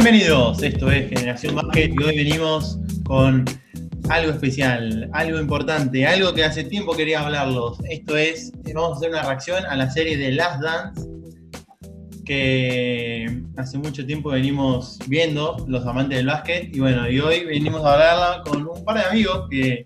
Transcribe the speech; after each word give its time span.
Bienvenidos, 0.00 0.62
esto 0.62 0.92
es 0.92 1.08
Generación 1.08 1.56
Basket 1.56 1.90
y 1.92 2.04
hoy 2.04 2.16
venimos 2.18 2.78
con 3.04 3.44
algo 4.08 4.30
especial, 4.30 5.10
algo 5.12 5.40
importante, 5.40 6.06
algo 6.06 6.32
que 6.34 6.44
hace 6.44 6.62
tiempo 6.62 6.94
quería 6.96 7.18
hablarlos. 7.18 7.78
Esto 7.90 8.16
es, 8.16 8.52
vamos 8.72 8.92
a 8.92 8.96
hacer 8.98 9.10
una 9.10 9.22
reacción 9.22 9.64
a 9.66 9.74
la 9.74 9.90
serie 9.90 10.16
de 10.16 10.30
Last 10.30 10.62
Dance 10.62 11.02
que 12.24 13.42
hace 13.56 13.76
mucho 13.78 14.06
tiempo 14.06 14.30
venimos 14.30 15.00
viendo 15.08 15.56
los 15.66 15.84
amantes 15.84 16.18
del 16.18 16.26
básquet 16.28 16.72
y 16.76 16.78
bueno, 16.78 17.10
y 17.10 17.18
hoy 17.18 17.44
venimos 17.46 17.84
a 17.84 17.94
hablarla 17.94 18.42
con 18.44 18.68
un 18.68 18.84
par 18.84 18.98
de 18.98 19.04
amigos 19.04 19.48
que, 19.50 19.84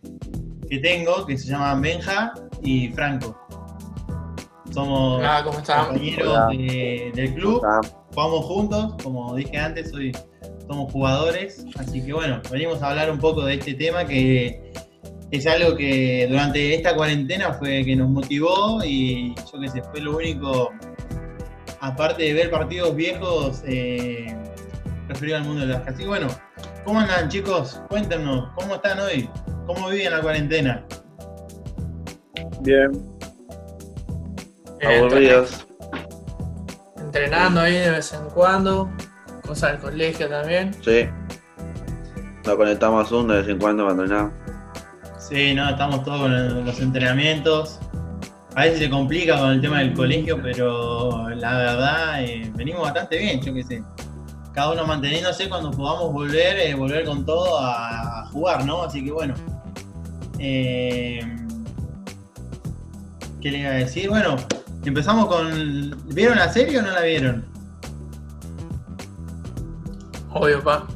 que 0.68 0.79
tengo 0.79 1.24
que 1.24 1.38
se 1.38 1.48
llaman 1.48 1.80
Benja 1.80 2.34
y 2.62 2.88
Franco. 2.90 3.34
Somos 4.74 5.20
Hola, 5.20 5.40
¿cómo 5.42 5.58
están? 5.58 5.86
compañeros 5.86 6.29
Hola. 6.29 6.46
de- 6.48 7.12
del 7.14 7.34
club, 7.34 7.62
jugamos 8.14 8.44
juntos, 8.44 8.94
como 9.02 9.34
dije 9.34 9.57
antes, 9.57 9.93
hoy 9.94 10.12
somos 10.66 10.93
jugadores, 10.93 11.64
así 11.79 12.04
que 12.04 12.12
bueno, 12.12 12.40
venimos 12.50 12.82
a 12.82 12.90
hablar 12.90 13.11
un 13.11 13.18
poco 13.18 13.44
de 13.44 13.54
este 13.54 13.75
tema 13.75 14.04
que 14.04 14.72
es 15.30 15.46
algo 15.46 15.76
que 15.76 16.26
durante 16.29 16.75
esta 16.75 16.94
cuarentena 16.94 17.54
fue 17.54 17.84
que 17.84 17.96
nos 17.96 18.11
motivó 18.11 18.84
y 18.84 19.34
yo 19.34 19.61
qué 19.61 19.68
sé, 19.68 19.82
fue 19.82 20.00
lo 20.00 20.17
único, 20.17 20.70
aparte 21.80 22.22
de 22.25 22.34
ver 22.34 22.50
partidos 22.50 22.94
viejos, 22.94 23.62
eh, 23.67 24.36
referido 25.08 25.39
al 25.39 25.44
mundo 25.44 25.61
del 25.61 25.70
básquet. 25.70 25.94
Así 25.94 26.03
que 26.03 26.08
bueno, 26.08 26.29
¿cómo 26.84 27.00
andan 27.00 27.29
chicos? 27.29 27.82
Cuéntenos, 27.89 28.50
¿cómo 28.56 28.75
están 28.75 29.00
hoy? 29.00 29.29
¿Cómo 29.67 29.89
viven 29.89 30.11
la 30.11 30.20
cuarentena? 30.20 30.86
Bien, 32.61 32.91
aburridos. 34.83 35.67
Entrenando 37.14 37.61
ahí 37.61 37.75
de 37.75 37.91
vez 37.91 38.11
en 38.14 38.25
cuando, 38.30 38.91
cosas 39.47 39.72
del 39.72 39.80
colegio 39.83 40.30
también. 40.30 40.72
Sí. 40.83 41.06
Nos 42.47 42.56
conectamos 42.56 43.05
a 43.05 43.09
Zoom 43.11 43.28
de 43.28 43.37
vez 43.42 43.48
en 43.48 43.59
cuando 43.59 43.87
para 43.87 43.92
entrenar. 44.03 44.31
Sí, 45.19 45.53
no, 45.53 45.69
estamos 45.69 46.03
todos 46.05 46.22
con 46.22 46.33
el- 46.33 46.64
los 46.64 46.81
entrenamientos. 46.81 47.78
A 48.55 48.62
veces 48.62 48.78
se 48.78 48.89
complica 48.89 49.39
con 49.39 49.50
el 49.50 49.61
tema 49.61 49.81
del 49.81 49.92
colegio, 49.92 50.41
pero 50.42 51.28
la 51.28 51.55
verdad 51.59 52.25
eh, 52.25 52.50
venimos 52.55 52.81
bastante 52.81 53.19
bien, 53.19 53.42
yo 53.42 53.53
qué 53.53 53.62
sé. 53.62 53.83
Cada 54.55 54.72
uno 54.72 54.87
manteniéndose 54.87 55.50
cuando 55.50 55.70
podamos 55.70 56.15
volver, 56.15 56.61
eh, 56.61 56.75
volver 56.75 57.05
con 57.05 57.27
todo 57.27 57.59
a, 57.61 58.22
a 58.22 58.27
jugar, 58.28 58.65
¿no? 58.65 58.84
Así 58.84 59.05
que 59.05 59.12
bueno. 59.12 59.34
Eh, 60.39 61.20
¿Qué 63.42 63.50
le 63.50 63.59
iba 63.59 63.69
a 63.70 63.75
decir? 63.75 64.09
Bueno, 64.09 64.37
empezamos 64.88 65.27
con... 65.27 65.97
¿Vieron 66.14 66.38
la 66.38 66.52
serie 66.52 66.78
o 66.78 66.83
no 66.83 66.91
la 66.91 67.02
vieron? 67.02 67.44
Obvio, 70.30 70.62
pa. 70.62 70.86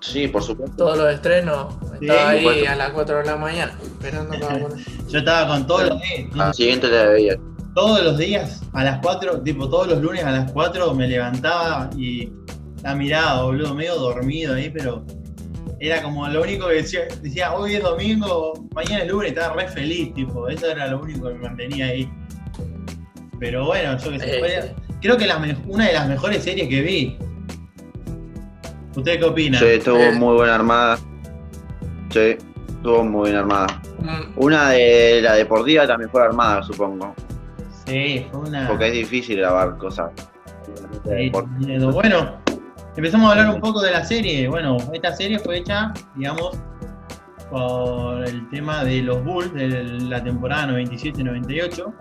Sí, 0.00 0.28
por 0.28 0.42
supuesto. 0.42 0.76
Todos 0.76 0.98
los 0.98 1.14
estrenos. 1.14 1.74
Sí, 2.00 2.08
Estaba 2.08 2.30
ahí 2.30 2.66
a 2.66 2.74
las 2.74 2.90
4 2.90 3.18
de 3.18 3.24
la 3.24 3.36
mañana, 3.36 3.78
esperando 3.82 4.38
para 4.38 4.58
poner. 4.58 4.84
Yo 5.08 5.18
estaba 5.18 5.48
con 5.48 5.66
todos 5.66 5.88
los 5.88 6.00
días. 6.02 6.40
Al 6.40 6.54
siguiente 6.54 6.88
le 6.88 7.06
veía. 7.06 7.36
todos 7.74 8.02
los 8.02 8.18
días 8.18 8.62
a 8.72 8.84
las 8.84 8.98
4, 9.00 9.42
tipo 9.42 9.68
todos 9.68 9.86
los 9.88 10.02
lunes 10.02 10.24
a 10.24 10.32
las 10.32 10.52
4 10.52 10.94
me 10.94 11.06
levantaba 11.06 11.88
y 11.96 12.32
la 12.82 12.94
miraba, 12.94 13.44
boludo, 13.44 13.74
medio 13.74 13.94
dormido 13.94 14.54
ahí, 14.54 14.68
pero 14.70 15.04
era 15.78 16.02
como 16.02 16.26
lo 16.28 16.42
único 16.42 16.68
que 16.68 16.74
decía, 16.74 17.02
decía 17.22 17.52
hoy 17.54 17.74
es 17.74 17.82
domingo, 17.82 18.54
mañana 18.74 19.04
es 19.04 19.10
lunes, 19.10 19.30
estaba 19.30 19.54
re 19.54 19.68
feliz, 19.68 20.12
tipo, 20.14 20.48
eso 20.48 20.66
era 20.70 20.88
lo 20.88 21.00
único 21.00 21.28
que 21.28 21.34
me 21.34 21.40
mantenía 21.40 21.86
ahí. 21.86 22.08
Pero 23.42 23.66
bueno, 23.66 23.98
yo 23.98 24.10
que 24.12 24.20
sé, 24.20 24.36
Eh, 24.36 24.38
fue- 24.38 24.74
creo 25.00 25.16
que 25.16 25.26
la 25.26 25.36
una 25.66 25.88
de 25.88 25.92
las 25.94 26.08
mejores 26.08 26.44
series 26.44 26.68
que 26.68 26.80
vi. 26.80 27.18
¿Usted 28.94 29.18
qué 29.18 29.24
opina? 29.24 29.58
Sí, 29.58 29.64
estuvo 29.64 29.98
Eh. 29.98 30.12
muy 30.12 30.36
buena 30.36 30.54
armada. 30.54 30.96
Sí, 32.10 32.36
estuvo 32.68 33.02
muy 33.02 33.30
bien 33.30 33.40
armada. 33.40 33.66
mm, 33.98 34.32
Una 34.36 34.70
de 34.70 35.20
la 35.22 35.34
deportiva 35.34 35.88
también 35.88 36.08
fue 36.08 36.22
armada, 36.22 36.62
supongo. 36.62 37.14
Sí, 37.84 38.26
fue 38.30 38.42
una... 38.48 38.68
Porque 38.68 38.86
es 38.88 38.92
difícil 38.92 39.38
grabar 39.38 39.76
cosas. 39.76 40.12
Sí, 41.04 41.32
miedo. 41.66 41.90
Bueno, 41.90 42.38
empezamos 42.96 43.26
a 43.28 43.32
hablar 43.32 43.52
un 43.56 43.60
poco 43.60 43.80
de 43.82 43.90
la 43.90 44.04
serie. 44.04 44.46
Bueno, 44.46 44.76
esta 44.92 45.12
serie 45.16 45.40
fue 45.40 45.58
hecha, 45.58 45.92
digamos, 46.14 46.56
por 47.50 48.24
el 48.24 48.48
tema 48.50 48.84
de 48.84 49.02
los 49.02 49.24
Bulls 49.24 49.52
de 49.52 49.68
la 49.68 50.22
temporada 50.22 50.66
97-98, 50.68 51.92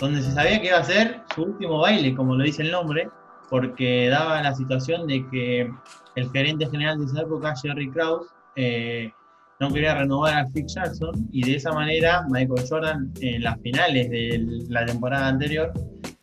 donde 0.00 0.22
se 0.22 0.32
sabía 0.32 0.60
que 0.60 0.68
iba 0.68 0.78
a 0.78 0.84
ser 0.84 1.22
su 1.34 1.42
último 1.42 1.78
baile, 1.78 2.14
como 2.14 2.34
lo 2.34 2.44
dice 2.44 2.62
el 2.62 2.70
nombre, 2.70 3.08
porque 3.50 4.08
daba 4.08 4.42
la 4.42 4.54
situación 4.54 5.06
de 5.06 5.26
que 5.30 5.70
el 6.16 6.30
gerente 6.30 6.68
general 6.70 6.98
de 6.98 7.04
esa 7.06 7.22
época, 7.22 7.54
Jerry 7.60 7.90
Krause, 7.90 8.28
eh, 8.56 9.12
no 9.60 9.70
quería 9.70 9.94
renovar 9.94 10.38
a 10.38 10.46
Phil 10.46 10.66
Jackson 10.66 11.28
y 11.32 11.44
de 11.44 11.56
esa 11.56 11.72
manera 11.72 12.24
Michael 12.30 12.66
Jordan 12.68 13.12
en 13.20 13.42
las 13.42 13.60
finales 13.60 14.08
de 14.08 14.40
la 14.68 14.86
temporada 14.86 15.28
anterior 15.28 15.70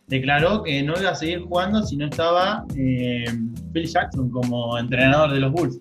declaró 0.08 0.64
que 0.64 0.82
no 0.82 0.94
iba 1.00 1.12
a 1.12 1.16
seguir 1.16 1.42
jugando 1.42 1.84
si 1.84 1.98
no 1.98 2.08
estaba 2.08 2.66
eh, 2.76 3.26
Phil 3.74 3.86
Jackson 3.88 4.32
como 4.32 4.78
entrenador 4.80 5.32
de 5.32 5.40
los 5.40 5.52
Bulls. 5.52 5.80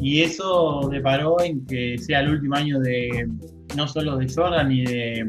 Y 0.00 0.22
eso 0.22 0.88
deparó 0.90 1.40
en 1.42 1.66
que 1.66 1.98
sea 1.98 2.20
el 2.20 2.30
último 2.30 2.54
año 2.54 2.78
de 2.78 3.28
no 3.76 3.86
solo 3.86 4.16
de 4.16 4.32
Jordan 4.32 4.68
ni 4.68 4.84
de 4.84 5.28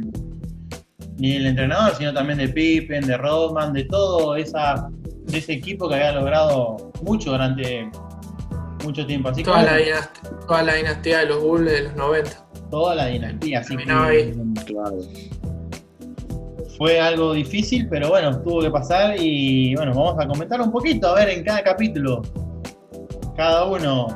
ni 1.20 1.34
del 1.34 1.48
entrenador, 1.48 1.96
sino 1.96 2.14
también 2.14 2.40
de 2.40 2.50
Pippen, 2.50 3.06
de 3.06 3.18
Rodman, 3.18 3.74
de 3.74 3.84
todo 3.86 4.36
esa, 4.36 4.90
de 5.26 5.38
ese 5.38 5.54
equipo 5.54 5.88
que 5.88 5.96
había 5.96 6.14
logrado 6.14 6.92
mucho 7.04 7.32
durante 7.32 7.90
mucho 8.84 9.06
tiempo. 9.06 9.30
Así 9.30 9.42
que 9.44 9.50
toda, 9.52 9.64
la 9.64 9.76
dinastía, 9.76 10.12
toda 10.48 10.64
la 10.64 10.74
dinastía 10.76 11.20
de 11.20 11.26
los 11.28 11.44
Bulls 11.44 11.70
de 11.72 11.82
los 11.84 11.96
90. 11.96 12.46
toda 12.72 12.96
la 12.96 13.06
dinastía. 13.08 13.60
Así 13.60 13.76
Terminaba 13.76 14.12
que, 14.12 14.34
Claro. 14.66 14.98
fue 16.78 17.00
algo 17.00 17.34
difícil, 17.34 17.88
pero 17.90 18.10
bueno, 18.10 18.42
tuvo 18.42 18.62
que 18.62 18.72
pasar 18.72 19.16
y 19.20 19.76
bueno, 19.76 19.94
vamos 19.94 20.16
a 20.24 20.28
comentar 20.28 20.62
un 20.62 20.72
poquito, 20.72 21.10
a 21.10 21.16
ver, 21.16 21.30
en 21.30 21.44
cada 21.44 21.62
capítulo, 21.64 22.22
cada 23.36 23.66
uno. 23.66 24.08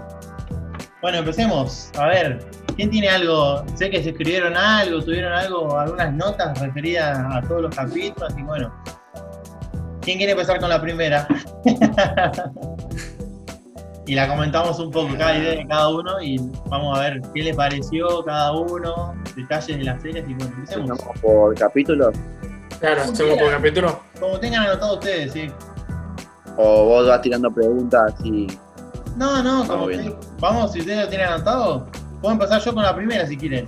Bueno, 1.01 1.17
empecemos, 1.17 1.91
a 1.97 2.07
ver, 2.07 2.39
¿quién 2.75 2.89
tiene 2.89 3.09
algo? 3.09 3.63
Sé 3.75 3.89
que 3.89 4.03
se 4.03 4.09
escribieron 4.09 4.55
algo, 4.57 5.01
tuvieron 5.01 5.33
algo, 5.33 5.77
algunas 5.79 6.13
notas 6.13 6.59
referidas 6.59 7.17
a 7.19 7.41
todos 7.47 7.63
los 7.63 7.75
capítulos, 7.75 8.33
y 8.37 8.41
bueno, 8.43 8.73
¿quién 10.01 10.17
quiere 10.17 10.33
empezar 10.33 10.59
con 10.59 10.69
la 10.69 10.81
primera? 10.81 11.27
y 14.05 14.15
la 14.15 14.27
comentamos 14.27 14.79
un 14.79 14.91
poco, 14.91 15.09
cada 15.17 15.37
idea 15.37 15.51
de 15.51 15.67
cada 15.67 15.89
uno, 15.89 16.21
y 16.21 16.37
vamos 16.67 16.97
a 16.97 17.01
ver 17.01 17.21
qué 17.33 17.43
le 17.43 17.53
pareció 17.53 18.23
cada 18.25 18.51
uno, 18.51 19.13
detalles 19.35 19.77
de 19.77 19.83
las 19.83 20.01
series, 20.01 20.27
y 20.27 20.33
bueno, 20.33 20.53
empecemos. 20.57 20.99
Por 21.21 21.55
capítulos. 21.55 22.13
Claro, 22.79 23.01
hacemos 23.01 23.37
por 23.39 23.51
capítulo. 23.51 23.99
Como 24.19 24.39
tengan 24.39 24.63
anotado 24.65 24.95
ustedes, 24.95 25.31
sí. 25.31 25.49
O 26.57 26.85
vos 26.85 27.07
vas 27.07 27.21
tirando 27.21 27.49
preguntas 27.49 28.13
y. 28.23 28.47
No, 29.15 29.41
no, 29.41 29.65
como 29.65 29.85
Vamos 29.87 29.89
que- 29.89 30.15
vamos, 30.39 30.71
si 30.73 30.79
ustedes 30.81 31.03
lo 31.03 31.07
tienen 31.07 31.27
anotado, 31.29 31.87
puedo 32.23 32.33
empezar 32.35 32.61
yo 32.61 32.73
con 32.73 32.83
la 32.83 32.95
primera 32.95 33.27
si 33.27 33.35
quieren. 33.37 33.65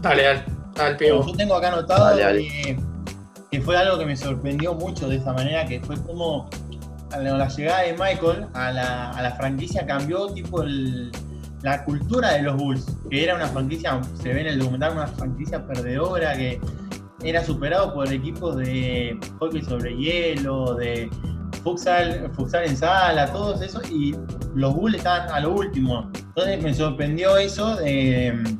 Dale, 0.00 0.22
dale, 0.76 0.94
pivo. 0.96 1.26
Yo 1.26 1.32
tengo 1.32 1.56
acá 1.56 1.68
anotado 1.72 2.04
Dale, 2.04 2.22
dale. 2.22 2.42
Que, 2.48 2.78
que 3.50 3.60
fue 3.60 3.76
algo 3.76 3.98
que 3.98 4.06
me 4.06 4.16
sorprendió 4.16 4.74
mucho 4.74 5.08
de 5.08 5.16
esa 5.16 5.32
manera, 5.32 5.66
que 5.66 5.80
fue 5.80 5.96
como 6.02 6.48
a 7.10 7.18
la, 7.18 7.36
la 7.36 7.48
llegada 7.48 7.82
de 7.82 7.92
Michael 7.94 8.46
a 8.54 8.70
la, 8.70 9.10
a 9.10 9.22
la 9.22 9.30
franquicia 9.32 9.84
cambió 9.86 10.28
tipo 10.28 10.62
el- 10.62 11.10
la 11.62 11.84
cultura 11.84 12.34
de 12.34 12.42
los 12.42 12.56
Bulls, 12.56 12.86
que 13.10 13.24
era 13.24 13.34
una 13.34 13.48
franquicia, 13.48 14.00
se 14.22 14.32
ve 14.32 14.42
en 14.42 14.46
el 14.46 14.58
documental, 14.60 14.92
una 14.92 15.08
franquicia 15.08 15.66
perdedora, 15.66 16.36
que 16.36 16.60
era 17.24 17.44
superado 17.44 17.92
por 17.94 18.12
equipos 18.12 18.56
de 18.56 19.18
hockey 19.40 19.62
sobre 19.64 19.96
hielo, 19.96 20.74
de 20.76 21.10
futsal, 21.70 22.30
futsal 22.34 22.64
en 22.64 22.76
sala, 22.76 23.30
todos 23.32 23.60
esos, 23.62 23.88
y 23.90 24.14
los 24.54 24.74
Bulls 24.74 24.96
estaban 24.96 25.28
a 25.30 25.40
lo 25.40 25.52
último. 25.52 26.10
Entonces 26.14 26.62
me 26.62 26.74
sorprendió 26.74 27.36
eso 27.36 27.76
de, 27.76 28.56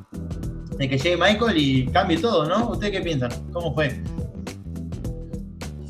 de 0.77 0.89
que 0.89 0.99
llegue 0.99 1.17
Michael 1.17 1.57
y 1.57 1.87
cambie 1.89 2.19
todo, 2.19 2.45
¿no? 2.47 2.69
¿Ustedes 2.71 2.93
qué 2.93 3.01
piensan? 3.01 3.31
¿Cómo 3.53 3.75
fue? 3.75 4.03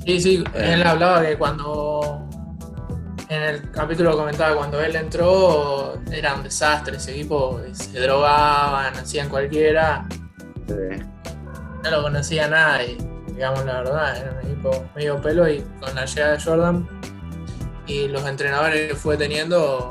Sí, 0.06 0.20
sí, 0.20 0.44
Eh. 0.54 0.74
él 0.74 0.82
hablaba 0.86 1.22
que 1.22 1.36
cuando. 1.36 2.24
En 3.30 3.42
el 3.42 3.70
capítulo 3.72 4.16
comentaba 4.16 4.56
cuando 4.56 4.80
él 4.80 4.96
entró 4.96 6.00
era 6.10 6.34
un 6.34 6.42
desastre, 6.42 6.96
ese 6.96 7.12
equipo 7.12 7.60
se 7.72 8.00
drogaban, 8.00 8.94
hacían 8.96 9.28
cualquiera, 9.28 10.06
no 11.84 11.90
lo 11.90 12.02
conocía 12.04 12.48
nadie, 12.48 12.96
digamos 13.34 13.66
la 13.66 13.82
verdad, 13.82 14.16
era 14.16 14.32
un 14.32 14.46
equipo 14.46 14.70
medio 14.96 15.20
pelo 15.20 15.46
y 15.46 15.60
con 15.78 15.94
la 15.94 16.06
llegada 16.06 16.32
de 16.38 16.42
Jordan 16.42 16.88
y 17.88 18.06
los 18.08 18.24
entrenadores 18.26 18.88
que 18.88 18.94
fue 18.94 19.16
teniendo 19.16 19.90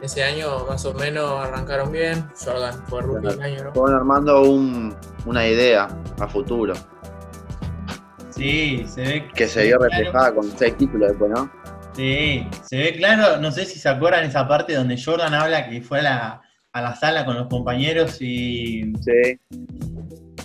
ese 0.00 0.24
año 0.24 0.66
más 0.68 0.84
o 0.84 0.92
menos 0.92 1.40
arrancaron 1.40 1.92
bien, 1.92 2.28
Jordan 2.44 2.74
fue 2.88 3.02
rookie 3.02 3.28
del 3.28 3.40
año, 3.40 3.64
¿no? 3.64 3.72
fueron 3.72 3.96
armando 3.96 4.42
un, 4.42 4.94
una 5.24 5.46
idea 5.46 5.88
a 6.18 6.28
futuro. 6.28 6.74
Sí, 8.30 8.84
se 8.88 9.02
ve 9.02 9.28
Que 9.34 9.46
se 9.46 9.64
vio 9.64 9.78
claro. 9.78 9.92
reflejada 9.92 10.34
con 10.34 10.50
seis 10.58 10.76
títulos 10.76 11.10
después, 11.10 11.30
¿no? 11.30 11.50
Sí, 11.94 12.46
se 12.64 12.76
ve 12.78 12.96
claro, 12.96 13.36
no 13.40 13.52
sé 13.52 13.64
si 13.66 13.78
se 13.78 13.88
acuerdan 13.88 14.24
esa 14.24 14.48
parte 14.48 14.74
donde 14.74 15.00
Jordan 15.00 15.34
habla 15.34 15.68
que 15.68 15.80
fue 15.82 16.00
a 16.00 16.02
la, 16.02 16.42
a 16.72 16.82
la 16.82 16.96
sala 16.96 17.24
con 17.24 17.36
los 17.36 17.46
compañeros 17.48 18.20
y, 18.20 18.92
Sí, 19.04 19.38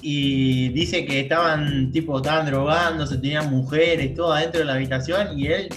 y 0.09 0.69
dice 0.69 1.06
que 1.06 1.19
estaban, 1.19 1.92
tipo, 1.92 2.15
estaban 2.15 2.45
drogándose, 2.45 3.18
tenían 3.18 3.50
mujeres, 3.50 4.15
todo 4.15 4.31
adentro 4.31 4.59
de 4.59 4.65
la 4.65 4.75
habitación 4.75 5.38
y 5.38 5.48
él, 5.48 5.68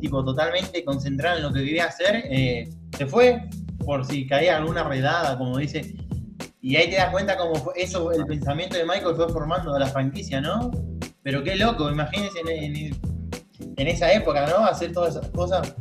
tipo, 0.00 0.24
totalmente 0.24 0.82
concentrado 0.86 1.36
en 1.36 1.42
lo 1.42 1.52
que 1.52 1.62
quería 1.62 1.84
hacer, 1.84 2.24
eh, 2.30 2.66
se 2.96 3.04
fue 3.04 3.42
por 3.84 4.06
si 4.06 4.26
caía 4.26 4.56
alguna 4.56 4.84
redada, 4.84 5.36
como 5.36 5.58
dice. 5.58 5.94
Y 6.62 6.76
ahí 6.76 6.88
te 6.88 6.96
das 6.96 7.10
cuenta 7.10 7.36
cómo 7.36 7.56
fue 7.56 7.74
eso, 7.76 8.10
el 8.10 8.24
pensamiento 8.24 8.74
de 8.78 8.84
Michael 8.86 9.16
fue 9.16 9.28
formando 9.28 9.78
la 9.78 9.84
franquicia, 9.86 10.40
¿no? 10.40 10.70
Pero 11.22 11.44
qué 11.44 11.54
loco, 11.56 11.90
imagínense 11.90 12.38
en, 12.40 12.76
en- 12.76 12.96
en 13.76 13.86
esa 13.86 14.10
época, 14.14 14.46
¿no? 14.46 14.64
Hacer 14.64 14.92
todas 14.92 15.16
esas 15.16 15.28
cosas. 15.30 15.74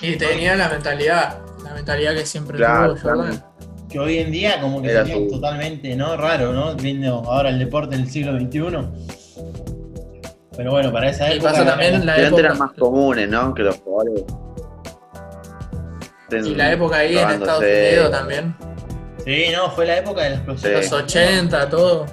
Y 0.00 0.16
tenía 0.16 0.56
la 0.56 0.70
mentalidad, 0.70 1.38
la 1.62 1.74
mentalidad 1.74 2.14
que 2.14 2.24
siempre 2.24 2.56
Claro, 2.56 2.94
tuvo 2.94 3.10
Jordan. 3.10 3.44
Que 3.96 4.00
hoy 4.00 4.18
en 4.18 4.30
día 4.30 4.60
como 4.60 4.82
que 4.82 4.88
sería 4.90 5.14
su- 5.14 5.26
totalmente, 5.30 5.96
¿no? 5.96 6.18
Raro, 6.18 6.52
¿no? 6.52 6.74
Viendo 6.76 7.14
ahora 7.30 7.48
el 7.48 7.58
deporte 7.58 7.96
del 7.96 8.10
siglo 8.10 8.38
XXI. 8.38 8.60
Pero 10.54 10.70
bueno, 10.70 10.92
para 10.92 11.08
esa 11.08 11.32
Y 11.32 11.36
época... 11.38 11.52
pasa 11.52 11.64
también 11.64 12.04
la 12.04 12.16
eran 12.18 12.58
más 12.58 12.72
comunes, 12.72 13.26
¿no? 13.30 13.54
Que 13.54 13.62
los 13.62 13.78
jugadores. 13.78 14.24
y 16.30 16.54
la 16.54 16.72
época 16.72 16.96
ahí 16.98 17.16
en 17.16 17.30
Estados. 17.30 17.62
Unidos 17.64 18.10
también. 18.10 18.54
Sí, 19.24 19.44
no, 19.54 19.70
fue 19.70 19.86
la 19.86 19.96
época 19.96 20.24
de 20.24 20.28
la 20.30 20.36
explosión. 20.36 20.72
Sí. 20.82 20.90
Los 20.90 20.92
80, 20.92 21.68
todo. 21.70 22.04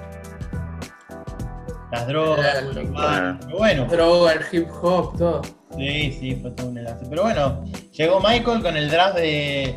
Las 1.92 2.06
drogas, 2.06 2.58
el 2.62 2.68
el- 2.78 2.88
marihuana. 2.88 3.38
Pero 3.44 3.58
bueno, 3.58 3.84
Droga, 3.90 4.32
el 4.32 4.40
hip 4.52 4.68
hop, 4.82 5.18
todo. 5.18 5.42
sí, 5.76 6.12
sí, 6.18 6.38
fue 6.40 6.50
todo 6.52 6.68
un 6.68 6.78
enlace. 6.78 7.04
Pero 7.10 7.22
bueno, 7.24 7.62
llegó 7.92 8.20
Michael 8.20 8.62
con 8.62 8.74
el 8.74 8.90
draft 8.90 9.16
de... 9.16 9.74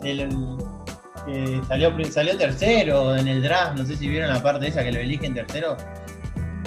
del- 0.00 0.28
que 1.26 1.60
salió, 1.68 1.92
salió 2.10 2.36
tercero 2.36 3.16
en 3.16 3.28
el 3.28 3.42
draft, 3.42 3.76
no 3.78 3.84
sé 3.86 3.96
si 3.96 4.08
vieron 4.08 4.28
la 4.32 4.42
parte 4.42 4.68
esa 4.68 4.82
que 4.82 4.92
lo 4.92 5.00
eligen 5.00 5.34
tercero. 5.34 5.76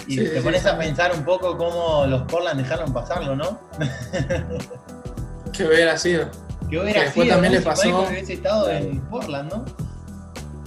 Y 0.07 0.17
Sí, 0.17 0.23
te 0.33 0.41
pones 0.41 0.61
sí. 0.61 0.67
a 0.67 0.77
pensar 0.77 1.11
un 1.13 1.23
poco 1.25 1.57
cómo 1.57 2.05
los 2.07 2.21
Portland 2.23 2.61
dejaron 2.61 2.93
pasarlo, 2.93 3.35
¿no? 3.35 3.59
Que 5.51 5.63
hubiera 5.65 5.97
sido. 5.97 6.29
Que 6.69 6.79
hubiera 6.79 6.99
Que 7.01 7.05
después 7.05 7.25
sido, 7.25 7.35
también 7.35 7.53
¿no? 7.53 7.59
le 7.59 7.65
pasó- 7.65 8.07
hubiese 8.09 8.33
estado 8.33 8.71
en 8.71 8.99
Portland, 9.01 9.53
¿no? 9.53 9.65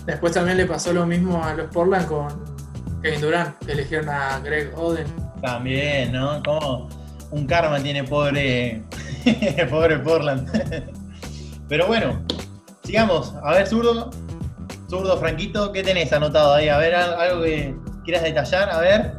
Después 0.06 0.32
también 0.32 0.56
le 0.56 0.64
pasó 0.64 0.92
lo 0.92 1.04
mismo 1.06 1.42
a 1.42 1.54
los 1.54 1.66
Portland 1.72 2.06
con 2.06 3.00
Kevin 3.02 3.20
Durant, 3.20 3.58
que 3.64 3.72
eligieron 3.72 4.08
a 4.08 4.38
Greg 4.38 4.72
Oden. 4.78 5.06
También, 5.42 6.12
¿no? 6.12 6.40
Como 6.44 6.88
un 7.32 7.46
karma 7.48 7.80
tiene 7.80 8.04
pobre, 8.04 8.84
pobre 9.70 9.98
Portland. 9.98 10.48
Pero 11.68 11.88
bueno, 11.88 12.22
sigamos. 12.88 13.34
A 13.44 13.52
ver, 13.52 13.66
zurdo. 13.66 14.10
Zurdo, 14.88 15.18
Franquito, 15.18 15.70
¿qué 15.72 15.82
tenés 15.82 16.10
anotado 16.14 16.54
ahí? 16.54 16.68
A 16.70 16.78
ver, 16.78 16.94
al- 16.94 17.20
algo 17.20 17.42
que 17.42 17.76
quieras 18.04 18.22
detallar, 18.22 18.70
a 18.70 18.80
ver. 18.80 19.12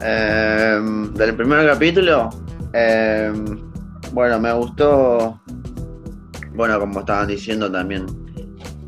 Eh, 0.00 0.80
del 1.14 1.34
primer 1.36 1.66
capítulo, 1.66 2.30
eh, 2.72 3.30
bueno, 4.12 4.40
me 4.40 4.52
gustó, 4.54 5.38
bueno, 6.54 6.80
como 6.80 7.00
estaban 7.00 7.28
diciendo 7.28 7.70
también, 7.70 8.06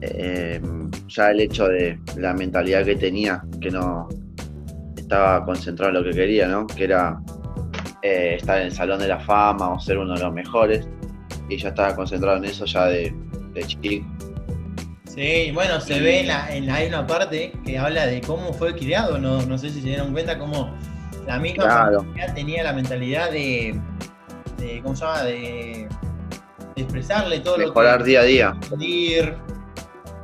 eh, 0.01 0.61
ya 1.09 1.31
el 1.31 1.41
hecho 1.41 1.69
de 1.69 2.01
la 2.17 2.33
mentalidad 2.33 2.83
que 2.85 2.97
tenía, 2.97 3.43
que 3.61 3.71
no 3.71 4.09
estaba 4.97 5.45
concentrado 5.45 5.91
en 5.93 6.03
lo 6.03 6.11
que 6.11 6.17
quería, 6.17 6.49
¿no? 6.49 6.67
Que 6.67 6.85
era 6.85 7.19
eh, 8.03 8.37
estar 8.39 8.59
en 8.61 8.67
el 8.69 8.73
Salón 8.73 8.99
de 9.01 9.09
la 9.09 9.21
Fama 9.21 9.73
o 9.75 9.79
ser 9.81 9.99
uno 9.99 10.15
de 10.15 10.21
los 10.21 10.33
mejores, 10.33 10.89
y 11.49 11.57
ya 11.59 11.69
estaba 11.69 11.95
concentrado 11.95 12.39
en 12.39 12.45
eso 12.47 12.65
ya 12.65 12.87
de, 12.87 13.15
de 13.55 13.63
chico. 13.65 14.07
Sí, 15.15 15.51
bueno, 15.55 15.81
se 15.81 15.99
ve 16.01 16.21
en 16.21 16.29
la, 16.29 16.55
en 16.55 16.67
la- 16.67 16.75
hay 16.75 16.89
una 16.89 17.07
parte 17.07 17.53
que 17.65 17.79
habla 17.79 18.07
de 18.07 18.21
cómo 18.21 18.53
fue 18.53 18.75
criado, 18.77 19.19
no, 19.19 19.41
no 19.47 19.57
sé 19.57 19.71
si 19.71 19.81
se 19.81 19.89
dieron 19.89 20.13
cuenta 20.13 20.39
cómo 20.39 20.75
la 21.27 21.39
misma 21.39 21.65
Claro. 21.65 22.01
familia 22.01 22.35
tenía 22.35 22.63
la 22.63 22.73
mentalidad 22.75 23.31
de, 23.31 23.81
de 24.59 24.81
¿cómo 24.83 24.95
se 24.95 25.05
llama? 25.05 25.23
De, 25.23 25.89
de 26.75 26.83
expresarle 26.83 27.41
todo 27.41 27.57
Mejorar 27.57 28.01
lo 28.01 28.05
que 28.05 28.11
día 28.11 28.21
a 28.21 28.25
día. 28.25 28.57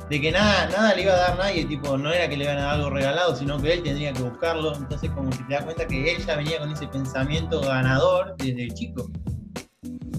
de 0.09 0.21
que 0.21 0.31
nada, 0.31 0.69
nada 0.69 0.93
le 0.93 1.01
iba 1.01 1.13
a 1.13 1.17
dar 1.17 1.37
nadie, 1.39 1.65
tipo, 1.65 1.97
no 1.97 2.11
era 2.13 2.29
que 2.29 2.37
le 2.37 2.43
iban 2.43 2.59
a 2.59 2.61
dar 2.61 2.73
algo 2.75 2.91
regalado, 2.91 3.35
sino 3.35 3.59
que 3.59 3.73
él 3.73 3.81
tendría 3.83 4.13
que 4.13 4.21
buscarlo, 4.21 4.75
entonces 4.75 5.09
como 5.09 5.31
que 5.31 5.37
te 5.43 5.53
das 5.55 5.63
cuenta 5.63 5.87
que 5.87 6.13
él 6.13 6.23
ya 6.23 6.35
venía 6.35 6.59
con 6.59 6.71
ese 6.71 6.87
pensamiento 6.87 7.61
ganador 7.61 8.35
desde 8.37 8.67
chico. 8.75 9.09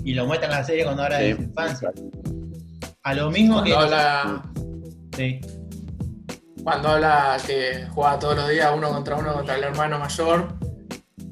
Y 0.05 0.15
lo 0.15 0.27
muestra 0.27 0.49
en 0.49 0.55
la 0.55 0.65
serie 0.65 0.85
cuando 0.85 1.03
habla 1.03 1.19
de 1.19 1.35
su 1.35 1.43
infancia. 1.43 1.91
A 3.03 3.15
lo 3.15 3.31
mismo 3.31 3.63
que... 3.63 3.73
Cuando 3.73 3.97
habla, 3.97 4.43
Sí. 5.17 5.41
cuando 6.63 6.89
habla 6.89 7.37
que 7.47 7.87
jugaba 7.95 8.19
todos 8.19 8.37
los 8.37 8.49
días 8.51 8.71
uno 8.77 8.91
contra 8.91 9.17
uno 9.17 9.33
contra 9.33 9.55
el 9.57 9.65
hermano 9.65 9.99
mayor, 9.99 10.55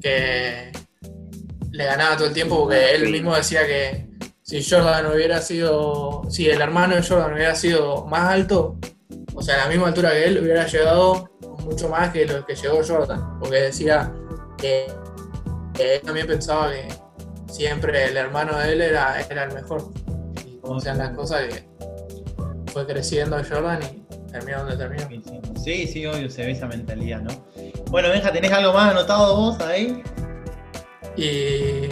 que 0.01 0.71
le 1.71 1.85
ganaba 1.85 2.15
todo 2.17 2.27
el 2.27 2.33
tiempo 2.33 2.61
porque 2.61 2.95
él 2.95 3.05
Sí. 3.05 3.11
mismo 3.11 3.35
decía 3.35 3.65
que 3.65 4.07
si 4.41 4.63
Jordan 4.63 5.07
hubiera 5.07 5.39
sido, 5.41 6.23
si 6.29 6.49
el 6.49 6.61
hermano 6.61 6.95
de 6.95 7.03
Jordan 7.03 7.33
hubiera 7.33 7.55
sido 7.55 8.05
más 8.05 8.29
alto, 8.31 8.77
o 9.33 9.41
sea, 9.41 9.55
a 9.55 9.65
la 9.65 9.67
misma 9.69 9.87
altura 9.87 10.11
que 10.11 10.25
él, 10.25 10.39
hubiera 10.39 10.67
llegado 10.67 11.29
mucho 11.63 11.89
más 11.89 12.11
que 12.11 12.25
lo 12.25 12.45
que 12.45 12.55
llegó 12.55 12.81
Jordan, 12.85 13.39
porque 13.39 13.55
decía 13.61 14.13
que, 14.57 14.85
que 15.73 15.95
él 15.95 16.01
también 16.01 16.27
pensaba 16.27 16.71
que 16.71 16.87
siempre 17.53 18.05
el 18.05 18.17
hermano 18.17 18.57
de 18.57 18.73
él 18.73 18.81
era, 18.81 19.21
era 19.21 19.43
el 19.43 19.53
mejor. 19.53 19.91
Y 20.45 20.57
como 20.57 20.79
sean 20.79 20.97
las 20.97 21.11
cosas 21.11 21.43
que 21.43 21.69
fue 22.71 22.87
creciendo 22.87 23.37
Jordan 23.37 23.79
y 23.83 24.31
terminó 24.31 24.65
donde 24.65 24.77
terminó. 24.77 25.31
Sí, 25.63 25.87
sí, 25.87 26.05
obvio, 26.05 26.29
se 26.29 26.45
ve 26.45 26.51
esa 26.51 26.67
mentalidad, 26.67 27.21
¿no? 27.21 27.45
Bueno, 27.91 28.09
Benja, 28.09 28.31
¿tenés 28.31 28.51
algo 28.51 28.73
más 28.73 28.91
anotado 28.91 29.35
vos 29.35 29.59
ahí? 29.61 30.01
Y 31.15 31.89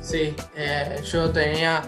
sí, 0.00 0.34
eh, 0.56 1.00
yo 1.04 1.30
tenía. 1.30 1.82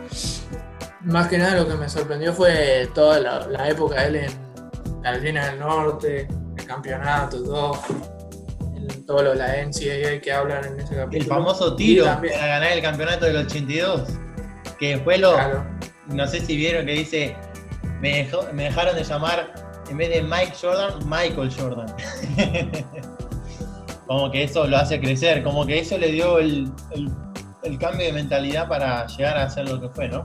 Más 1.02 1.28
que 1.28 1.38
nada 1.38 1.54
lo 1.54 1.68
que 1.68 1.74
me 1.74 1.88
sorprendió 1.88 2.34
fue 2.34 2.90
toda 2.94 3.20
la, 3.20 3.46
la 3.46 3.68
época 3.68 4.02
de 4.02 4.08
él 4.08 4.16
en 4.16 5.02
Carolina 5.02 5.46
del 5.46 5.60
Norte, 5.60 6.28
el 6.56 6.66
campeonato, 6.66 7.42
todo. 7.44 7.80
Todo 9.08 9.22
lo 9.22 9.30
de 9.30 9.36
la 9.36 9.46
NCAA 9.64 10.20
que 10.20 10.30
hablan 10.30 10.66
en 10.66 10.80
ese 10.80 10.94
capítulo. 10.94 11.22
El 11.22 11.24
famoso 11.24 11.74
tiro 11.74 12.04
para 12.04 12.20
ganar 12.46 12.72
el 12.72 12.82
campeonato 12.82 13.24
del 13.24 13.38
82. 13.38 14.02
Que 14.78 14.96
después 14.96 15.18
lo, 15.18 15.32
Claro. 15.32 15.64
no 16.08 16.26
sé 16.26 16.40
si 16.44 16.54
vieron 16.58 16.84
que 16.84 16.92
dice, 16.92 17.34
me, 18.02 18.18
dejó- 18.26 18.46
me 18.52 18.64
dejaron 18.64 18.94
de 18.94 19.02
llamar, 19.04 19.54
en 19.90 19.96
vez 19.96 20.10
de 20.10 20.22
Mike 20.22 20.52
Jordan, 20.60 20.98
Michael 21.08 21.50
Jordan. 21.58 21.86
como 24.06 24.30
que 24.30 24.44
eso 24.44 24.66
lo 24.66 24.76
hace 24.76 25.00
crecer, 25.00 25.42
como 25.42 25.64
que 25.64 25.78
eso 25.78 25.96
le 25.96 26.12
dio 26.12 26.38
el, 26.38 26.70
el- 26.90 27.10
el 27.62 27.78
cambio 27.78 28.04
de 28.06 28.12
mentalidad 28.12 28.68
para 28.68 29.06
llegar 29.06 29.38
a 29.38 29.48
ser 29.48 29.70
lo 29.70 29.80
que 29.80 29.88
fue, 29.88 30.08
¿no? 30.10 30.20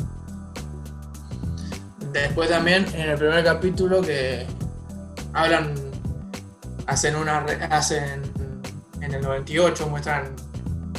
Después 2.11 2.49
también 2.49 2.85
en 2.93 3.11
el 3.11 3.17
primer 3.17 3.45
capítulo 3.45 4.01
que 4.01 4.45
hablan, 5.31 5.73
hacen 6.85 7.15
una, 7.15 7.39
hacen 7.71 8.21
en 9.03 9.13
el 9.13 9.21
98 9.21 9.87
muestran, 9.87 10.35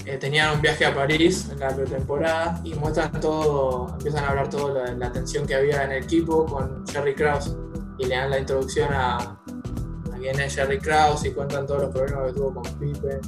eh, 0.05 0.17
tenían 0.19 0.55
un 0.55 0.61
viaje 0.61 0.85
a 0.85 0.95
París 0.95 1.49
en 1.51 1.61
la 1.61 1.69
pretemporada 1.75 2.61
y 2.65 2.75
muestran 2.75 3.13
todo, 3.21 3.89
empiezan 3.93 4.25
a 4.25 4.29
hablar 4.29 4.51
todo 4.51 4.75
la, 4.75 4.93
la 4.93 5.13
tensión 5.13 5.47
que 5.47 5.55
había 5.55 5.83
en 5.85 5.93
el 5.93 6.05
equipo 6.05 6.45
con 6.45 6.87
Jerry 6.89 7.15
Krause 7.15 7.57
y 7.99 8.07
le 8.07 8.15
dan 8.17 8.31
la 8.31 8.39
introducción 8.39 8.93
a, 8.93 9.17
a 9.19 9.39
quién 10.19 10.39
es 10.41 10.55
Jerry 10.55 10.79
Krause 10.79 11.25
y 11.27 11.31
cuentan 11.33 11.67
todos 11.67 11.83
los 11.83 11.91
problemas 11.95 12.27
que 12.29 12.33
tuvo 12.39 12.55
con 12.55 12.63
Pippen 12.79 13.21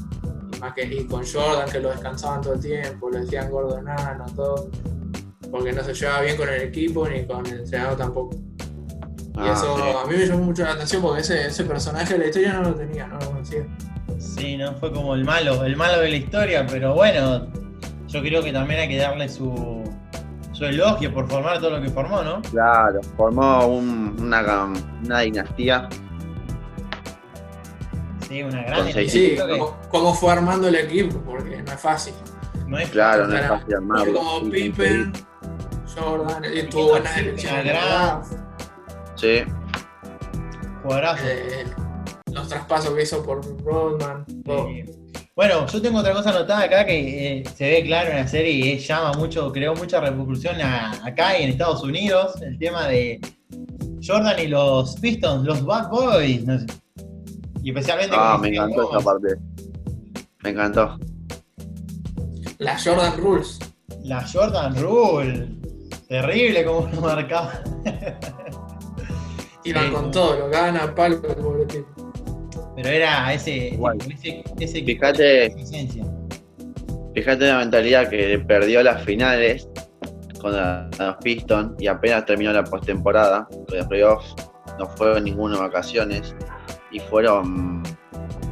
y 0.55 0.59
más 0.61 0.75
que 0.75 0.85
y 0.85 1.07
con 1.07 1.25
Jordan 1.27 1.71
que 1.71 1.81
lo 1.81 1.91
descansaban 1.91 2.41
todo 2.43 2.55
el 2.55 2.61
tiempo, 2.61 3.11
le 3.11 3.21
decían 3.21 3.51
gordo 3.51 3.79
enano, 3.79 4.27
todo 4.35 4.69
porque 5.51 5.73
no 5.73 5.83
se 5.85 5.95
llevaba 5.95 6.23
bien 6.23 6.37
con 6.37 6.49
el 6.49 6.61
equipo 6.63 7.09
ni 7.09 7.25
con 7.25 7.47
el 7.47 7.61
entrenador 7.61 7.97
tampoco. 7.97 8.37
Y 8.37 9.39
Ah, 9.39 9.53
eso 9.53 9.77
sí. 9.77 9.83
a 9.83 10.07
mí 10.11 10.17
me 10.17 10.27
llamó 10.27 10.45
mucho 10.45 10.65
la 10.65 10.73
atención 10.73 11.03
porque 11.03 11.21
ese, 11.21 11.47
ese 11.47 11.65
personaje 11.65 12.15
de 12.15 12.19
la 12.19 12.27
historia 12.27 12.53
no 12.55 12.63
lo 12.71 12.75
tenía, 12.75 13.07
no 13.07 13.19
lo 13.19 13.27
conocía. 13.27 13.67
Sí, 14.19 14.57
no 14.57 14.73
fue 14.75 14.93
como 14.93 15.15
el 15.15 15.25
malo, 15.25 15.65
el 15.65 15.77
malo 15.77 16.01
de 16.01 16.11
la 16.11 16.17
historia, 16.17 16.67
pero 16.67 16.95
bueno, 16.95 17.47
yo 18.09 18.21
creo 18.23 18.43
que 18.43 18.53
también 18.53 18.81
hay 18.81 18.89
que 18.89 18.97
darle 18.97 19.29
su, 19.29 19.85
su 20.53 20.65
elogio 20.65 21.13
por 21.13 21.29
formar 21.29 21.59
todo 21.61 21.71
lo 21.79 21.83
que 21.83 21.91
formó, 21.91 22.23
¿no? 22.23 22.41
Claro, 22.43 23.01
formó 23.17 23.67
un- 23.67 24.17
una, 24.21 24.73
una 25.05 25.21
dinastía. 25.21 25.89
Sí, 28.29 28.43
una 28.43 28.63
gran 28.65 28.93
seis 28.93 29.13
sí, 29.13 29.37
cómo, 29.39 29.77
cómo 29.89 30.15
fue 30.15 30.33
armando 30.33 30.67
el 30.69 30.75
equipo, 30.77 31.19
porque 31.21 31.63
no 31.63 31.73
es 31.73 31.81
fácil. 31.81 32.15
no 32.67 32.79
es 32.79 32.89
Claro, 32.91 33.29
no 33.29 33.37
es 33.37 33.47
fácil 33.47 33.75
armarlo. 33.75 34.15
Como 34.19 34.41
sí, 34.41 34.51
Pippen, 34.51 35.13
Jordan, 35.97 36.45
y 36.53 36.63
tuvo 36.65 36.89
buenas 36.91 37.13
sí, 37.15 37.21
elecciones. 37.21 37.77
Sí, 39.15 39.45
jugadorazo. 40.83 41.23
eh, 41.27 41.65
los 42.47 42.49
traspasos 42.49 42.95
que 42.95 43.03
hizo 43.03 43.23
por 43.23 43.41
Rodman. 43.65 44.25
Bueno, 45.35 45.67
yo 45.67 45.83
tengo 45.83 45.99
otra 45.99 46.15
cosa 46.15 46.31
anotada 46.31 46.63
acá 46.63 46.87
que 46.87 47.39
eh, 47.41 47.45
se 47.55 47.69
ve 47.69 47.83
claro 47.85 48.11
en 48.11 48.17
la 48.17 48.29
serie 48.29 48.53
y 48.53 48.73
es- 48.73 48.87
llama 48.87 49.13
mucho, 49.15 49.53
creó 49.53 49.75
mucha 49.75 50.01
repercusión 50.01 50.61
a- 50.63 50.93
acá 51.05 51.39
y 51.39 51.43
en 51.43 51.51
Estados 51.51 51.83
Unidos, 51.83 52.41
el 52.41 52.57
tema 52.59 52.87
de 52.89 53.21
Jordan 54.03 54.39
y 54.39 54.47
los 54.47 54.95
Pistons, 54.97 55.45
los 55.45 55.65
Bad 55.65 55.91
Boys. 55.91 56.45
no 56.47 56.59
sé. 56.59 56.67
Y 57.63 57.71
especialmente 57.71 58.15
Ah, 58.19 58.39
me 58.41 58.49
encantó 58.49 58.91
esa 58.91 59.01
parte. 59.05 59.29
Me 60.43 60.51
encantó. 60.51 60.97
La 62.59 62.79
Jordan 62.83 63.19
Rules. 63.19 63.59
La 64.05 64.27
Jordan 64.27 64.77
Rule. 64.81 65.49
Terrible 66.09 66.65
como 66.65 66.87
lo 66.89 67.01
marcaba. 67.01 67.61
Iban 69.65 69.87
Sí, 69.87 69.91
con 69.93 70.11
todo, 70.13 70.39
lo 70.39 70.49
ganan 70.49 70.89
a 70.91 70.95
palo 70.95 71.17
el 71.17 71.35
pobre 71.37 71.67
tipo. 71.67 72.13
Pero 72.77 72.89
era 72.91 73.33
ese, 73.33 73.69
Igual. 73.69 73.99
ese, 74.13 74.45
ese 74.61 74.83
Fíjate, 74.85 75.55
fíjate 77.15 77.47
la 77.47 77.59
mentalidad 77.59 78.09
que 78.11 78.39
perdió 78.47 78.83
las 78.83 79.03
finales 79.03 79.69
con 80.41 80.53
los 80.53 81.17
Pistons 81.23 81.73
y 81.81 81.87
apenas 81.87 82.27
terminó 82.27 82.53
la 82.53 82.63
postemporada. 82.63 83.49
Los 83.73 83.87
playoffs 83.87 84.35
no 84.79 84.87
fueron 84.97 85.25
ninguno 85.25 85.59
vacaciones 85.59 86.35
y 86.93 87.01
fueron 87.01 87.83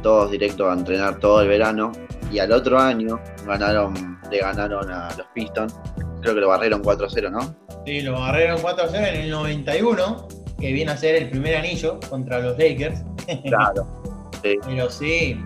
todos 0.01 0.31
directos 0.31 0.67
a 0.69 0.73
entrenar 0.73 1.19
todo 1.19 1.41
el 1.41 1.47
verano. 1.47 1.91
Y 2.31 2.39
al 2.39 2.51
otro 2.51 2.79
año 2.79 3.19
ganaron, 3.45 4.19
le 4.31 4.39
ganaron 4.39 4.89
a 4.91 5.09
los 5.15 5.27
Pistons. 5.35 5.79
Creo 6.21 6.33
que 6.33 6.41
lo 6.41 6.47
barrieron 6.47 6.83
4-0, 6.83 7.31
¿no? 7.31 7.55
Sí, 7.85 8.01
lo 8.01 8.13
barrieron 8.13 8.57
4-0 8.59 8.95
en 8.95 9.15
el 9.21 9.29
91, 9.29 10.27
que 10.59 10.73
viene 10.73 10.91
a 10.91 10.97
ser 10.97 11.15
el 11.15 11.29
primer 11.29 11.55
anillo 11.57 11.99
contra 12.09 12.39
los 12.39 12.57
Lakers. 12.57 13.03
Claro. 13.45 13.87
Pero 14.41 14.89
sí, 14.89 15.43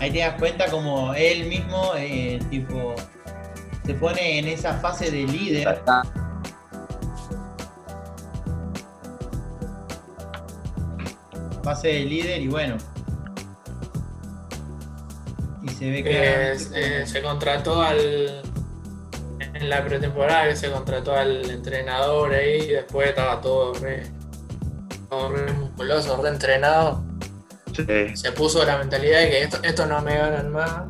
ahí 0.00 0.10
te 0.10 0.18
das 0.18 0.38
cuenta 0.38 0.70
como 0.70 1.14
él 1.14 1.46
mismo, 1.46 1.92
eh, 1.96 2.38
tipo, 2.50 2.94
se 3.84 3.94
pone 3.94 4.38
en 4.38 4.48
esa 4.48 4.74
fase 4.74 5.10
de 5.10 5.24
líder. 5.24 5.82
Fase 11.62 11.88
de 11.88 12.00
líder 12.04 12.42
y 12.42 12.48
bueno. 12.48 12.76
Y 15.62 15.68
se 15.70 15.90
ve 15.90 16.04
Que 16.04 16.52
eh, 16.52 17.06
se 17.06 17.22
contrató 17.22 17.82
al. 17.82 18.42
En 19.40 19.70
la 19.70 19.84
pretemporada 19.84 20.48
que 20.48 20.56
se 20.56 20.70
contrató 20.70 21.14
al 21.14 21.50
entrenador 21.50 22.32
ahí 22.32 22.60
y 22.60 22.68
después 22.68 23.08
estaba 23.08 23.40
todo 23.40 23.74
re, 23.74 24.04
todo 25.08 25.30
re 25.30 25.52
musculoso, 25.52 26.22
re 26.22 26.28
entrenado. 26.28 27.07
Se 28.14 28.32
puso 28.32 28.64
la 28.64 28.78
mentalidad 28.78 29.20
de 29.20 29.30
que 29.30 29.42
esto, 29.42 29.58
esto 29.62 29.86
no 29.86 30.00
me 30.02 30.16
ganan 30.16 30.52
más. 30.52 30.84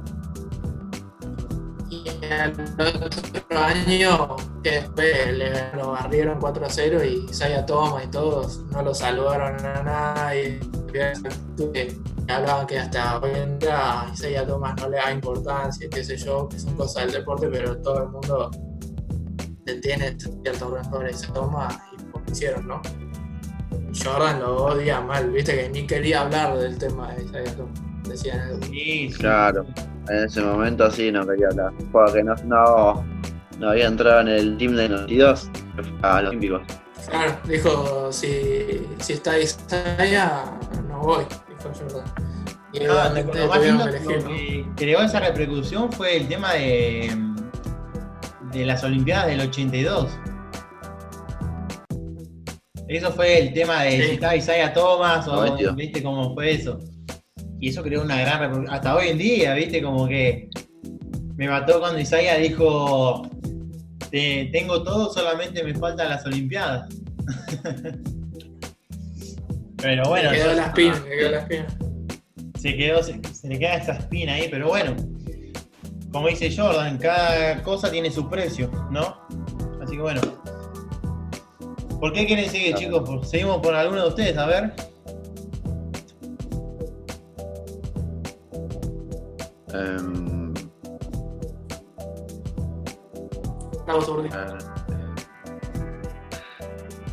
Y 1.91 2.05
al 2.31 2.53
otro 2.79 3.59
año, 3.59 4.37
que 4.63 4.71
después 4.71 5.37
le, 5.37 5.73
lo 5.75 5.93
barrieron 5.93 6.39
4 6.39 6.67
a 6.67 6.71
0 6.71 7.05
y 7.05 7.27
Isaiah 7.31 7.65
Thomas 7.67 8.05
y 8.05 8.09
todos 8.09 8.65
no 8.71 8.83
lo 8.83 8.95
saludaron 8.95 9.65
a 9.65 9.83
nadie. 9.83 10.61
Que 10.93 11.95
hablaban 12.29 12.67
que 12.67 12.79
hasta 12.79 13.19
hoy 13.21 13.31
en 13.35 13.59
día 13.59 14.07
Isaiah 14.13 14.47
Thomas 14.47 14.75
no 14.81 14.89
le 14.89 14.97
da 14.97 15.13
importancia, 15.13 15.89
qué 15.91 16.05
sé 16.05 16.17
yo, 16.17 16.49
que 16.49 16.59
son 16.59 16.77
cosas 16.77 17.05
del 17.05 17.13
deporte, 17.13 17.49
pero 17.49 17.77
todo 17.79 18.03
el 18.03 18.09
mundo 18.11 18.51
tiene 19.83 20.17
cierto 20.19 20.75
rencor 20.75 21.07
a 21.07 21.33
Thomas 21.33 21.79
y 21.93 22.03
lo 22.03 22.23
hicieron, 22.33 22.69
¿no? 22.69 22.81
Jordan 24.03 24.41
lo 24.41 24.65
odia 24.65 25.01
mal, 25.01 25.31
viste 25.31 25.55
que 25.57 25.69
ni 25.69 25.87
quería 25.87 26.23
hablar 26.23 26.57
del 26.57 26.79
tema 26.79 27.13
de 27.13 27.25
Isaiah 27.25 27.57
Thomas. 27.57 27.81
Decían, 28.09 28.63
sí. 28.63 29.11
Claro. 29.19 29.67
En 30.09 30.25
ese 30.25 30.41
momento 30.41 30.91
sí 30.91 31.13
no 31.13 31.27
quería 31.27 31.49
hablar. 31.49 31.73
Porque 31.93 32.23
no, 32.23 32.35
no, 32.45 33.05
no 33.59 33.71
había 33.71 33.87
entrado 33.87 34.21
en 34.23 34.29
el 34.29 34.57
team 34.57 34.75
de 34.77 34.89
92 34.89 35.51
que 35.77 35.83
fue 35.83 35.93
a 36.03 36.23
los 36.23 36.31
Olímpicos. 36.31 36.63
claro, 37.09 37.39
dijo, 37.45 38.13
si, 38.13 38.87
si 38.99 39.13
está 39.15 39.39
Isaiah, 39.39 40.45
no 40.89 41.01
voy, 41.01 41.25
dijo 41.49 41.73
Jordan. 41.75 42.05
Y 42.73 42.87
obviamente 42.87 43.39
lo 43.39 43.49
más 43.49 43.63
lindo 43.63 43.85
que 43.85 43.91
elegir, 43.91 44.17
lo 44.17 44.23
¿no? 44.23 44.29
que 44.29 44.67
creó 44.77 45.01
esa 45.01 45.21
repercusión 45.21 45.91
fue 45.91 46.17
el 46.17 46.29
tema 46.29 46.53
de, 46.55 47.17
de 48.53 48.67
las 48.67 48.85
Olimpiadas 48.85 49.29
del 49.29 49.41
82. 49.41 50.19
Eso 52.89 53.13
fue 53.13 53.39
el 53.39 53.53
tema 53.53 53.83
de 53.85 53.91
Sí. 53.93 54.03
si 54.03 54.11
estaba 54.13 54.35
Isaiah 54.37 54.73
Thomas 54.73 55.27
o 55.29 55.37
92. 55.37 55.77
viste 55.77 56.03
cómo 56.03 56.35
fue 56.35 56.53
eso. 56.53 56.79
Y 57.61 57.69
eso 57.69 57.83
creó 57.83 58.03
una 58.03 58.19
gran 58.21 58.41
repercusión. 58.41 58.75
Hasta 58.75 58.95
hoy 58.97 59.09
en 59.09 59.19
día, 59.19 59.55
viste, 59.55 59.83
como 59.83 60.07
que 60.09 60.49
me 61.37 61.49
mató 61.49 61.81
cuando 61.81 61.99
Isaiah 62.01 62.37
dijo 62.39 63.29
"Te- 64.11 64.49
tengo 64.53 64.83
todo, 64.83 65.13
solamente 65.13 65.63
me 65.63 65.75
faltan 65.75 66.09
las 66.09 66.25
Olimpiadas. 66.25 66.89
Pero 69.81 70.03
bueno, 70.09 70.31
quedó 70.31 70.55
la 70.55 70.67
espina, 70.67 71.01
me 71.01 71.17
quedó 71.17 71.31
la 71.31 71.39
espina. 71.39 71.67
se 72.59 72.77
quedó, 72.77 73.03
se, 73.03 73.21
se 73.33 73.49
le 73.49 73.59
queda 73.59 73.75
esa 73.75 73.93
espina 73.93 74.35
ahí, 74.35 74.49
pero 74.51 74.67
bueno, 74.69 74.97
como 76.11 76.27
dice 76.29 76.53
Jordan, 76.55 76.99
cada 76.99 77.63
cosa 77.63 77.89
tiene 77.91 78.11
su 78.11 78.29
precio, 78.29 78.71
¿no? 78.91 79.21
Así 79.81 79.95
que 79.95 80.03
bueno. 80.03 80.21
¿Por 82.01 82.13
qué 82.13 82.27
quieren 82.27 82.49
seguir, 82.51 82.75
chicos? 82.77 83.03
Por- 83.09 83.25
Seguimos 83.27 83.59
por 83.59 83.75
alguno 83.75 84.03
de 84.03 84.09
ustedes, 84.09 84.37
a 84.37 84.47
ver. 84.47 84.73
Em, 89.73 90.55
Vamos, 93.87 94.09
Urdi. 94.09 94.29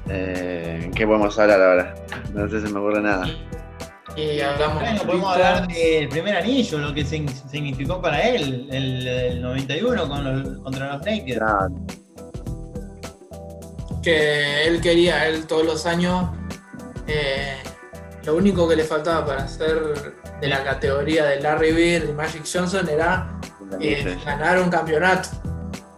eh, 0.10 0.92
¿Qué 0.96 1.08
podemos 1.08 1.38
hablar 1.40 1.62
ahora? 1.62 1.96
No 2.34 2.50
sé 2.50 2.66
si 2.66 2.74
me 2.74 2.80
ocurre 2.80 3.02
nada. 3.02 3.26
Y 4.16 4.40
hablamos 4.40 4.82
Bueno, 4.82 5.02
podemos 5.04 5.34
hablar 5.34 5.68
del 5.68 6.08
primer 6.08 6.38
anillo, 6.38 6.78
lo 6.78 6.94
que 6.94 7.06
sig- 7.06 7.30
significó 7.50 8.02
para 8.02 8.22
él, 8.22 8.68
el, 8.72 9.06
el 9.08 9.42
91 9.42 10.08
con 10.08 10.24
los- 10.24 10.58
contra 10.60 10.94
los 10.96 11.06
Lakers. 11.06 11.38
Claro. 11.38 11.76
Que 14.06 14.68
él 14.68 14.82
quería, 14.82 15.28
él 15.28 15.48
todos 15.48 15.66
los 15.66 15.86
años, 15.88 16.30
eh, 17.08 17.58
lo 18.24 18.36
único 18.36 18.68
que 18.70 18.76
le 18.76 18.84
faltaba 18.84 19.26
para 19.26 19.48
ser 19.48 20.14
de 20.40 20.48
la 20.48 20.64
categoría 20.64 21.26
de 21.26 21.42
Larry 21.42 21.72
Bird 21.72 22.10
y 22.10 22.14
Magic 22.14 22.44
Johnson 22.52 22.88
era 22.88 23.40
eh, 23.82 24.16
ganar 24.24 24.62
un 24.62 24.70
campeonato. 24.70 25.30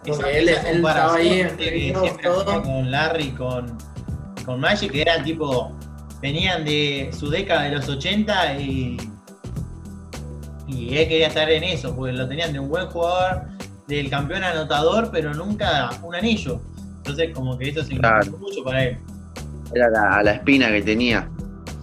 Esa, 0.06 0.16
Porque 0.16 0.40
él, 0.40 0.50
esa 0.50 0.70
él 0.70 0.78
estaba 0.78 1.16
ahí 1.16 1.42
en 1.42 1.94
todo. 2.24 2.64
con 2.64 2.90
Larry, 2.90 3.32
con, 3.32 3.78
con 4.46 4.62
Magic, 4.62 4.90
que 4.94 5.02
eran 5.02 5.26
tipo, 5.26 5.76
venían 6.22 6.64
de 6.64 7.12
su 7.18 7.30
década 7.30 7.64
de 7.64 7.72
los 7.72 7.90
80 7.90 8.56
y, 8.56 8.98
y 10.66 10.98
él 10.98 11.10
quería 11.10 11.28
estar 11.28 11.50
en 11.52 11.66
eso, 11.66 11.94
porque 11.94 12.14
lo 12.14 12.26
tenían 12.26 12.54
de 12.54 12.60
un 12.62 12.70
buen 12.70 12.88
jugador, 12.88 13.42
del 13.86 14.10
campeón 14.10 14.46
anotador, 14.46 15.10
pero 15.12 15.34
nunca 15.34 15.90
un 16.04 16.16
anillo. 16.16 16.62
Entonces 17.10 17.34
como 17.34 17.58
que 17.58 17.70
eso 17.70 17.82
significó 17.82 18.02
Claro. 18.10 18.38
mucho 18.40 18.64
para 18.64 18.84
él. 18.86 18.98
Era 19.74 19.90
la, 19.90 20.24
la 20.24 20.32
espina 20.34 20.68
que 20.70 20.82
tenía. 20.82 21.30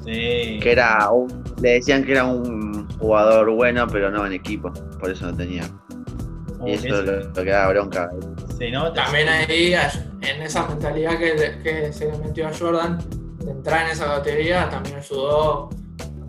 Sí. 0.05 0.59
Que 0.63 0.73
era 0.73 1.11
un- 1.11 1.43
le 1.63 1.71
decían 1.75 2.05
que 2.05 2.13
era 2.13 2.25
un 2.25 2.89
jugador 2.99 3.51
bueno, 3.55 3.87
pero 3.89 4.11
no 4.11 4.27
en 4.27 4.33
equipo. 4.35 4.73
Por 5.01 5.11
eso 5.11 5.27
no 5.31 5.37
tenía. 5.37 5.65
Y 6.67 6.73
eso 6.73 7.01
es 7.01 7.07
lo, 7.07 7.21
lo 7.21 7.33
que 7.35 7.51
daba 7.51 7.73
bronca. 7.73 8.11
se 8.59 8.71
nota. 8.71 9.05
También 9.05 9.29
ahí, 9.29 9.75
en 9.75 10.43
esa 10.43 10.67
mentalidad 10.69 11.19
que, 11.19 11.59
que 11.63 11.93
se 11.93 12.11
le 12.11 12.19
metió 12.19 12.49
a 12.49 12.53
Jordan, 12.55 12.99
de 13.45 13.51
entrar 13.51 13.85
en 13.87 13.93
esa 13.93 14.07
categoría, 14.07 14.69
también 14.71 14.97
ayudó 14.97 15.69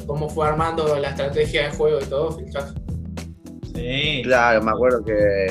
cómo 0.06 0.28
fue 0.30 0.48
armando 0.48 0.98
la 1.00 1.10
estrategia 1.10 1.70
de 1.70 1.76
juego 1.78 2.00
y 2.02 2.06
todo, 2.06 2.38
Jackson. 2.48 2.76
Sí. 3.74 4.22
Claro, 4.24 4.62
me 4.62 4.72
acuerdo 4.72 5.04
que 5.06 5.48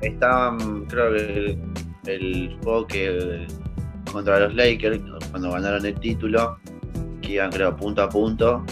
estaban, 0.00 0.84
creo 0.86 1.12
que 1.12 1.58
el, 2.06 2.58
juego 2.62 2.86
que 2.86 3.46
contra 4.10 4.40
los 4.40 4.54
Lakers, 4.54 5.00
cuando 5.30 5.52
ganaron 5.52 5.86
el 5.86 5.98
título, 5.98 6.58
que 7.20 7.32
iban 7.32 7.50
creo 7.50 7.74
punto 7.76 8.02
a 8.02 8.08
punto, 8.08 8.64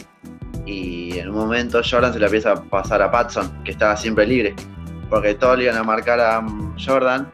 y 0.66 1.18
en 1.18 1.30
un 1.30 1.36
momento 1.36 1.80
Jordan 1.88 2.12
se 2.12 2.18
le 2.18 2.26
empieza 2.26 2.52
a 2.52 2.62
pasar 2.62 3.02
a 3.02 3.10
Patson, 3.10 3.62
que 3.64 3.72
estaba 3.72 3.96
siempre 3.96 4.26
libre, 4.26 4.54
porque 5.08 5.34
todos 5.34 5.58
le 5.58 5.64
iban 5.64 5.76
a 5.76 5.82
marcar 5.82 6.20
a 6.20 6.44
Jordan 6.84 7.30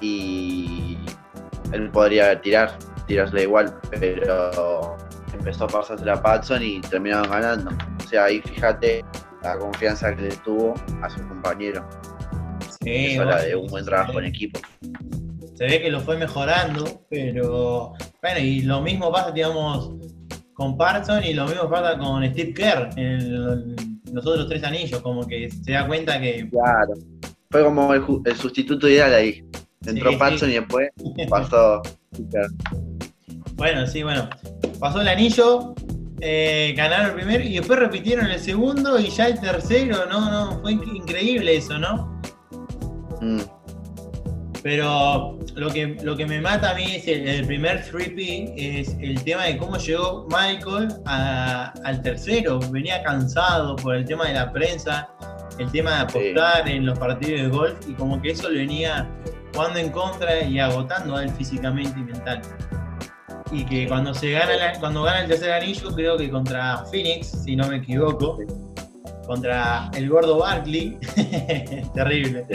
y 0.00 0.96
él 1.72 1.90
podría 1.90 2.40
tirar, 2.40 2.78
tirarle 3.06 3.42
igual, 3.42 3.74
pero 3.90 4.96
empezó 5.32 5.64
a 5.64 5.68
pasársela 5.68 6.14
a 6.14 6.22
Patson 6.22 6.62
y 6.62 6.80
terminaron 6.80 7.30
ganando. 7.30 7.70
O 8.04 8.08
sea, 8.08 8.24
ahí 8.24 8.40
fíjate 8.40 9.04
la 9.42 9.58
confianza 9.58 10.14
que 10.14 10.22
le 10.22 10.36
tuvo 10.36 10.74
a 11.02 11.10
su 11.10 11.20
compañero. 11.28 11.86
Sí, 12.96 13.06
Eso 13.12 13.22
habla 13.22 13.36
vos- 13.36 13.44
de 13.46 13.56
un 13.56 13.66
buen 13.68 13.84
trabajo 13.84 14.18
en 14.18 14.24
equipo. 14.26 14.60
se 15.54 15.64
ve 15.64 15.82
que 15.82 15.90
lo 15.90 16.00
fue 16.00 16.16
mejorando, 16.16 17.02
pero 17.10 17.92
bueno, 18.22 18.40
y 18.40 18.60
lo 18.62 18.80
mismo 18.80 19.10
pasa, 19.10 19.30
digamos, 19.32 19.92
con 20.54 20.76
Parson 20.76 21.22
y 21.24 21.34
lo 21.34 21.46
mismo 21.46 21.68
pasa 21.68 21.98
con 21.98 22.24
Steve 22.30 22.54
Kerr 22.54 22.90
en, 22.96 23.06
el- 23.06 23.76
los 24.12 24.26
otros 24.26 24.48
tres 24.48 24.62
anillos, 24.64 25.00
como 25.02 25.26
que 25.26 25.50
se 25.50 25.72
da 25.72 25.86
cuenta 25.86 26.18
que. 26.20 26.48
Claro. 26.48 26.94
Fue 27.50 27.62
como 27.64 27.92
el, 27.94 28.02
el 28.24 28.36
sustituto 28.36 28.88
ideal 28.88 29.12
ahí. 29.14 29.42
Entró 29.86 30.10
Sí, 30.10 30.16
Patson 30.16 30.48
sí. 30.48 30.54
y 30.54 30.58
después 30.58 30.88
pasó. 31.30 31.82
Bueno, 33.54 33.86
sí, 33.86 34.02
bueno. 34.02 34.28
Pasó 34.78 35.00
el 35.00 35.08
anillo, 35.08 35.74
eh, 36.20 36.74
ganaron 36.76 37.06
el 37.06 37.12
primero 37.14 37.44
y 37.44 37.54
después 37.58 37.78
repitieron 37.78 38.26
el 38.26 38.38
segundo 38.38 38.98
y 38.98 39.08
ya 39.08 39.26
el 39.28 39.40
tercero, 39.40 40.06
no, 40.06 40.30
no, 40.30 40.60
fue 40.62 40.72
inc- 40.74 40.96
increíble 40.96 41.56
eso, 41.56 41.78
¿no? 41.78 42.17
Mm, 43.20 43.40
Pero 44.62 45.38
lo 45.54 45.70
que, 45.70 45.96
lo 46.02 46.16
que 46.16 46.26
me 46.26 46.40
mata 46.40 46.70
a 46.72 46.74
mí 46.74 46.96
es 46.96 47.06
el, 47.06 47.28
el 47.28 47.46
primer 47.46 47.84
3P, 47.84 48.54
es 48.56 48.96
el 49.00 49.22
tema 49.22 49.44
de 49.44 49.56
cómo 49.56 49.76
llegó 49.76 50.26
Michael 50.30 50.88
a- 51.06 51.72
al 51.84 52.02
tercero. 52.02 52.58
Venía 52.70 53.02
cansado 53.02 53.76
por 53.76 53.94
el 53.94 54.04
tema 54.04 54.26
de 54.26 54.34
la 54.34 54.52
prensa, 54.52 55.08
el 55.58 55.70
tema 55.70 55.90
de 55.90 55.96
apostar 56.02 56.68
en 56.68 56.86
los 56.86 56.98
partidos 56.98 57.40
de 57.42 57.48
golf 57.48 57.88
y 57.88 57.94
como 57.94 58.20
que 58.20 58.30
eso 58.30 58.48
le 58.50 58.60
venía 58.60 59.08
jugando 59.54 59.78
en 59.78 59.90
contra 59.90 60.42
y 60.42 60.58
agotando 60.58 61.16
a 61.16 61.22
él 61.24 61.30
físicamente 61.30 61.98
y 61.98 62.02
mental. 62.02 62.42
Y 63.52 63.64
que 63.64 63.86
cuando 63.88 64.12
se 64.12 64.32
gana 64.32 64.56
la- 64.56 64.78
cuando 64.78 65.04
gana 65.04 65.20
el 65.22 65.28
tercer 65.28 65.52
anillo, 65.52 65.88
creo 65.94 66.16
que 66.18 66.28
contra 66.30 66.84
Phoenix, 66.90 67.28
si 67.44 67.54
no 67.56 67.66
me 67.68 67.76
equivoco, 67.76 68.38
contra 69.28 69.90
el 69.94 70.08
gordo 70.08 70.38
Barkley, 70.38 70.98
terrible. 71.94 72.46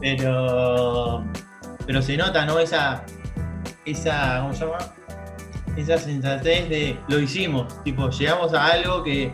Pero 0.00 1.22
pero 1.86 2.02
se 2.02 2.16
nota, 2.16 2.46
¿no? 2.46 2.58
Esa 2.58 3.04
esa 3.84 4.40
¿cómo 4.40 4.54
se 4.54 4.64
llama? 4.64 4.78
Esa 5.76 5.98
sensatez 5.98 6.68
de 6.70 6.98
lo 7.08 7.20
hicimos, 7.20 7.84
tipo, 7.84 8.08
llegamos 8.08 8.52
a 8.54 8.66
algo 8.66 9.04
que, 9.04 9.32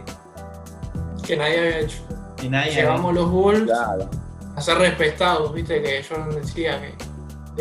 Que 1.24 1.36
nadie 1.36 1.58
había 1.58 1.78
hecho. 1.78 2.02
que 2.36 2.50
nadie 2.50 2.72
Llevamos 2.72 3.14
los 3.14 3.30
Bulls 3.30 3.62
claro. 3.62 4.10
a 4.56 4.60
ser 4.60 4.76
respetados, 4.78 5.54
viste 5.54 5.80
que 5.80 6.04
Jordan 6.06 6.34
decía 6.34 6.80
que 6.82 6.94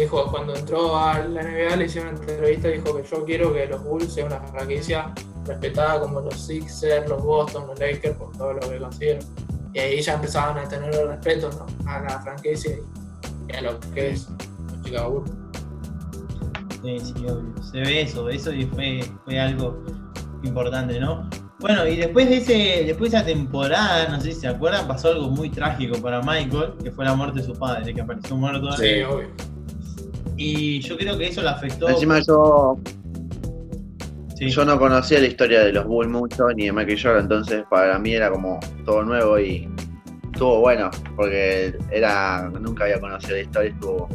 dijo 0.01 0.25
cuando 0.31 0.55
entró 0.55 0.97
a 0.97 1.19
la 1.19 1.43
NBA 1.43 1.75
le 1.75 1.85
hicieron 1.85 2.15
una 2.15 2.19
entrevista 2.19 2.67
dijo 2.67 2.97
que 2.97 3.03
yo 3.07 3.23
quiero 3.23 3.53
que 3.53 3.67
los 3.67 3.83
Bulls 3.83 4.11
sean 4.11 4.27
una 4.27 4.41
franquicia 4.41 5.13
respetada 5.45 6.01
como 6.01 6.21
los 6.21 6.35
Sixers, 6.35 7.07
los 7.09 7.23
Boston, 7.23 7.67
los 7.67 7.79
Lakers 7.79 8.15
por 8.17 8.31
todo 8.37 8.53
lo 8.53 8.59
que 8.61 8.77
consiguieron. 8.77 9.23
Y 9.73 9.79
ahí 9.79 10.01
ya 10.01 10.13
empezaban 10.13 10.57
a 10.57 10.67
tener 10.67 10.93
el 10.93 11.07
respeto 11.07 11.49
¿no? 11.51 11.89
a 11.89 12.01
la 12.01 12.21
franquicia 12.21 12.77
y, 13.49 13.55
a 13.55 13.61
lo 13.61 13.79
que 13.79 14.11
es 14.11 14.27
los 14.29 14.83
Chicago 14.83 15.09
Bulls. 15.21 15.31
Sí, 16.83 16.99
sí, 16.99 17.25
obvio. 17.25 17.63
Se 17.63 17.79
ve 17.79 18.01
eso, 18.01 18.29
eso 18.29 18.53
y 18.53 18.65
fue, 18.65 19.01
fue 19.25 19.39
algo 19.39 19.83
importante, 20.43 20.99
¿no? 20.99 21.29
Bueno, 21.59 21.87
y 21.87 21.95
después 21.95 22.27
de 22.27 22.37
ese, 22.37 22.83
después 22.85 23.11
de 23.11 23.17
esa 23.17 23.25
temporada, 23.25 24.09
no 24.09 24.19
sé 24.19 24.33
si 24.33 24.41
se 24.41 24.47
acuerdan, 24.49 24.85
pasó 24.85 25.09
algo 25.09 25.29
muy 25.29 25.49
trágico 25.49 25.97
para 26.01 26.21
Michael, 26.21 26.73
que 26.83 26.91
fue 26.91 27.05
la 27.05 27.15
muerte 27.15 27.39
de 27.39 27.45
su 27.45 27.53
padre, 27.53 27.93
que 27.93 28.01
apareció 28.01 28.35
muerto. 28.35 28.69
Sí, 28.73 29.01
obvio. 29.01 29.29
Y 30.35 30.81
yo 30.81 30.97
creo 30.97 31.17
que 31.17 31.27
eso 31.27 31.41
le 31.41 31.49
afectó. 31.49 31.87
Encima 31.87 32.19
yo, 32.19 32.77
sí. 34.49 34.55
yo 34.55 34.65
no 34.65 34.79
conocía 34.79 35.19
la 35.19 35.27
historia 35.27 35.61
de 35.61 35.73
los 35.73 35.85
Bulls 35.85 36.09
mucho, 36.09 36.47
ni 36.55 36.65
de 36.65 36.71
Michael 36.71 37.01
Jordan, 37.01 37.23
entonces 37.23 37.63
para 37.69 37.97
mí 37.99 38.13
era 38.13 38.29
como 38.29 38.59
todo 38.85 39.03
nuevo 39.03 39.39
y 39.39 39.69
estuvo 40.31 40.59
bueno, 40.59 40.89
porque 41.15 41.77
era 41.91 42.49
nunca 42.59 42.85
había 42.85 42.99
conocido 42.99 43.35
la 43.35 43.41
historia 43.41 43.69
y 43.69 43.73
estuvo 43.73 44.09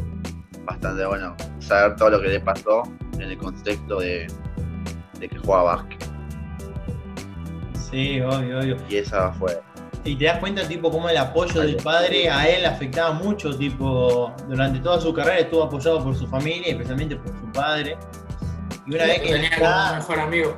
bastante 0.64 1.06
bueno 1.06 1.34
saber 1.58 1.96
todo 1.96 2.10
lo 2.10 2.20
que 2.20 2.28
le 2.28 2.40
pasó 2.40 2.82
en 3.14 3.22
el 3.22 3.38
contexto 3.38 4.00
de, 4.00 4.26
de 5.18 5.28
que 5.28 5.38
jugaba 5.38 5.76
básquet. 5.76 6.04
Sí, 7.90 8.20
obvio, 8.20 8.58
obvio. 8.58 8.76
Y 8.88 8.96
esa 8.96 9.32
fue. 9.32 9.58
Y 10.04 10.16
te 10.16 10.26
das 10.26 10.38
cuenta, 10.38 10.66
tipo, 10.66 10.90
cómo 10.90 11.08
el 11.08 11.16
apoyo 11.16 11.60
del 11.60 11.76
padre 11.76 12.30
a 12.30 12.48
él 12.48 12.64
afectaba 12.64 13.12
mucho, 13.12 13.56
tipo, 13.56 14.32
durante 14.48 14.78
toda 14.80 15.00
su 15.00 15.12
carrera 15.12 15.40
estuvo 15.40 15.64
apoyado 15.64 16.02
por 16.02 16.14
su 16.14 16.26
familia, 16.26 16.68
especialmente 16.68 17.16
por 17.16 17.28
su 17.38 17.52
padre. 17.52 17.96
Y 18.88 18.94
una 18.94 19.04
vez 19.04 19.20
que 19.20 19.30
no 19.30 19.34
tenía 19.34 19.50
como 19.50 19.66
un 19.66 19.74
está, 19.74 19.96
mejor 19.96 20.20
amigo. 20.20 20.56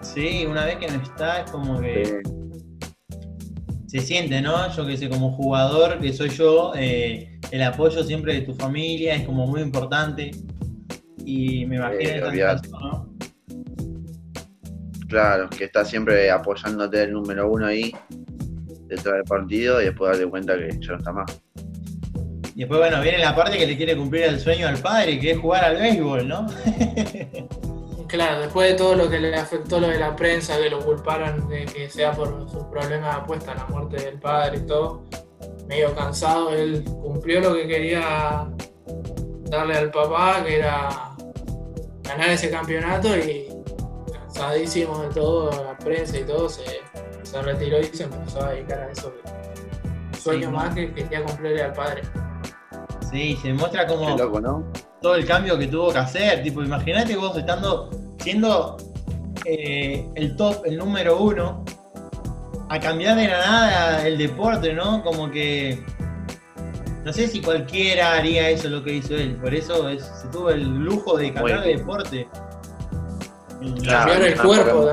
sí, 0.00 0.46
una 0.46 0.64
vez 0.64 0.76
que 0.78 0.88
no 0.88 1.02
está, 1.02 1.40
es 1.40 1.50
como 1.50 1.80
que 1.80 2.02
eh, 2.02 2.22
se 3.86 4.00
siente, 4.00 4.40
¿no? 4.40 4.70
Yo 4.74 4.86
que 4.86 4.96
sé, 4.96 5.08
como 5.10 5.32
jugador 5.32 6.00
que 6.00 6.12
soy 6.12 6.30
yo, 6.30 6.72
eh, 6.74 7.38
el 7.50 7.62
apoyo 7.62 8.02
siempre 8.02 8.34
de 8.34 8.40
tu 8.42 8.54
familia 8.54 9.14
es 9.14 9.26
como 9.26 9.46
muy 9.46 9.60
importante. 9.60 10.30
Y 11.24 11.66
me 11.66 11.76
imagino 11.76 12.00
esta 12.00 12.28
olvidate. 12.28 12.64
situación, 12.64 12.92
¿no? 12.92 13.10
claro, 15.08 15.50
que 15.50 15.64
está 15.64 15.84
siempre 15.84 16.30
apoyándote 16.30 17.02
el 17.02 17.12
número 17.12 17.50
uno 17.50 17.66
ahí 17.66 17.92
detrás 18.86 19.16
del 19.16 19.24
partido 19.24 19.82
y 19.82 19.86
después 19.86 20.12
darte 20.12 20.30
cuenta 20.30 20.56
que 20.56 20.70
ya 20.80 20.92
no 20.92 20.98
está 20.98 21.12
más. 21.12 21.42
Y 22.60 22.64
después, 22.64 22.78
bueno, 22.78 23.00
viene 23.00 23.16
la 23.16 23.34
parte 23.34 23.56
que 23.56 23.66
le 23.66 23.74
quiere 23.74 23.96
cumplir 23.96 24.24
el 24.24 24.38
sueño 24.38 24.68
al 24.68 24.76
padre, 24.76 25.18
que 25.18 25.30
es 25.30 25.38
jugar 25.38 25.64
al 25.64 25.76
béisbol, 25.76 26.28
¿no? 26.28 26.46
Claro, 28.06 28.40
después 28.40 28.72
de 28.72 28.76
todo 28.76 28.96
lo 28.96 29.08
que 29.08 29.18
le 29.18 29.34
afectó 29.34 29.80
lo 29.80 29.88
de 29.88 29.98
la 29.98 30.14
prensa, 30.14 30.58
que 30.58 30.68
lo 30.68 30.80
culparon 30.80 31.48
de 31.48 31.64
que 31.64 31.88
sea 31.88 32.12
por 32.12 32.50
sus 32.50 32.64
problemas 32.64 33.14
de 33.14 33.20
apuesta, 33.22 33.54
la 33.54 33.64
muerte 33.66 34.04
del 34.04 34.18
padre 34.18 34.58
y 34.58 34.66
todo, 34.66 35.04
medio 35.68 35.94
cansado, 35.94 36.50
él 36.52 36.84
cumplió 36.84 37.40
lo 37.40 37.54
que 37.54 37.66
quería 37.66 38.46
darle 39.44 39.76
al 39.78 39.90
papá, 39.90 40.44
que 40.44 40.58
era 40.58 41.16
ganar 42.02 42.28
ese 42.28 42.50
campeonato 42.50 43.16
y 43.16 43.48
cansadísimo 44.12 44.98
de 44.98 45.08
todo, 45.14 45.64
la 45.64 45.78
prensa 45.78 46.18
y 46.18 46.24
todo, 46.24 46.46
se, 46.48 46.64
se 47.22 47.40
retiró 47.40 47.80
y 47.80 47.84
se 47.84 48.02
empezó 48.02 48.42
a 48.44 48.50
dedicar 48.50 48.80
a 48.80 48.90
eso. 48.90 49.14
Un 50.08 50.14
sueño 50.14 50.48
Sí, 50.48 50.54
más 50.54 50.74
que 50.74 50.92
quería 50.92 51.24
cumplirle 51.24 51.62
al 51.62 51.72
padre. 51.72 52.02
Sí, 53.10 53.36
se 53.42 53.52
muestra 53.52 53.86
como 53.86 54.14
Qué 54.16 54.22
loco, 54.22 54.40
¿no? 54.40 54.64
todo 55.02 55.14
el 55.16 55.26
cambio 55.26 55.58
que 55.58 55.66
tuvo 55.66 55.92
que 55.92 55.98
hacer. 55.98 56.42
Tipo, 56.42 56.62
imagínate 56.62 57.16
vos 57.16 57.36
estando, 57.36 57.90
siendo 58.20 58.76
eh, 59.44 60.06
el 60.14 60.36
top, 60.36 60.62
el 60.66 60.76
número 60.78 61.18
uno, 61.18 61.64
a 62.68 62.78
cambiar 62.78 63.16
de 63.16 63.26
la 63.28 63.38
nada 63.38 64.06
el 64.06 64.16
deporte, 64.18 64.72
¿no? 64.74 65.02
Como 65.02 65.30
que. 65.30 65.82
No 67.04 67.12
sé 67.14 67.26
si 67.28 67.40
cualquiera 67.40 68.12
haría 68.12 68.50
eso 68.50 68.68
lo 68.68 68.84
que 68.84 68.92
hizo 68.94 69.14
él. 69.16 69.36
Por 69.36 69.54
eso 69.54 69.88
es- 69.88 70.04
se 70.20 70.28
tuvo 70.28 70.50
el 70.50 70.62
lujo 70.62 71.16
de 71.16 71.32
cambiar 71.32 71.60
de 71.62 71.66
bien. 71.68 71.78
deporte. 71.78 72.28
Cambiar 73.88 74.22
el 74.22 74.40
cuerpo 74.40 74.90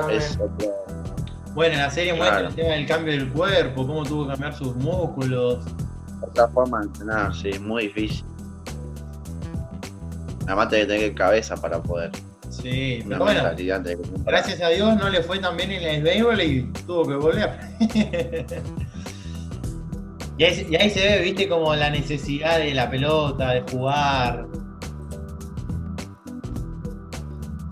Bueno, 1.54 1.74
en 1.74 1.80
la 1.80 1.90
serie 1.90 2.14
muestra 2.14 2.40
el 2.48 2.54
tema 2.54 2.70
del 2.74 2.86
cambio 2.86 3.12
del 3.12 3.28
cuerpo, 3.30 3.86
cómo 3.86 4.04
tuvo 4.04 4.24
que 4.24 4.30
cambiar 4.30 4.54
sus 4.56 4.74
músculos. 4.76 5.58
Otra 6.22 6.48
forma 6.48 6.80
de 6.80 6.86
entrenar, 6.86 7.34
sí, 7.34 7.50
es 7.50 7.60
muy 7.60 7.84
difícil. 7.84 8.24
Además 10.46 10.68
tenés 10.68 10.86
que 10.86 10.92
tener 10.94 11.14
cabeza 11.14 11.56
para 11.56 11.82
poder. 11.82 12.10
Sí, 12.48 13.04
pero 13.06 13.24
bueno, 13.24 13.42
gracias 14.24 14.60
a 14.62 14.68
Dios 14.68 14.96
no 14.96 15.10
le 15.10 15.22
fue 15.22 15.38
tan 15.38 15.56
bien 15.56 15.70
en 15.70 15.82
el 15.82 16.02
béisbol 16.02 16.40
y 16.40 16.62
tuvo 16.86 17.06
que 17.06 17.14
volver. 17.14 17.60
y, 20.38 20.44
ahí, 20.44 20.66
y 20.70 20.76
ahí 20.76 20.90
se 20.90 21.00
ve, 21.00 21.20
viste, 21.22 21.48
como 21.48 21.74
la 21.74 21.90
necesidad 21.90 22.58
de 22.58 22.72
la 22.74 22.90
pelota, 22.90 23.52
de 23.52 23.60
jugar. 23.70 24.46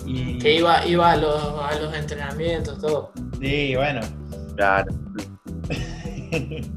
Y, 0.04 0.38
Que 0.38 0.56
iba, 0.56 0.86
iba 0.86 1.12
a, 1.12 1.16
los, 1.16 1.42
a 1.42 1.78
los 1.80 1.94
entrenamientos, 1.94 2.78
todo. 2.78 3.10
Sí, 3.40 3.74
bueno. 3.74 4.02
Claro, 4.54 4.92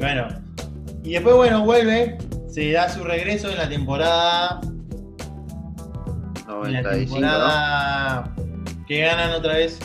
bueno. 0.00 0.28
Y 1.02 1.12
después, 1.12 1.36
bueno, 1.36 1.64
vuelve, 1.64 2.18
se 2.48 2.72
da 2.72 2.88
su 2.88 3.04
regreso 3.04 3.50
en 3.50 3.58
la 3.58 3.68
temporada. 3.68 4.60
En 6.64 6.72
la 6.72 6.82
95, 6.82 7.20
¿no? 7.20 7.20
temporada 7.20 8.34
que 8.86 9.00
ganan 9.02 9.30
otra 9.30 9.54
vez, 9.54 9.78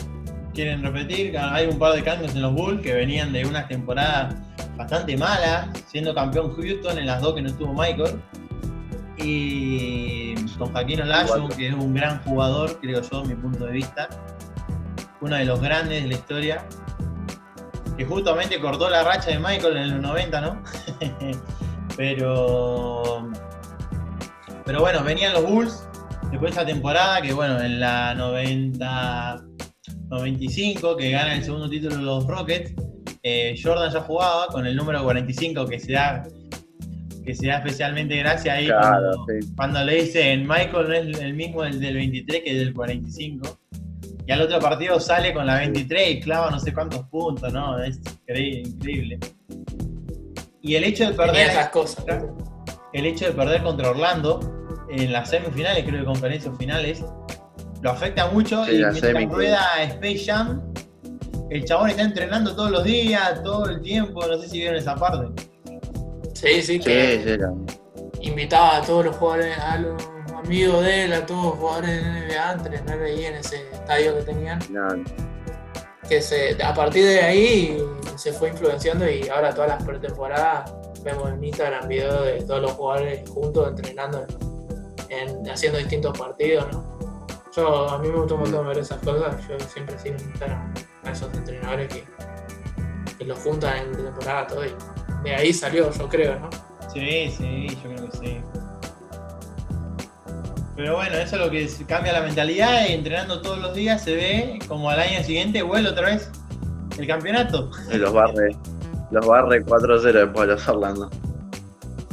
quieren 0.52 0.82
repetir. 0.82 1.38
Hay 1.38 1.66
un 1.68 1.78
par 1.78 1.94
de 1.94 2.02
cambios 2.02 2.34
en 2.34 2.42
los 2.42 2.52
Bulls 2.52 2.82
que 2.82 2.92
venían 2.92 3.32
de 3.32 3.46
unas 3.46 3.68
temporadas 3.68 4.34
bastante 4.76 5.16
malas, 5.16 5.68
siendo 5.86 6.14
campeón 6.14 6.54
Houston 6.56 6.98
en 6.98 7.06
las 7.06 7.22
dos 7.22 7.34
que 7.34 7.42
no 7.42 7.48
estuvo 7.48 7.72
Michael. 7.72 8.20
Y 9.18 10.34
con 10.58 10.72
Jaquino 10.72 11.04
Olajuwon, 11.04 11.48
que 11.50 11.68
es 11.68 11.74
un 11.74 11.94
gran 11.94 12.22
jugador, 12.24 12.78
creo 12.80 13.00
yo, 13.00 13.24
mi 13.24 13.34
punto 13.34 13.66
de 13.66 13.72
vista. 13.72 14.08
Uno 15.20 15.36
de 15.36 15.44
los 15.44 15.60
grandes 15.60 16.02
de 16.02 16.08
la 16.08 16.14
historia. 16.14 16.64
Que 17.96 18.04
justamente 18.04 18.60
cortó 18.60 18.90
la 18.90 19.02
racha 19.04 19.30
de 19.30 19.38
Michael 19.38 19.76
en 19.76 19.90
los 19.94 20.00
90, 20.02 20.40
¿no? 20.40 20.62
pero. 21.96 23.30
Pero 24.64 24.80
bueno, 24.80 25.02
venían 25.02 25.32
los 25.32 25.44
Bulls. 25.44 25.82
Después 26.30 26.54
de 26.54 26.60
esa 26.60 26.66
temporada, 26.66 27.22
que 27.22 27.32
bueno, 27.32 27.60
en 27.60 27.80
la 27.80 28.14
90. 28.14 29.42
95, 30.08 30.96
que 30.96 31.10
gana 31.10 31.34
el 31.34 31.42
segundo 31.42 31.68
título 31.68 31.96
los 31.96 32.26
Rockets. 32.26 32.72
eh, 33.24 33.58
Jordan 33.60 33.92
ya 33.92 34.00
jugaba 34.00 34.46
con 34.48 34.64
el 34.66 34.76
número 34.76 35.02
45 35.02 35.66
que 35.66 35.80
se 35.80 35.92
da. 35.92 36.22
Que 37.24 37.34
se 37.34 37.48
da 37.48 37.56
especialmente 37.56 38.16
gracia 38.18 38.52
ahí 38.54 38.66
Claro, 38.66 39.10
cuando, 39.16 39.24
sí. 39.42 39.52
cuando 39.56 39.84
le 39.84 39.94
dicen 40.02 40.46
Michael 40.46 40.88
no 40.88 40.94
es 40.94 41.18
el 41.20 41.34
mismo 41.34 41.62
del, 41.64 41.80
del 41.80 41.94
23 41.94 42.42
que 42.44 42.50
el 42.52 42.58
del 42.58 42.72
45. 42.74 43.58
Y 44.26 44.32
al 44.32 44.42
otro 44.42 44.58
partido 44.58 44.98
sale 44.98 45.32
con 45.32 45.46
la 45.46 45.56
23 45.58 46.10
y 46.10 46.20
clava 46.20 46.50
no 46.50 46.58
sé 46.58 46.74
cuántos 46.74 47.04
puntos, 47.04 47.52
¿no? 47.52 47.80
Es 47.82 48.00
increíble. 48.26 49.20
Y 50.62 50.74
el 50.74 50.84
hecho 50.84 51.06
de 51.06 51.12
perder. 51.12 51.50
Esas 51.50 51.68
cosas. 51.68 52.04
El 52.92 53.06
hecho 53.06 53.26
de 53.26 53.32
perder 53.32 53.62
contra 53.62 53.90
Orlando 53.90 54.40
en 54.90 55.12
las 55.12 55.30
semifinales, 55.30 55.84
creo 55.84 56.00
que 56.00 56.06
conferencias 56.06 56.56
finales, 56.58 57.04
lo 57.82 57.90
afecta 57.90 58.28
mucho. 58.28 58.64
y 58.68 58.78
mientras 58.78 59.24
rueda 59.26 59.82
Space 59.82 60.24
Jam, 60.24 60.72
el 61.50 61.64
chabón 61.64 61.90
está 61.90 62.02
entrenando 62.02 62.56
todos 62.56 62.72
los 62.72 62.82
días, 62.82 63.42
todo 63.44 63.68
el 63.68 63.80
tiempo. 63.80 64.26
No 64.26 64.38
sé 64.38 64.48
si 64.48 64.58
vieron 64.58 64.76
esa 64.76 64.96
parte. 64.96 65.42
Sí, 66.34 66.62
sí, 66.62 66.80
que 66.80 67.38
invitaba 68.22 68.78
a 68.78 68.82
todos 68.82 69.04
los 69.06 69.16
jugadores, 69.16 69.56
a 69.58 69.78
los 69.78 70.15
amigos 70.46 70.84
de 70.84 71.04
él, 71.04 71.12
a 71.12 71.26
todos 71.26 71.44
los 71.44 71.54
jugadores 71.54 72.04
de 72.04 72.10
NBA 72.26 72.52
entrenar 72.52 73.02
ahí 73.02 73.24
en 73.24 73.34
ese 73.34 73.68
estadio 73.72 74.16
que 74.16 74.22
tenían. 74.22 74.60
Que 76.08 76.22
se, 76.22 76.62
a 76.62 76.72
partir 76.72 77.04
de 77.04 77.20
ahí 77.20 77.84
se 78.16 78.32
fue 78.32 78.50
influenciando 78.50 79.10
y 79.10 79.28
ahora 79.28 79.52
todas 79.52 79.70
las 79.70 79.82
pretemporadas 79.82 80.72
vemos 81.02 81.30
en 81.30 81.42
Instagram 81.42 81.88
videos 81.88 82.24
de 82.24 82.42
todos 82.42 82.62
los 82.62 82.72
jugadores 82.72 83.28
juntos 83.28 83.68
entrenando, 83.68 84.24
haciendo 85.52 85.78
distintos 85.78 86.16
partidos, 86.16 86.66
¿no? 86.72 86.96
Yo, 87.56 87.88
a 87.88 87.98
mí 87.98 88.08
me 88.08 88.16
gusta 88.16 88.34
un 88.34 88.40
montón 88.40 88.68
ver 88.68 88.78
esas 88.78 89.02
cosas, 89.02 89.34
yo 89.48 89.58
siempre 89.58 89.98
sigo 89.98 90.14
en 90.16 90.26
Instagram 90.26 90.74
a 91.04 91.10
esos 91.10 91.34
entrenadores 91.34 91.88
que, 91.88 92.04
que 93.18 93.24
los 93.24 93.38
juntan 93.40 93.78
en 93.78 93.92
temporada 93.92 94.46
todo 94.46 94.64
y 94.64 94.72
de 95.24 95.34
ahí 95.34 95.52
salió, 95.52 95.90
yo 95.90 96.08
creo, 96.08 96.38
¿no? 96.38 96.50
Sí, 96.92 97.34
sí, 97.36 97.66
yo 97.82 97.94
creo 97.94 98.10
que 98.10 98.16
sí. 98.16 98.40
Pero 100.76 100.96
bueno, 100.96 101.16
eso 101.16 101.36
es 101.36 101.42
lo 101.42 101.50
que 101.50 101.68
cambia 101.86 102.12
la 102.12 102.20
mentalidad 102.20 102.86
y 102.86 102.92
entrenando 102.92 103.40
todos 103.40 103.58
los 103.58 103.74
días 103.74 104.04
se 104.04 104.14
ve 104.14 104.58
como 104.68 104.90
al 104.90 105.00
año 105.00 105.22
siguiente 105.22 105.62
vuelve 105.62 105.88
otra 105.88 106.08
vez 106.08 106.30
el 106.98 107.06
campeonato. 107.06 107.70
Y 107.90 107.96
los 107.96 108.12
barre, 108.12 108.54
los 109.10 109.26
barre 109.26 109.64
4-0 109.64 110.12
después 110.12 110.48
de 110.48 110.54
los 110.54 110.68
Orlando. 110.68 111.10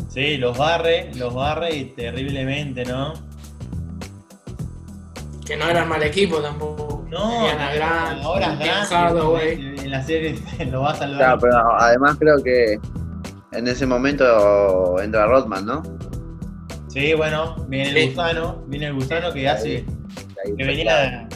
Sí, 0.07 0.37
los 0.37 0.57
barre, 0.57 1.11
los 1.15 1.33
barre 1.33 1.75
y 1.75 1.85
terriblemente, 1.85 2.85
¿no? 2.85 3.13
Que 5.45 5.57
no 5.57 5.67
eran 5.67 5.89
mal 5.89 6.01
equipo 6.03 6.37
tampoco. 6.37 7.05
No, 7.09 7.19
ahora 7.19 7.73
es 7.73 8.89
grande. 8.89 9.81
En 9.83 9.91
la 9.91 10.03
serie 10.03 10.39
lo 10.71 10.81
va 10.81 10.91
a 10.91 10.95
salvar. 10.95 11.17
Claro, 11.17 11.39
pero 11.41 11.81
además 11.81 12.15
creo 12.17 12.41
que 12.41 12.79
en 13.51 13.67
ese 13.67 13.85
momento 13.85 14.99
entra 15.01 15.25
Rodman, 15.27 15.65
¿no? 15.65 15.83
Sí, 16.93 17.15
bueno, 17.15 17.55
viene 17.69 17.89
el 17.89 18.09
gusano, 18.09 18.63
viene 18.67 18.85
el 18.85 18.93
gusano 18.93 19.33
que 19.33 19.49
hace, 19.49 19.83
que 20.45 20.63
venía 20.63 21.27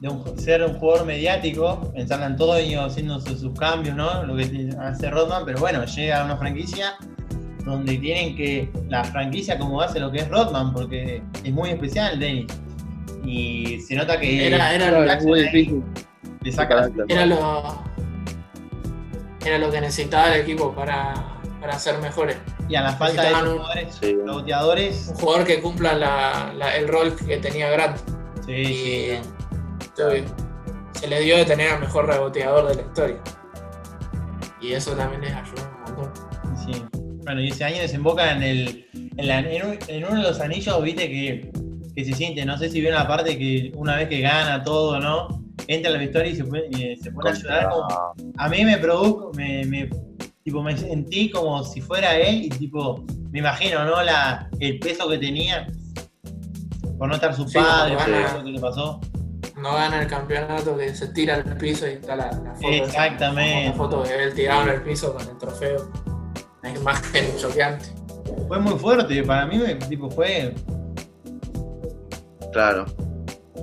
de 0.00 0.06
ser 0.36 0.64
un 0.64 0.74
jugador 0.74 1.06
mediático 1.06 1.92
en 1.94 2.08
San 2.08 2.24
Antonio 2.24 2.82
haciendo 2.82 3.20
sus, 3.20 3.56
cambios, 3.56 3.94
¿no? 3.94 4.24
Lo 4.24 4.34
que 4.36 4.70
hace 4.80 5.10
Rodman, 5.10 5.44
pero 5.44 5.60
bueno, 5.60 5.84
llega 5.84 6.22
a 6.22 6.24
una 6.24 6.36
franquicia 6.36 6.94
donde 7.64 7.98
tienen 7.98 8.34
que, 8.34 8.68
la 8.88 9.04
franquicia 9.04 9.56
como 9.58 9.80
hace 9.80 10.00
lo 10.00 10.10
que 10.10 10.18
es 10.18 10.28
Rodman, 10.28 10.72
porque 10.72 11.22
es 11.44 11.52
muy 11.52 11.70
especial 11.70 12.18
Dennis. 12.18 12.46
Y 13.24 13.80
se 13.80 13.94
nota 13.94 14.18
que 14.18 14.48
era, 14.48 14.74
era 14.74 15.20
muy 15.20 15.42
difícil. 15.42 15.84
Le 16.42 16.50
saca 16.50 16.90
era 17.08 17.26
lo, 17.26 17.84
era 19.44 19.58
lo 19.58 19.70
que 19.70 19.80
necesitaba 19.80 20.34
el 20.34 20.40
equipo 20.40 20.74
para, 20.74 21.14
para 21.60 21.78
ser 21.78 21.98
mejores. 21.98 22.36
Y 22.68 22.74
a 22.74 22.82
la 22.82 22.92
falta 22.92 23.22
de 23.22 23.34
jugadores, 23.34 25.08
un, 25.08 25.14
Un 25.14 25.20
jugador 25.20 25.46
que 25.46 25.60
cumpla 25.60 26.52
el 26.76 26.88
rol 26.88 27.14
que 27.16 27.36
tenía 27.38 27.70
Grant. 27.70 27.98
Sí, 28.44 29.18
se 29.94 31.08
le 31.08 31.20
dio 31.20 31.36
de 31.36 31.44
tener 31.44 31.72
al 31.72 31.80
mejor 31.80 32.06
reboteador 32.06 32.68
de 32.68 32.74
la 32.76 32.82
historia. 32.82 33.16
Y 34.60 34.72
eso 34.72 34.92
también 34.92 35.22
les 35.22 35.32
ayudó 35.32 35.62
un 35.62 35.94
montón. 35.94 36.12
Sí. 36.64 36.84
Bueno, 37.24 37.40
y 37.40 37.48
ese 37.48 37.64
año 37.64 37.78
desemboca 37.78 38.32
en 38.32 38.42
el. 38.42 38.86
En, 39.18 40.04
uno 40.04 40.16
de 40.16 40.22
los 40.22 40.40
anillos, 40.40 40.82
viste, 40.82 41.08
que, 41.08 41.50
que 41.94 42.04
se 42.04 42.12
siente, 42.12 42.44
no 42.44 42.58
sé 42.58 42.68
si 42.68 42.80
vieron 42.80 42.98
la 42.98 43.08
parte 43.08 43.38
que 43.38 43.72
una 43.74 43.96
vez 43.96 44.08
que 44.08 44.20
gana 44.20 44.62
todo, 44.62 45.00
¿no? 45.00 45.46
entra 45.68 45.90
a 45.90 45.94
la 45.94 46.00
victoria 46.00 46.30
y 46.30 46.36
se, 46.36 46.44
pone, 46.44 46.96
se 46.96 47.10
pone 47.10 47.30
a 47.30 47.32
llorar. 47.32 47.68
a 48.36 48.48
mí 48.48 48.64
me 48.64 48.78
produjo, 48.78 49.32
me, 49.34 49.64
me, 49.64 49.88
tipo, 50.46 50.62
me 50.62 50.76
sentí 50.76 51.30
como 51.30 51.62
si 51.62 51.82
fuera 51.82 52.16
él 52.16 52.44
y 52.44 52.48
tipo, 52.48 53.04
me 53.30 53.40
imagino, 53.40 53.84
¿no? 53.84 54.02
La, 54.02 54.48
el 54.60 54.78
peso 54.78 55.08
que 55.08 55.18
tenía 55.18 55.66
por 56.98 57.08
no 57.08 57.14
estar 57.14 57.34
su 57.34 57.50
padre, 57.52 57.96
por 57.96 58.38
lo 58.38 58.44
que 58.44 58.50
le 58.50 58.60
pasó. 58.60 59.00
No 59.58 59.74
gana 59.74 60.02
el 60.02 60.08
campeonato 60.08 60.76
que 60.76 60.94
se 60.94 61.08
tira 61.08 61.34
al 61.34 61.56
piso 61.58 61.86
y 61.86 61.92
está 61.92 62.16
la, 62.16 62.30
foto. 62.30 62.68
Exactamente. 62.68 63.70
La 63.70 63.74
foto 63.74 64.02
de 64.02 64.24
él 64.24 64.34
tirado 64.34 64.62
en 64.62 64.68
el 64.70 64.82
piso 64.82 65.12
con 65.12 65.28
el 65.28 65.36
trofeo. 65.36 65.90
La 66.62 66.70
imagen 66.70 67.36
choqueante. 67.36 67.86
Fue 68.48 68.58
muy 68.58 68.78
fuerte, 68.78 69.22
para 69.22 69.46
mí 69.46 69.60
tipo 69.88 70.10
fue. 70.10 70.54
Claro 72.52 72.86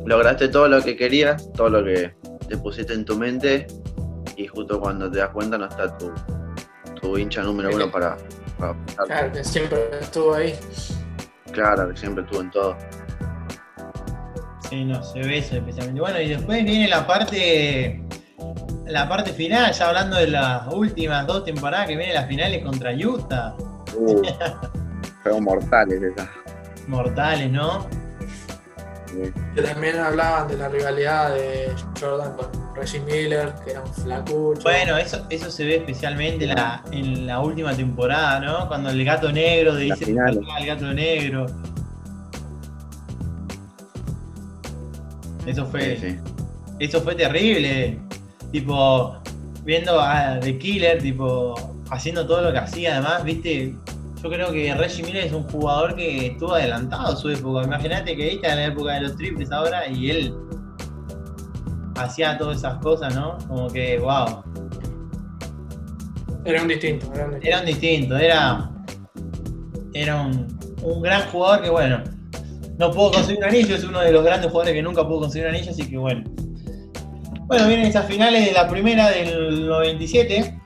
lograste 0.05 0.47
todo 0.49 0.67
lo 0.67 0.81
que 0.81 0.95
querías, 0.95 1.51
todo 1.53 1.69
lo 1.69 1.83
que 1.83 2.13
te 2.47 2.57
pusiste 2.57 2.93
en 2.93 3.05
tu 3.05 3.17
mente 3.17 3.67
y 4.35 4.47
justo 4.47 4.79
cuando 4.79 5.09
te 5.09 5.19
das 5.19 5.29
cuenta 5.29 5.57
no 5.57 5.65
está 5.65 5.97
tu, 5.97 6.11
tu 7.03 7.17
hincha 7.17 7.43
número 7.43 7.69
uno 7.75 7.91
para, 7.91 8.17
para 8.57 8.75
Claro, 9.05 9.31
que 9.33 9.43
siempre 9.43 9.77
estuvo 9.99 10.33
ahí. 10.33 10.55
Claro, 11.51 11.89
que 11.89 11.97
siempre 11.97 12.23
estuvo 12.23 12.41
en 12.41 12.51
todo. 12.51 12.77
Sí, 14.69 14.85
no, 14.85 15.03
se 15.03 15.19
ve 15.19 15.39
eso 15.39 15.57
especialmente. 15.57 15.99
Bueno, 15.99 16.19
y 16.21 16.29
después 16.29 16.63
viene 16.63 16.87
la 16.87 17.05
parte 17.05 18.01
la 18.85 19.07
parte 19.07 19.31
final, 19.33 19.71
ya 19.71 19.87
hablando 19.87 20.17
de 20.17 20.27
las 20.27 20.67
últimas 20.73 21.25
dos 21.27 21.45
temporadas 21.45 21.87
que 21.87 21.95
vienen 21.95 22.15
las 22.15 22.27
finales 22.27 22.63
contra 22.63 22.91
Utah. 22.93 23.55
Uh, 23.95 24.21
fueron 25.23 25.43
mortales 25.43 26.01
esas. 26.01 26.29
Mortales, 26.87 27.51
¿no? 27.51 27.87
Que 29.55 29.61
también 29.61 29.97
hablaban 29.99 30.47
de 30.47 30.57
la 30.57 30.69
rivalidad 30.69 31.33
de 31.33 31.71
Jordan 31.99 32.35
con 32.35 32.75
Reggie 32.75 32.99
Miller, 33.01 33.53
que 33.63 33.71
era 33.71 33.81
un 33.81 33.93
flacucho. 33.93 34.61
Bueno, 34.63 34.97
eso, 34.97 35.25
eso 35.29 35.51
se 35.51 35.65
ve 35.65 35.75
especialmente 35.77 36.47
la, 36.47 36.83
en 36.91 37.27
la 37.27 37.39
última 37.39 37.73
temporada, 37.75 38.39
¿no? 38.39 38.67
Cuando 38.67 38.89
el 38.89 39.03
gato 39.05 39.31
negro 39.31 39.75
dice 39.75 40.05
el 40.05 40.65
gato 40.65 40.93
negro. 40.93 41.45
Eso 45.45 45.65
fue. 45.65 46.19
Eso 46.79 47.01
fue 47.01 47.15
terrible. 47.15 47.99
Tipo, 48.51 49.17
viendo 49.63 49.99
a 49.99 50.39
The 50.39 50.57
Killer, 50.57 51.01
tipo, 51.01 51.55
haciendo 51.89 52.25
todo 52.25 52.41
lo 52.41 52.51
que 52.51 52.59
hacía, 52.59 52.93
además, 52.93 53.23
viste, 53.23 53.75
yo 54.23 54.29
creo 54.29 54.53
que 54.53 54.73
Reggie 54.73 55.03
Miller 55.03 55.25
es 55.25 55.33
un 55.33 55.43
jugador 55.43 55.95
que 55.95 56.27
estuvo 56.27 56.53
adelantado 56.53 57.11
a 57.11 57.15
su 57.15 57.29
época. 57.29 57.63
Imagínate 57.63 58.15
que 58.15 58.35
está 58.35 58.51
en 58.51 58.55
la 58.55 58.65
época 58.67 58.93
de 58.93 59.01
los 59.01 59.17
triples 59.17 59.51
ahora 59.51 59.85
y 59.89 60.09
él 60.09 60.33
hacía 61.95 62.37
todas 62.37 62.59
esas 62.59 62.77
cosas, 62.77 63.13
¿no? 63.13 63.37
Como 63.49 63.67
que, 63.67 63.99
wow. 63.99 64.43
Era 66.45 66.61
un 66.61 66.69
distinto, 66.69 67.11
era 67.13 67.25
un 67.25 67.31
distinto. 67.31 67.47
Era 67.47 67.59
un 67.59 67.65
distinto, 67.65 68.17
era, 68.17 68.71
era 69.93 70.21
un, 70.21 70.59
un 70.83 71.01
gran 71.01 71.29
jugador 71.29 71.61
que, 71.61 71.69
bueno, 71.69 72.01
no 72.77 72.91
pudo 72.91 73.11
conseguir 73.11 73.39
un 73.39 73.49
anillo, 73.49 73.75
es 73.75 73.83
uno 73.83 73.99
de 73.99 74.13
los 74.13 74.23
grandes 74.23 74.49
jugadores 74.49 74.73
que 74.73 74.81
nunca 74.81 75.05
pudo 75.05 75.21
conseguir 75.21 75.49
un 75.49 75.55
anillo, 75.55 75.71
así 75.71 75.89
que, 75.89 75.97
bueno. 75.97 76.23
Bueno, 77.47 77.67
vienen 77.67 77.87
esas 77.87 78.05
finales 78.05 78.45
de 78.45 78.53
la 78.53 78.69
primera 78.69 79.09
del 79.09 79.67
97, 79.67 80.61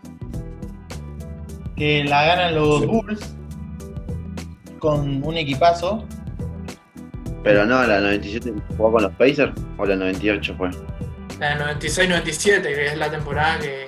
que 1.76 2.04
la 2.04 2.24
ganan 2.24 2.54
los 2.54 2.86
Bulls 2.86 3.37
con 4.80 5.24
un 5.24 5.38
equipazo. 5.38 6.06
Pero 7.44 7.66
no, 7.66 7.86
la 7.86 8.00
97 8.00 8.54
jugó 8.76 8.92
con 8.92 9.04
los 9.04 9.12
Pacers 9.14 9.54
o 9.78 9.86
la 9.86 9.96
98 9.96 10.56
fue. 10.58 10.70
La 11.40 11.78
96-97, 11.80 12.62
que 12.62 12.86
es 12.88 12.98
la 12.98 13.12
temporada 13.12 13.60
que, 13.60 13.88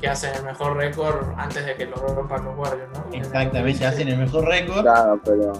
que 0.00 0.08
hacen 0.08 0.34
el 0.34 0.44
mejor 0.44 0.76
récord 0.76 1.28
antes 1.36 1.64
de 1.66 1.74
que 1.74 1.86
lo 1.86 1.96
rompan 1.96 2.44
los 2.44 2.56
Warriors, 2.56 2.90
¿no? 2.94 3.06
Exactamente, 3.12 3.86
hacen 3.86 4.08
el 4.08 4.18
mejor 4.18 4.46
récord. 4.46 4.82
Claro, 4.82 5.20
pero 5.24 5.52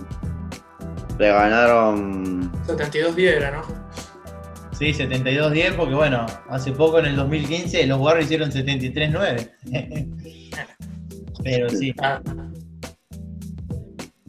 le 1.19 1.29
ganaron 1.29 2.53
72-10 2.67 3.19
era, 3.19 3.51
¿no? 3.51 3.63
Sí, 4.73 4.93
72-10 4.93 5.75
porque 5.75 5.95
bueno, 5.95 6.27
hace 6.51 6.73
poco 6.73 6.99
en 6.99 7.07
el 7.07 7.17
2015 7.17 7.87
los 7.87 7.99
Warriors 7.99 8.27
hicieron 8.27 8.51
73-9. 8.51 9.51
pero 11.45 11.69
sí. 11.71 11.95
Ah. 12.03 12.21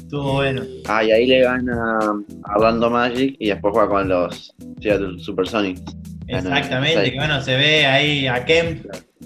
Estuvo 0.07 0.35
bueno. 0.35 0.61
Ah, 0.87 1.03
y 1.03 1.11
ahí 1.11 1.25
le 1.25 1.41
gana 1.41 1.99
a 2.45 2.55
Orlando 2.55 2.89
Magic 2.89 3.35
y 3.39 3.49
después 3.49 3.73
juega 3.73 3.89
con 3.89 4.07
los 4.07 4.55
Seattle 4.79 5.19
Supersonics. 5.19 5.81
Exactamente, 6.29 7.11
que 7.11 7.17
bueno, 7.17 7.41
se 7.41 7.57
ve 7.57 7.85
ahí 7.85 8.25
a 8.25 8.45
Kemp 8.45 8.85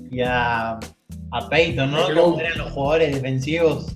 y 0.10 0.22
a, 0.22 0.72
a 0.72 1.50
Peyton, 1.52 1.92
¿no? 1.92 2.08
Cómo 2.16 2.40
eran 2.40 2.58
los 2.58 2.72
jugadores 2.72 3.14
defensivos. 3.14 3.96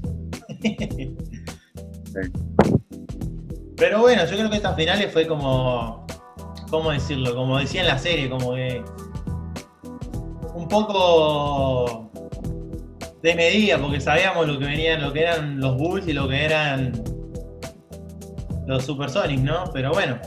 Pero 3.78 4.02
bueno, 4.02 4.24
yo 4.26 4.38
creo 4.38 4.50
que 4.52 4.58
estas 4.58 4.76
finales 4.76 5.12
fue 5.12 5.26
como 5.26 6.06
¿cómo 6.70 6.92
decirlo? 6.92 7.34
Como 7.34 7.58
decía 7.58 7.82
en 7.82 7.88
la 7.88 7.98
serie, 7.98 8.30
como 8.30 8.54
que 8.54 8.84
un 10.54 10.68
poco 10.68 12.12
de 13.26 13.34
medida, 13.34 13.80
porque 13.80 14.00
sabíamos 14.00 14.48
lo 14.48 14.60
que 14.60 14.66
venían, 14.66 15.02
lo 15.02 15.12
que 15.12 15.22
eran 15.24 15.60
los 15.60 15.76
Bulls 15.78 16.08
y 16.08 16.14
lo 16.14 16.30
que 16.30 16.46
eran 16.46 16.92
los 18.68 18.86
Supersonics, 18.86 19.42
¿no? 19.42 19.64
Pero 19.74 19.92
bueno, 19.94 20.20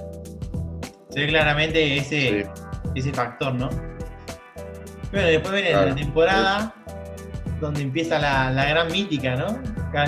se 1.08 1.20
ve 1.20 1.28
claramente 1.28 1.96
ese, 1.96 2.50
ese 2.96 3.12
factor, 3.12 3.54
¿no? 3.54 3.70
Bueno, 5.12 5.28
después 5.28 5.54
viene 5.54 5.72
la 5.72 5.94
temporada 5.94 6.74
donde 7.60 7.82
empieza 7.82 8.18
la, 8.18 8.50
la 8.50 8.64
gran 8.64 8.90
mítica, 8.90 9.36
¿no? 9.36 9.46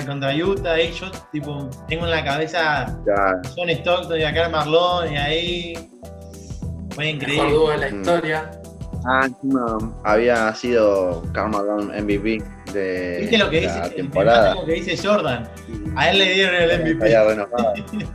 contra 0.05 0.35
Utah, 0.35 0.73
ahí 0.73 0.91
yo 0.91 1.09
tipo, 1.31 1.69
tengo 1.87 2.05
en 2.05 2.11
la 2.11 2.23
cabeza. 2.25 2.99
John 3.55 3.69
Stockton 3.69 4.19
y 4.19 4.23
a 4.23 4.33
Karl 4.33 4.51
Marlon 4.51 5.11
y 5.11 5.17
ahí 5.17 5.89
fue 6.89 7.09
increíble. 7.09 7.43
Mejor 7.43 7.57
dúo 7.57 7.69
de 7.71 7.77
la 7.77 7.89
mm. 7.89 8.01
historia. 8.01 8.51
Ah, 9.05 9.27
no, 9.41 10.01
había 10.03 10.53
sido 10.53 11.23
Karl 11.33 11.51
Marlon 11.51 11.87
MVP 11.87 12.60
de 12.73 13.17
¿Viste 13.21 13.37
lo 13.37 13.49
que 13.49 13.61
la 13.61 13.81
dice, 13.81 13.95
temporada. 13.95 14.55
Lo 14.55 14.65
que 14.65 14.73
dice 14.73 14.97
Jordan. 14.97 15.49
A 15.95 16.09
él 16.09 16.17
le 16.17 16.33
dieron 16.33 16.55
el 16.55 16.81
MVP. 16.81 17.07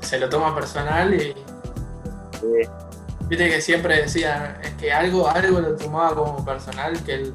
Se 0.00 0.18
lo 0.18 0.28
toma 0.28 0.54
personal 0.54 1.14
y. 1.14 1.34
Sí. 2.40 2.68
Viste 3.28 3.48
que 3.48 3.60
siempre 3.60 4.02
decía 4.02 4.58
es 4.62 4.70
que 4.72 4.92
algo, 4.92 5.28
algo 5.28 5.60
lo 5.60 5.74
tomaba 5.76 6.14
como 6.14 6.44
personal 6.44 7.02
que 7.04 7.14
él 7.14 7.34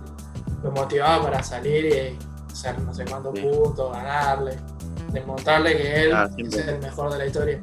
lo 0.63 0.71
motivaba 0.71 1.23
para 1.23 1.43
salir 1.43 1.85
y 1.85 2.17
hacer 2.51 2.79
no 2.81 2.93
sé 2.93 3.05
cuántos 3.05 3.39
puntos, 3.39 3.91
ganarle, 3.91 4.57
demostrarle 5.11 5.77
que 5.77 6.03
él 6.03 6.13
ah, 6.13 6.29
es 6.37 6.57
el 6.67 6.79
mejor 6.79 7.11
de 7.11 7.17
la 7.17 7.25
historia. 7.25 7.61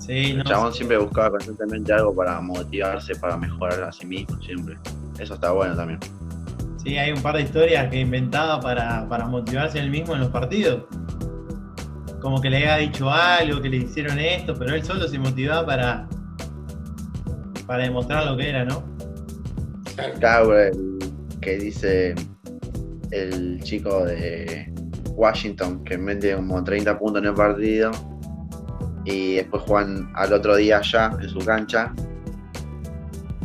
Sí, 0.00 0.32
el 0.32 0.44
chabón 0.44 0.72
siempre 0.72 0.98
buscaba 0.98 1.30
constantemente 1.30 1.92
algo 1.92 2.14
para 2.14 2.40
motivarse, 2.40 3.14
para 3.14 3.36
mejorar 3.36 3.84
a 3.84 3.92
sí 3.92 4.06
mismo, 4.06 4.40
siempre. 4.42 4.76
Eso 5.18 5.34
está 5.34 5.52
bueno 5.52 5.76
también. 5.76 6.00
Sí, 6.82 6.96
hay 6.96 7.12
un 7.12 7.20
par 7.20 7.36
de 7.36 7.42
historias 7.42 7.90
que 7.90 8.00
inventaba 8.00 8.58
para, 8.58 9.06
para 9.06 9.26
motivarse 9.26 9.78
él 9.78 9.90
mismo 9.90 10.14
en 10.14 10.20
los 10.20 10.30
partidos. 10.30 10.84
Como 12.22 12.40
que 12.40 12.48
le 12.48 12.56
había 12.56 12.76
dicho 12.76 13.10
algo, 13.10 13.60
que 13.60 13.68
le 13.68 13.78
hicieron 13.78 14.18
esto, 14.18 14.54
pero 14.58 14.74
él 14.74 14.82
solo 14.82 15.06
se 15.06 15.18
motivaba 15.18 15.66
para, 15.66 16.08
para 17.66 17.82
demostrar 17.82 18.24
lo 18.24 18.36
que 18.36 18.48
era, 18.48 18.64
¿no? 18.64 18.82
Claro, 20.18 20.54
que 21.42 21.58
dice 21.58 22.14
el 23.10 23.60
chico 23.62 24.06
de 24.06 24.72
Washington 25.10 25.84
que 25.84 25.98
mete 25.98 26.34
como 26.34 26.64
30 26.64 26.98
puntos 26.98 27.22
en 27.22 27.28
el 27.28 27.34
partido 27.34 27.90
y 29.04 29.34
después 29.34 29.62
juegan 29.64 30.10
al 30.14 30.32
otro 30.32 30.56
día 30.56 30.78
allá 30.78 31.10
en 31.20 31.28
su 31.28 31.38
cancha 31.40 31.92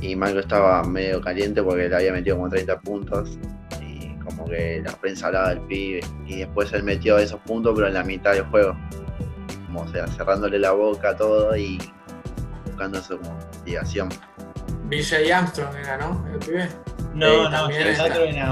y 0.06 0.16
Michael 0.16 0.40
estaba 0.40 0.84
medio 0.84 1.22
caliente 1.22 1.64
porque 1.64 1.90
le 1.90 1.96
había 1.96 2.12
metido 2.12 2.36
como 2.36 2.50
30 2.50 2.80
puntos. 2.82 3.38
Y 3.82 4.16
como 4.20 4.46
que 4.46 4.82
la 4.86 4.92
prensa 4.94 5.28
hablaba 5.28 5.50
del 5.50 5.62
pibe. 5.62 6.02
Y 6.28 6.38
después 6.38 6.72
él 6.74 6.84
metió 6.84 7.18
esos 7.18 7.40
puntos 7.42 7.74
pero 7.76 7.88
en 7.88 7.94
la 7.94 8.04
mitad 8.04 8.34
del 8.34 8.44
juego. 8.46 8.76
Como 9.66 9.88
sea 9.90 10.08
cerrándole 10.08 10.60
la 10.60 10.72
boca 10.72 11.10
a 11.10 11.18
todo 11.18 11.56
y 11.56 11.80
buscando 12.66 13.02
su 13.02 13.18
motivación. 13.20 14.10
BJ 14.86 15.34
Armstrong 15.34 15.76
era, 15.76 15.98
¿no? 15.98 16.26
El 16.32 16.40
pibe. 16.40 16.70
No, 17.14 17.50
no, 17.50 17.70
era. 17.70 18.04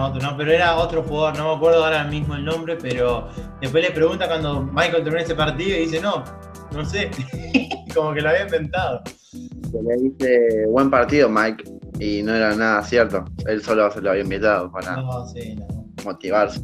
otro, 0.06 0.22
no, 0.22 0.38
pero 0.38 0.52
era 0.52 0.78
otro 0.78 1.04
jugador, 1.04 1.38
no 1.38 1.50
me 1.50 1.56
acuerdo 1.58 1.84
ahora 1.84 2.06
mismo 2.06 2.36
el 2.36 2.46
nombre, 2.46 2.78
pero 2.82 3.28
después 3.60 3.84
le 3.84 3.92
pregunta 3.92 4.26
cuando 4.26 4.62
Michael 4.62 5.04
terminó 5.04 5.18
ese 5.18 5.36
partido 5.36 5.78
y 5.78 5.82
dice, 5.82 6.00
no, 6.00 6.24
no 6.72 6.86
sé, 6.86 7.12
como 7.94 8.14
que 8.14 8.22
lo 8.22 8.30
había 8.30 8.44
inventado. 8.44 9.04
Le 9.82 9.96
dice, 9.96 10.66
buen 10.68 10.90
partido, 10.90 11.30
Mike, 11.30 11.64
y 12.00 12.22
no 12.22 12.36
era 12.36 12.56
nada 12.56 12.84
cierto, 12.84 13.26
él 13.48 13.62
solo 13.62 13.90
se 13.92 14.02
lo 14.02 14.12
había 14.12 14.24
invitado 14.24 14.72
para 14.72 15.04
motivarse. 16.04 16.62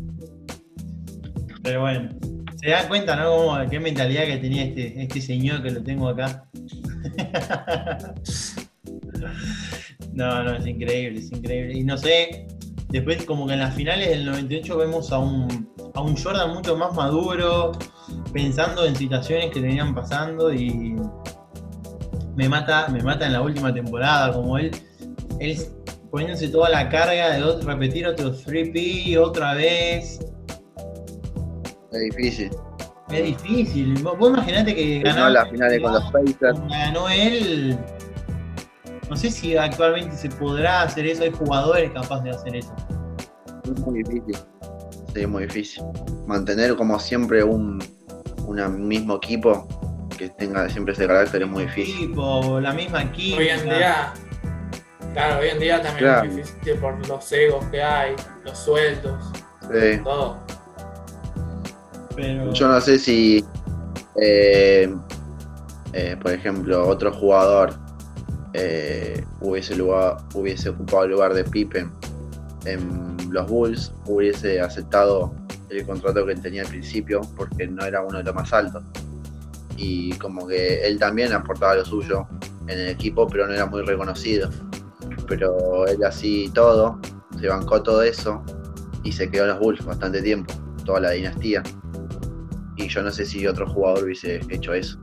Pero 1.63 1.81
bueno, 1.81 2.09
se 2.55 2.69
dan 2.69 2.87
cuenta, 2.87 3.15
¿no? 3.15 3.35
Como, 3.35 3.69
qué 3.69 3.79
mentalidad 3.79 4.25
que 4.25 4.37
tenía 4.37 4.65
este, 4.65 5.01
este 5.01 5.21
señor 5.21 5.63
que 5.63 5.71
lo 5.71 5.81
tengo 5.81 6.09
acá. 6.09 6.45
No, 10.13 10.43
no, 10.43 10.55
es 10.55 10.65
increíble, 10.65 11.19
es 11.19 11.31
increíble. 11.31 11.77
Y 11.77 11.83
no 11.83 11.97
sé, 11.97 12.47
después 12.89 13.23
como 13.25 13.47
que 13.47 13.53
en 13.53 13.59
las 13.59 13.73
finales 13.75 14.09
del 14.09 14.25
98 14.25 14.77
vemos 14.77 15.11
a 15.11 15.19
un, 15.19 15.69
a 15.93 16.01
un 16.01 16.17
Jordan 16.17 16.53
mucho 16.53 16.75
más 16.75 16.93
maduro, 16.93 17.71
pensando 18.33 18.85
en 18.85 18.95
situaciones 18.95 19.51
que 19.51 19.61
tenían 19.61 19.95
pasando 19.95 20.53
y 20.53 20.95
me 22.39 22.47
mata, 22.47 22.87
me 22.87 23.03
mata 23.03 23.25
en 23.25 23.33
la 23.33 23.41
última 23.41 23.73
temporada, 23.73 24.31
como 24.31 24.57
él, 24.57 24.71
él 25.39 25.57
poniéndose 26.09 26.47
toda 26.47 26.69
la 26.69 26.89
carga 26.89 27.31
de 27.31 27.65
repetir 27.65 28.07
otro 28.07 28.33
3P 28.33 29.17
otra 29.17 29.55
vez. 29.55 30.19
Es 31.91 32.01
difícil. 32.15 32.49
Es 33.11 33.23
difícil. 33.25 34.01
Vos 34.03 34.29
imaginate 34.29 34.73
que 34.73 35.01
ganó 35.01 35.29
las 35.29 35.49
finales 35.49 35.81
con 35.81 35.93
los 35.93 36.03
Pacers. 36.11 36.59
Ganó 36.69 37.09
él 37.09 37.77
no 39.09 39.17
sé 39.17 39.31
si 39.31 39.57
actualmente 39.57 40.15
se 40.15 40.29
podrá 40.29 40.83
hacer 40.83 41.07
eso, 41.07 41.23
hay 41.23 41.31
jugadores 41.31 41.91
capaces 41.91 42.23
de 42.23 42.29
hacer 42.29 42.55
eso. 42.57 42.73
Es 43.63 43.79
muy 43.79 44.03
difícil. 44.03 44.37
Sí, 45.13 45.25
muy 45.25 45.43
difícil. 45.47 45.83
Mantener 46.27 46.75
como 46.75 46.99
siempre 46.99 47.43
un, 47.43 47.79
mismo 48.77 49.15
equipo 49.15 49.67
que 50.19 50.27
tenga 50.27 50.67
siempre 50.69 50.93
ese 50.93 51.07
carácter 51.07 51.43
es 51.43 51.47
muy 51.47 51.63
difícil. 51.63 52.03
Equipo, 52.03 52.59
la 52.59 52.73
misma 52.73 53.09
química. 53.13 53.39
Hoy 53.39 53.47
en 53.47 53.63
día, 53.63 54.13
claro, 55.13 55.39
hoy 55.39 55.47
en 55.47 55.59
día 55.59 55.81
también 55.81 56.09
es 56.09 56.35
difícil 56.35 56.75
por 56.75 57.07
los 57.07 57.31
egos 57.31 57.65
que 57.71 57.81
hay, 57.81 58.15
los 58.43 58.57
sueldos, 58.57 59.31
todo. 60.03 60.37
Yo 62.53 62.67
no 62.67 62.81
sé 62.81 62.99
si, 62.99 63.45
eh, 64.21 64.93
eh, 65.93 66.17
por 66.21 66.33
ejemplo, 66.33 66.85
otro 66.85 67.13
jugador 67.13 67.73
eh, 68.53 69.23
hubiese, 69.39 69.77
lugar, 69.77 70.17
hubiese 70.33 70.67
ocupado 70.67 71.05
el 71.05 71.11
lugar 71.11 71.33
de 71.33 71.45
Pippen 71.45 71.89
en 72.65 73.15
los 73.31 73.47
Bulls, 73.47 73.93
hubiese 74.05 74.59
aceptado 74.59 75.33
el 75.69 75.85
contrato 75.85 76.25
que 76.25 76.33
él 76.33 76.41
tenía 76.41 76.63
al 76.63 76.67
principio 76.67 77.21
porque 77.37 77.67
no 77.67 77.85
era 77.85 78.01
uno 78.01 78.17
de 78.17 78.25
los 78.25 78.35
más 78.35 78.51
altos. 78.51 78.83
Y 79.81 80.11
como 80.17 80.45
que 80.45 80.85
él 80.85 80.99
también 80.99 81.31
aportaba 81.31 81.75
lo 81.75 81.85
suyo 81.85 82.27
en 82.67 82.79
el 82.79 82.89
equipo, 82.89 83.27
pero 83.27 83.47
no 83.47 83.53
era 83.53 83.65
muy 83.65 83.81
reconocido. 83.81 84.49
Pero 85.27 85.87
él 85.87 86.03
así 86.03 86.51
todo, 86.53 86.99
se 87.39 87.47
bancó 87.47 87.81
todo 87.81 88.03
eso 88.03 88.43
y 89.03 89.11
se 89.13 89.31
quedó 89.31 89.43
en 89.43 89.49
los 89.51 89.59
Bulls 89.59 89.85
bastante 89.85 90.21
tiempo, 90.21 90.53
toda 90.85 90.99
la 90.99 91.11
dinastía. 91.11 91.63
Y 92.75 92.89
yo 92.89 93.01
no 93.01 93.09
sé 93.09 93.25
si 93.25 93.47
otro 93.47 93.67
jugador 93.67 94.03
hubiese 94.03 94.41
hecho 94.49 94.73
eso. 94.73 94.99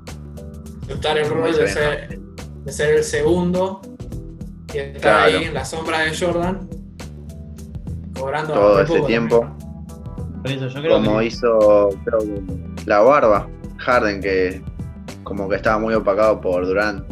el 0.88 1.28
rol 1.28 1.54
de 1.54 2.26
de 2.66 2.72
ser 2.72 2.96
el 2.96 3.04
segundo 3.04 3.80
y 4.74 4.78
estar 4.78 5.28
ahí 5.28 5.44
en 5.44 5.54
la 5.54 5.64
sombra 5.64 6.00
de 6.00 6.18
Jordan, 6.18 6.68
cobrando 8.18 8.54
todo 8.54 8.80
ese 8.80 9.00
tiempo. 9.02 9.48
como 10.88 11.22
hizo 11.22 11.90
la 12.86 13.00
barba, 13.00 13.48
Harden, 13.78 14.20
que 14.20 14.60
como 15.26 15.48
que 15.48 15.56
estaba 15.56 15.78
muy 15.80 15.92
opacado 15.92 16.40
por 16.40 16.64
Durant. 16.64 17.04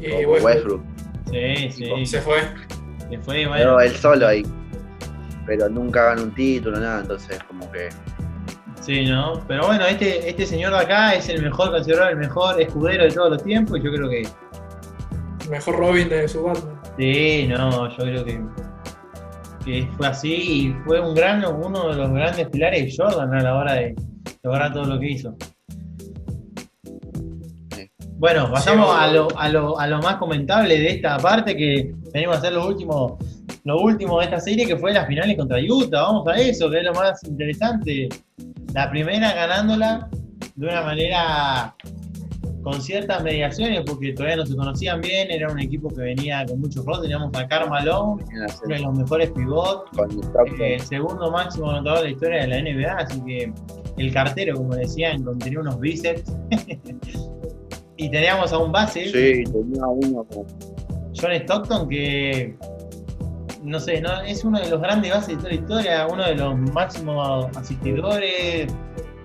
Y 0.00 0.24
Westbrook. 0.24 0.82
Sí, 1.30 1.70
sí. 1.70 2.06
Se 2.06 2.22
fue. 2.22 2.40
Se 3.10 3.18
fue, 3.18 3.46
bueno. 3.46 3.76
Pero 3.76 3.80
él 3.80 3.92
solo 3.92 4.26
ahí. 4.26 4.42
Pero 5.46 5.68
nunca 5.68 6.04
ganó 6.04 6.22
un 6.22 6.34
título, 6.34 6.80
nada, 6.80 7.02
entonces 7.02 7.38
como 7.44 7.70
que. 7.70 7.90
Sí, 8.80 9.04
¿no? 9.04 9.44
Pero 9.46 9.66
bueno, 9.66 9.84
este, 9.84 10.28
este 10.28 10.46
señor 10.46 10.72
de 10.72 10.78
acá 10.78 11.14
es 11.14 11.28
el 11.28 11.42
mejor, 11.42 11.70
considerado 11.70 12.10
el 12.10 12.16
mejor 12.16 12.60
escudero 12.60 13.04
de 13.04 13.10
todos 13.10 13.30
los 13.30 13.44
tiempos 13.44 13.78
y 13.78 13.82
yo 13.82 13.92
creo 13.92 14.08
que 14.08 14.26
mejor 15.50 15.76
Robin 15.76 16.08
de 16.08 16.26
su 16.26 16.42
Batman. 16.42 16.80
Sí, 16.98 17.46
no, 17.46 17.90
yo 17.90 18.04
creo 18.04 18.24
que, 18.24 18.40
que 19.64 19.88
fue 19.98 20.06
así 20.06 20.32
y 20.32 20.72
fue 20.86 20.98
un 20.98 21.14
gran, 21.14 21.44
uno 21.44 21.90
de 21.90 21.94
los 21.94 22.10
grandes 22.10 22.48
pilares 22.48 22.84
de 22.84 23.04
Jordan 23.04 23.34
a 23.34 23.42
la 23.42 23.54
hora 23.54 23.74
de 23.74 23.94
lograr 24.42 24.72
todo 24.72 24.84
lo 24.86 24.98
que 24.98 25.10
hizo. 25.10 25.36
Bueno, 28.22 28.48
pasamos 28.48 28.94
a, 28.96 29.08
lo, 29.08 29.36
a, 29.36 29.48
lo, 29.48 29.76
a 29.80 29.88
lo 29.88 29.98
más 30.00 30.14
comentable 30.14 30.78
de 30.78 30.90
esta 30.90 31.18
parte 31.18 31.56
que 31.56 31.92
venimos 32.12 32.36
a 32.36 32.38
hacer 32.38 32.52
lo 32.52 32.68
último, 32.68 33.18
lo 33.64 33.80
último 33.80 34.20
de 34.20 34.26
esta 34.26 34.38
serie 34.38 34.64
que 34.64 34.76
fue 34.76 34.92
las 34.92 35.08
finales 35.08 35.36
contra 35.36 35.58
Utah. 35.58 36.02
Vamos 36.02 36.28
a 36.28 36.36
eso, 36.36 36.70
que 36.70 36.78
es 36.78 36.84
lo 36.84 36.94
más 36.94 37.20
interesante. 37.24 38.08
La 38.74 38.88
primera 38.92 39.34
ganándola 39.34 40.08
de 40.54 40.66
una 40.68 40.82
manera 40.82 41.74
con 42.62 42.80
ciertas 42.80 43.24
mediaciones, 43.24 43.82
porque 43.84 44.12
todavía 44.12 44.36
no 44.36 44.46
se 44.46 44.54
conocían 44.54 45.00
bien, 45.00 45.32
era 45.32 45.50
un 45.50 45.58
equipo 45.58 45.88
que 45.88 46.02
venía 46.02 46.46
con 46.46 46.60
muchos 46.60 46.86
roles, 46.86 47.02
teníamos 47.02 47.36
a 47.36 47.48
Carmelo, 47.48 48.04
uno 48.04 48.46
de 48.68 48.78
los 48.78 48.98
mejores 48.98 49.32
pivots, 49.32 49.90
el 50.60 50.80
segundo 50.80 51.28
máximo 51.32 51.72
anotador 51.72 51.98
de 51.98 52.04
la 52.04 52.10
historia 52.12 52.42
de 52.42 52.46
la 52.46 52.62
NBA, 52.62 52.96
así 52.98 53.20
que 53.24 53.52
el 53.96 54.12
cartero, 54.12 54.58
como 54.58 54.76
decían, 54.76 55.24
tenía 55.40 55.58
unos 55.58 55.80
bíceps. 55.80 56.36
Y 58.02 58.10
teníamos 58.10 58.52
a 58.52 58.58
un 58.58 58.72
base, 58.72 59.04
Sí, 59.06 59.44
tenía 59.44 59.86
uno. 59.86 60.26
John 61.20 61.32
Stockton, 61.32 61.88
que 61.88 62.56
no 63.62 63.78
sé, 63.78 64.00
no, 64.00 64.20
es 64.22 64.44
uno 64.44 64.58
de 64.58 64.68
los 64.68 64.80
grandes 64.80 65.12
bases 65.12 65.28
de 65.28 65.36
toda 65.36 65.48
la 65.50 65.54
historia, 65.54 66.06
uno 66.10 66.24
de 66.24 66.34
los 66.34 66.56
máximos 66.72 67.46
asistidores, 67.56 68.66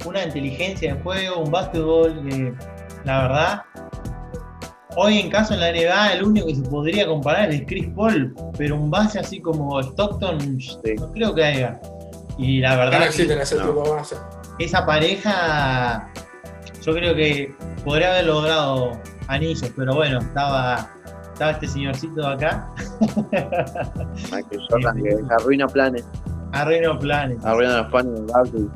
una 0.05 0.23
inteligencia 0.23 0.93
de 0.93 1.01
juego, 1.01 1.39
un 1.39 1.51
básquetbol 1.51 2.23
que, 2.29 2.53
la 3.03 3.21
verdad, 3.23 3.61
hoy 4.95 5.19
en 5.19 5.29
caso 5.31 5.55
en 5.55 5.61
la 5.61 5.71
NBA 5.71 6.13
el 6.13 6.23
único 6.23 6.47
que 6.47 6.55
se 6.55 6.61
podría 6.63 7.07
comparar 7.07 7.49
es 7.51 7.63
Chris 7.65 7.87
Paul, 7.95 8.35
pero 8.57 8.75
un 8.75 8.91
base 8.91 9.17
así 9.19 9.39
como 9.41 9.79
Stockton, 9.81 10.37
no 10.99 11.11
creo 11.13 11.33
que 11.33 11.43
haya. 11.43 11.79
Y 12.37 12.59
la 12.59 12.73
No 12.73 12.77
verdad, 12.77 12.99
que 12.99 13.05
existen 13.05 13.39
ese 13.41 13.55
no. 13.55 13.69
tipo 13.69 13.83
de 13.85 13.89
bases. 13.89 14.19
esa 14.59 14.85
pareja, 14.85 16.11
yo 16.87 16.93
creo 16.93 17.13
que 17.15 17.53
podría 17.83 18.11
haber 18.11 18.27
logrado 18.27 18.97
anillos, 19.27 19.69
pero 19.75 19.93
bueno, 19.93 20.19
estaba, 20.19 20.89
estaba 21.33 21.51
este 21.51 21.67
señorcito 21.67 22.21
de 22.21 22.33
acá, 22.33 22.73
Michael 24.31 24.61
Jordan 24.69 25.03
que 25.03 25.17
arruina 25.37 25.67
planes. 25.67 26.05
arruinó 26.53 26.97
planes. 26.97 27.43
Arruina 27.43 27.79
los 27.79 27.87
planes 27.87 28.53
del. 28.53 28.69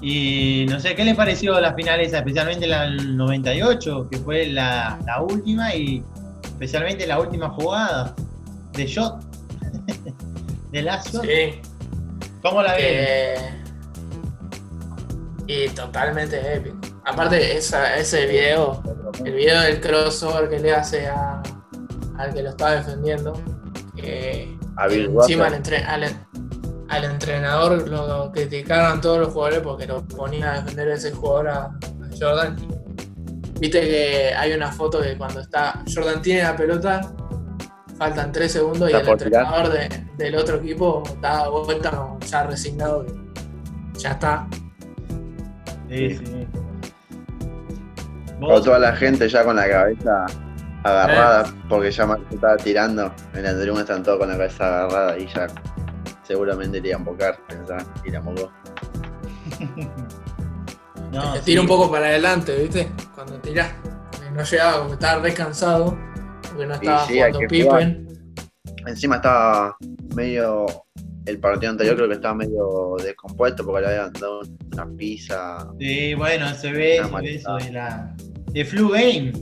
Y 0.00 0.66
no 0.70 0.78
sé, 0.78 0.94
¿qué 0.94 1.04
le 1.04 1.16
pareció 1.16 1.58
la 1.58 1.74
final 1.74 1.98
esa? 1.98 2.18
Especialmente 2.18 2.68
la 2.68 2.82
del 2.82 3.16
98, 3.16 4.08
que 4.08 4.18
fue 4.18 4.46
la, 4.46 4.96
la 5.04 5.20
última, 5.20 5.74
y 5.74 6.04
especialmente 6.44 7.04
la 7.08 7.18
última 7.18 7.48
jugada 7.50 8.14
de 8.74 8.86
shot. 8.86 9.20
de 10.70 10.82
last 10.82 11.12
shot. 11.12 11.24
Sí. 11.24 11.60
¿Cómo 12.42 12.62
la 12.62 12.76
vieron? 12.76 13.57
Y 15.48 15.68
totalmente 15.70 16.54
épico. 16.54 16.78
Aparte, 17.04 17.56
esa, 17.56 17.96
ese 17.96 18.26
video, 18.26 18.82
el 19.24 19.32
video 19.32 19.60
del 19.62 19.80
crossover 19.80 20.48
que 20.48 20.60
le 20.60 20.72
hace 20.74 21.08
a, 21.08 21.42
al 22.18 22.32
que 22.34 22.42
lo 22.42 22.50
está 22.50 22.72
defendiendo, 22.72 23.32
que 23.96 24.56
A 24.76 24.86
Bill 24.86 25.06
encima 25.06 25.46
al, 25.46 25.50
Russell. 25.52 25.54
entre- 25.54 25.84
al- 25.84 26.26
al 26.90 27.04
entrenador 27.04 27.86
lo 27.88 28.30
criticaron 28.32 29.00
todos 29.00 29.18
los 29.18 29.32
jugadores 29.32 29.60
porque 29.60 29.86
lo 29.86 30.06
ponía 30.06 30.52
a 30.52 30.60
defender 30.60 30.88
a 30.90 30.94
ese 30.94 31.10
jugador 31.12 31.48
a, 31.48 31.60
a 31.64 31.70
Jordan. 32.18 32.56
Viste 33.60 33.80
que 33.80 34.32
hay 34.34 34.52
una 34.52 34.70
foto 34.72 35.00
que 35.02 35.16
cuando 35.18 35.40
está 35.40 35.82
Jordan 35.92 36.22
tiene 36.22 36.42
la 36.44 36.56
pelota, 36.56 37.00
faltan 37.98 38.32
3 38.32 38.52
segundos 38.52 38.88
y 38.90 38.92
el 39.00 39.04
entrenador 39.24 39.68
de- 39.72 40.06
del 40.16 40.34
otro 40.36 40.56
equipo 40.58 41.02
da 41.20 41.48
vuelta 41.48 42.16
ya 42.26 42.44
resignado. 42.44 43.04
Ya 43.98 44.12
está. 44.12 44.46
Sí, 45.88 46.16
sí. 46.16 46.46
O 48.40 48.46
Vos- 48.46 48.64
toda 48.64 48.78
la 48.78 48.94
gente 48.94 49.28
ya 49.28 49.42
con 49.44 49.56
la 49.56 49.68
cabeza 49.68 50.26
agarrada, 50.84 51.48
Eh. 51.48 51.52
porque 51.68 51.90
ya 51.90 52.06
Marco 52.06 52.24
estaba 52.30 52.56
tirando. 52.56 53.12
En 53.34 53.44
el 53.46 53.58
Dream 53.60 53.78
están 53.78 54.02
todos 54.02 54.18
con 54.18 54.28
la 54.28 54.36
cabeza 54.36 54.84
agarrada 54.84 55.18
y 55.18 55.26
ya 55.26 55.46
seguramente 56.22 56.80
le 56.80 56.88
iban 56.88 57.00
a 57.00 57.04
embocar, 57.04 57.38
pensaban, 57.48 57.86
y 58.04 58.10
la 58.10 58.18
embocó. 58.18 58.52
no, 61.12 61.32
Te 61.32 61.38
sí. 61.38 61.44
tira 61.46 61.60
un 61.62 61.66
poco 61.66 61.90
para 61.90 62.06
adelante, 62.06 62.56
¿viste? 62.62 62.88
Cuando 63.14 63.38
tirás. 63.40 63.68
Eh, 63.68 64.30
No 64.32 64.42
llegaba 64.44 64.78
porque 64.78 64.92
estaba 64.94 65.22
re 65.22 65.34
cansado. 65.34 65.98
Porque 66.48 66.66
no 66.66 66.74
estaba 66.74 67.06
sí, 67.06 67.14
jugando 67.14 67.38
jugar. 67.38 67.48
Pippen. 67.50 68.08
Encima 68.86 69.16
estaba 69.16 69.76
medio. 70.14 70.66
El 71.26 71.38
partido 71.38 71.72
anterior 71.72 71.96
creo 71.96 72.08
que 72.08 72.14
estaba 72.14 72.34
medio 72.34 72.96
descompuesto 73.02 73.64
porque 73.64 73.82
le 73.82 73.86
habían 73.88 74.12
dado 74.14 74.40
una 74.72 74.86
pizza. 74.96 75.68
Sí, 75.78 76.14
bueno, 76.14 76.54
se 76.54 76.72
ve, 76.72 77.00
Una 77.00 77.18
se 77.18 77.22
ve 77.24 77.34
eso 77.34 77.56
de 77.56 77.72
la. 77.72 78.14
de 78.52 78.64
flu 78.64 78.88
game. 78.90 79.32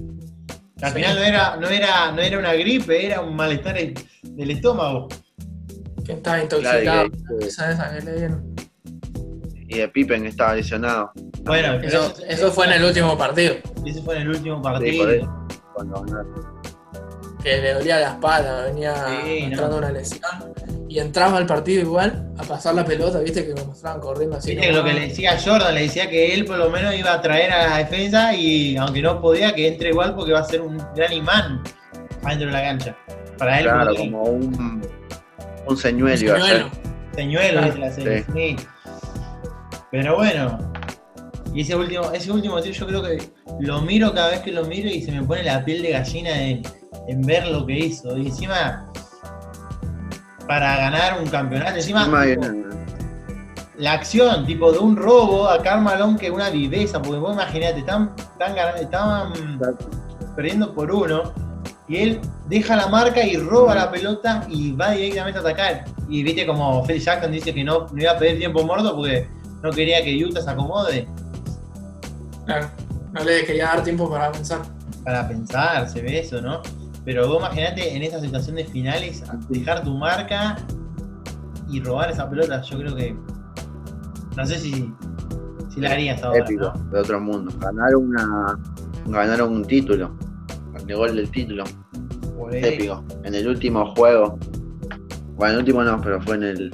Al 0.83 0.91
Sí. 0.93 0.97
final 0.97 1.17
no 1.17 1.23
era, 1.23 1.57
no 1.57 1.69
era, 1.69 2.13
no 2.13 2.21
era 2.21 2.39
una 2.39 2.53
gripe, 2.55 3.07
era 3.07 3.21
un 3.21 3.37
malestar 3.37 3.77
del 3.77 4.51
estómago. 4.51 5.09
Que 6.05 6.13
estaba 6.13 6.37
Claro, 6.41 6.43
intoxicado. 6.43 7.07
y 7.07 7.39
que- 7.41 7.47
Esa 7.47 7.71
esa 7.73 7.95
que 7.97 8.05
le 8.05 8.13
dieron. 8.19 8.55
y 9.69 9.79
de 9.79 9.89
Pippen 9.89 10.23
que 10.23 10.29
estaba 10.29 10.55
lesionado. 10.55 11.11
Bueno, 11.43 11.75
Eso, 11.83 12.15
eso 12.29 12.51
fue 12.53 12.67
en 12.67 12.73
el 12.75 12.85
último 12.85 13.17
partido. 13.17 13.55
Ese 13.85 14.03
fue 14.03 14.17
en 14.17 14.23
el 14.23 14.29
último 14.31 14.57
Sí, 14.57 14.63
partido. 14.63 15.05
por 15.05 15.15
eso, 15.15 15.47
cuando 15.75 16.03
ganaron. 16.03 16.57
Que 17.43 17.57
le 17.59 17.75
dolía 17.75 18.01
la 18.01 18.09
espalda, 18.11 18.65
venía 18.67 18.95
Sí, 19.25 19.47
mostrando 19.49 19.69
no. 19.71 19.79
una 19.79 19.93
lesión. 19.93 20.21
Y 20.97 20.99
entraba 20.99 21.37
al 21.37 21.45
partido 21.45 21.83
igual 21.83 22.27
a 22.39 22.43
pasar 22.43 22.75
la 22.75 22.83
pelota, 22.83 23.19
viste 23.19 23.45
que 23.47 23.53
lo 23.53 23.67
mostraban 23.67 24.01
corriendo 24.01 24.39
así. 24.39 24.53
Viste 24.55 24.73
lo 24.73 24.83
que 24.83 24.95
le 24.95 25.01
decía 25.09 25.39
Jordan, 25.39 25.75
le 25.75 25.83
decía 25.83 26.09
que 26.09 26.33
él 26.33 26.47
por 26.47 26.57
lo 26.57 26.71
menos 26.71 26.95
iba 26.95 27.13
a 27.13 27.21
traer 27.21 27.53
a 27.53 27.69
la 27.69 27.77
defensa 27.77 28.35
y 28.35 28.79
aunque 28.79 29.03
no 29.03 29.21
podía, 29.21 29.55
que 29.55 29.69
entre 29.69 29.91
igual 29.91 30.15
porque 30.15 30.33
va 30.33 30.39
a 30.41 30.45
ser 30.45 30.63
un 30.63 30.83
gran 30.95 31.13
imán 31.13 31.63
adentro 32.25 32.47
de 32.47 32.53
la 32.55 32.63
cancha. 32.63 32.97
Para 33.37 33.59
él, 33.59 33.65
Claro, 33.67 33.91
porque- 33.91 34.11
como 34.11 34.23
un, 34.23 34.83
un 35.67 35.77
señuelo. 35.77 36.17
Señuelo. 36.17 36.71
señuelo 37.15 37.61
dice 37.63 37.79
la 37.79 37.93
serie. 37.93 38.25
sí. 38.33 38.57
Pero 39.91 40.17
bueno, 40.17 40.73
y 41.55 41.61
ese 41.61 41.77
último, 41.77 42.11
ese 42.13 42.33
último 42.33 42.59
tiro 42.63 42.75
yo 42.75 42.87
creo 42.87 43.03
que 43.03 43.19
lo 43.61 43.83
miro 43.83 44.15
cada 44.15 44.31
vez 44.31 44.41
que 44.41 44.51
lo 44.51 44.65
miro 44.65 44.89
y 44.89 45.03
se 45.03 45.13
me 45.13 45.23
pone 45.23 45.43
la 45.43 45.63
piel 45.63 45.83
de 45.83 45.91
gallina 45.91 46.41
en, 46.43 46.63
en 47.07 47.21
ver 47.21 47.49
lo 47.49 47.67
que 47.67 47.75
hizo. 47.79 48.17
Y 48.17 48.29
encima, 48.29 48.91
para 50.47 50.77
ganar 50.77 51.21
un 51.21 51.29
campeonato, 51.29 51.77
encima, 51.77 52.05
tipo, 52.25 52.47
la 53.79 53.93
acción, 53.93 54.47
tipo 54.47 54.73
de 54.73 54.79
un 54.79 54.97
robo 54.97 55.49
a 55.49 55.63
Carmalón 55.63 56.17
que 56.17 56.31
una 56.31 56.51
viveza, 56.51 57.01
porque 57.01 57.19
vos 57.19 57.35
imaginate, 57.35 57.81
están, 57.81 58.13
están 58.17 58.55
ganando, 58.55 58.83
estaban 58.83 59.33
perdiendo 60.35 60.73
por 60.75 60.91
uno, 60.91 61.33
y 61.89 61.97
él 61.99 62.21
deja 62.49 62.77
la 62.77 62.89
marca 62.89 63.23
y 63.23 63.37
roba 63.37 63.75
la 63.75 63.91
pelota 63.91 64.47
y 64.49 64.73
va 64.73 64.91
directamente 64.91 65.39
a 65.39 65.43
atacar. 65.43 65.85
Y 66.09 66.23
viste 66.23 66.47
como 66.47 66.85
Phil 66.85 67.01
Jackson 67.01 67.31
dice 67.31 67.55
que 67.55 67.63
no, 67.63 67.87
no 67.93 68.03
iba 68.03 68.13
a 68.13 68.19
pedir 68.19 68.39
tiempo 68.39 68.65
muerto 68.65 68.95
porque 68.97 69.29
no 69.63 69.71
quería 69.71 70.03
que 70.03 70.25
Utah 70.25 70.43
se 70.43 70.51
acomode. 70.51 71.07
Claro. 72.45 72.69
No 73.13 73.23
le 73.23 73.45
quería 73.45 73.67
dar 73.67 73.85
tiempo 73.85 74.11
para 74.11 74.33
pensar. 74.33 74.63
Para 75.05 75.29
pensar, 75.29 75.89
se 75.89 76.03
ve 76.03 76.19
eso, 76.19 76.41
¿no? 76.41 76.61
Pero 77.07 77.29
vos 77.29 77.39
imaginate 77.39 77.97
en 77.97 78.03
esta 78.03 78.21
situación 78.21 78.57
de 78.57 78.65
finales, 78.65 79.23
dejar 79.49 79.85
tu 79.85 79.97
marca 79.97 80.57
y 81.71 81.81
robar 81.81 82.11
esa 82.11 82.29
pelota, 82.29 82.61
yo 82.63 82.79
creo 82.79 82.97
que. 82.97 83.17
No 84.37 84.45
sé 84.45 84.59
si, 84.59 84.93
si 85.73 85.81
la 85.81 85.93
harías 85.93 86.23
ahora, 86.25 86.41
épico, 86.41 86.73
¿no? 86.75 86.91
de 86.91 86.99
otro 86.99 87.21
mundo. 87.21 87.55
Ganaron 87.61 88.09
una 88.09 88.59
ganaron 89.07 89.53
un 89.53 89.65
título. 89.65 90.17
El 90.87 90.97
gol 90.97 91.15
del 91.15 91.31
título. 91.31 91.63
Épico. 92.51 93.05
En 93.23 93.35
el 93.35 93.47
último 93.47 93.95
juego. 93.95 94.37
Bueno, 95.37 95.45
en 95.45 95.51
el 95.53 95.59
último 95.59 95.85
no, 95.85 96.01
pero 96.01 96.21
fue 96.21 96.35
en 96.35 96.43
el. 96.43 96.71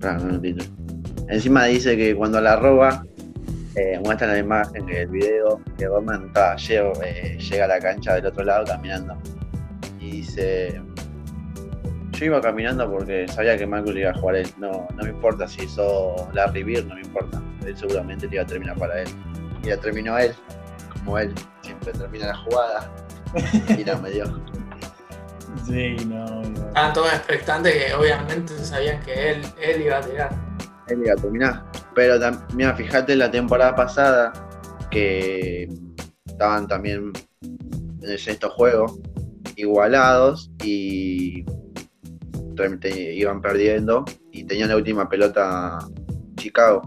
Claro, 0.00 0.24
no, 0.24 0.28
en 0.28 0.34
el 0.34 0.40
título. 0.42 0.64
Encima 1.28 1.64
dice 1.64 1.96
que 1.96 2.14
cuando 2.14 2.42
la 2.42 2.56
roba, 2.56 3.04
eh, 3.78 4.00
muestran 4.04 4.32
la 4.32 4.38
imagen, 4.38 4.88
el 4.88 5.06
video, 5.06 5.60
que 5.78 5.86
Roman 5.86 6.26
está, 6.26 6.56
llega, 6.56 6.92
eh, 7.04 7.38
llega 7.38 7.64
a 7.64 7.68
la 7.68 7.78
cancha 7.78 8.14
del 8.14 8.26
otro 8.26 8.44
lado 8.44 8.64
caminando. 8.66 9.16
Y 10.00 10.10
dice. 10.10 10.82
Yo 12.12 12.24
iba 12.24 12.40
caminando 12.40 12.90
porque 12.90 13.28
sabía 13.28 13.56
que 13.56 13.64
Michael 13.64 13.98
iba 13.98 14.10
a 14.10 14.14
jugar 14.14 14.36
él. 14.36 14.48
No, 14.58 14.88
no 14.96 15.04
me 15.04 15.10
importa 15.10 15.46
si 15.46 15.62
hizo 15.62 16.28
Larry 16.32 16.64
Bird, 16.64 16.86
no 16.86 16.96
me 16.96 17.02
importa. 17.02 17.40
Él 17.64 17.76
seguramente 17.76 18.26
le 18.26 18.34
iba 18.34 18.42
a 18.42 18.46
terminar 18.46 18.76
para 18.76 19.02
él. 19.02 19.08
Y 19.62 19.68
la 19.68 19.76
terminó 19.76 20.18
él, 20.18 20.34
como 21.04 21.18
él 21.18 21.32
siempre 21.62 21.92
termina 21.92 22.26
la 22.26 22.36
jugada. 22.36 22.90
Y 23.78 23.84
la 23.84 23.96
me 23.96 24.10
dio. 24.10 24.24
Sí, 25.66 25.96
no, 26.06 26.24
no. 26.24 26.68
Estaban 26.68 26.92
todos 26.92 27.12
expectantes 27.12 27.74
que 27.74 27.94
obviamente 27.94 28.56
sabían 28.58 29.00
que 29.02 29.32
él, 29.32 29.42
él 29.60 29.82
iba 29.82 29.98
a 29.98 30.00
tirar. 30.00 30.47
A 30.88 31.16
terminar. 31.16 31.64
Pero 31.94 32.18
mira, 32.54 32.74
fíjate 32.74 33.16
la 33.16 33.30
temporada 33.30 33.74
pasada 33.74 34.32
que 34.90 35.68
estaban 36.24 36.66
también 36.66 37.12
en 37.42 38.10
el 38.10 38.18
sexto 38.18 38.50
juego 38.50 39.00
igualados 39.56 40.50
y 40.62 41.44
iban 43.14 43.40
perdiendo 43.40 44.04
y 44.32 44.44
tenían 44.44 44.68
la 44.68 44.76
última 44.76 45.08
pelota 45.08 45.78
Chicago 46.36 46.82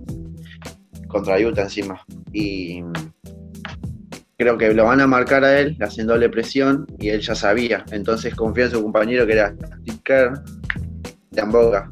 contra 1.07 1.37
Utah 1.39 1.63
encima. 1.63 2.03
Y 2.33 2.83
creo 4.37 4.57
que 4.57 4.73
lo 4.73 4.85
van 4.85 5.01
a 5.01 5.07
marcar 5.07 5.43
a 5.43 5.59
él, 5.59 5.77
doble 6.05 6.29
presión 6.29 6.87
y 6.99 7.09
él 7.09 7.21
ya 7.21 7.35
sabía. 7.35 7.85
Entonces 7.91 8.35
confía 8.35 8.65
en 8.65 8.71
su 8.71 8.81
compañero 8.81 9.25
que 9.25 9.33
era 9.33 9.53
Steve 9.81 9.99
Kerr 10.03 10.43
de 11.31 11.41
Amboga 11.41 11.87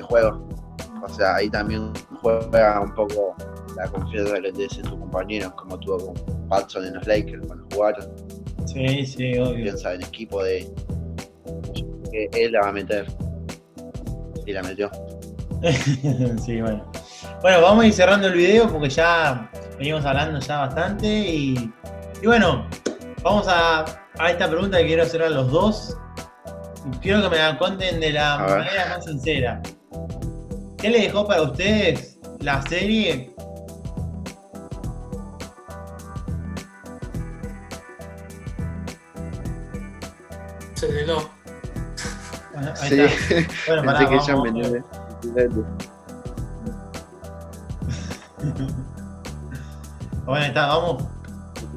ese 0.00 0.08
juego. 0.08 0.48
O 1.02 1.08
sea, 1.08 1.36
ahí 1.36 1.48
también 1.48 1.92
juega 2.20 2.80
un 2.80 2.94
poco 2.94 3.34
la 3.76 3.86
confianza 3.88 4.34
que 4.40 4.52
tienes 4.52 4.76
en 4.78 4.84
tu 4.84 4.98
compañero, 4.98 5.54
como 5.56 5.78
tuvo 5.78 6.12
con 6.12 6.48
Patson 6.48 6.86
en 6.86 6.94
los 6.94 7.06
Lakers 7.06 7.46
cuando 7.46 7.66
jugaron. 7.72 8.08
Sí, 8.66 9.06
sí, 9.06 9.32
obvio. 9.38 9.44
Confianza 9.44 9.94
en 9.94 10.02
equipo 10.02 10.42
de 10.42 10.72
que 12.10 12.28
él 12.34 12.52
la 12.52 12.60
va 12.60 12.68
a 12.68 12.72
meter. 12.72 13.06
Y 14.46 14.52
la 14.52 14.62
metió. 14.62 14.90
sí, 16.44 16.60
bueno. 16.60 16.90
Bueno, 17.42 17.62
vamos 17.62 17.84
a 17.84 17.86
ir 17.86 17.92
cerrando 17.92 18.28
el 18.28 18.34
video 18.34 18.68
porque 18.70 18.90
ya 18.90 19.50
venimos 19.78 20.04
hablando 20.04 20.40
ya 20.40 20.58
bastante 20.58 21.06
y, 21.06 21.72
y 22.20 22.26
bueno, 22.26 22.66
vamos 23.22 23.46
a, 23.48 23.84
a, 24.18 24.30
esta 24.30 24.48
pregunta 24.48 24.78
que 24.78 24.86
quiero 24.86 25.02
hacer 25.02 25.22
a 25.22 25.30
los 25.30 25.50
dos. 25.50 25.96
Quiero 27.00 27.22
que 27.22 27.28
me 27.30 27.38
la 27.38 27.58
cuenten 27.58 28.00
de 28.00 28.12
la 28.12 28.38
manera 28.38 28.88
más 28.88 29.04
sincera. 29.04 29.62
¿Qué 30.80 30.88
le 30.88 31.00
dejó 31.02 31.26
para 31.26 31.42
ustedes 31.42 32.18
la 32.40 32.62
serie 32.62 33.34
Se 40.74 41.02
heló. 41.02 41.28
Bueno, 42.54 42.72
ahí 42.80 42.88
Sí, 42.88 43.00
está. 43.00 43.54
Bueno, 43.66 43.82
pará, 43.92 43.98
pensé 43.98 44.08
que 44.08 44.16
vamos, 44.16 44.26
ya 44.26 44.34
vamos. 44.34 44.52
me 44.72 44.82
Bueno, 50.24 50.42
ahí 50.42 50.48
está, 50.48 50.66
vamos. 50.68 51.04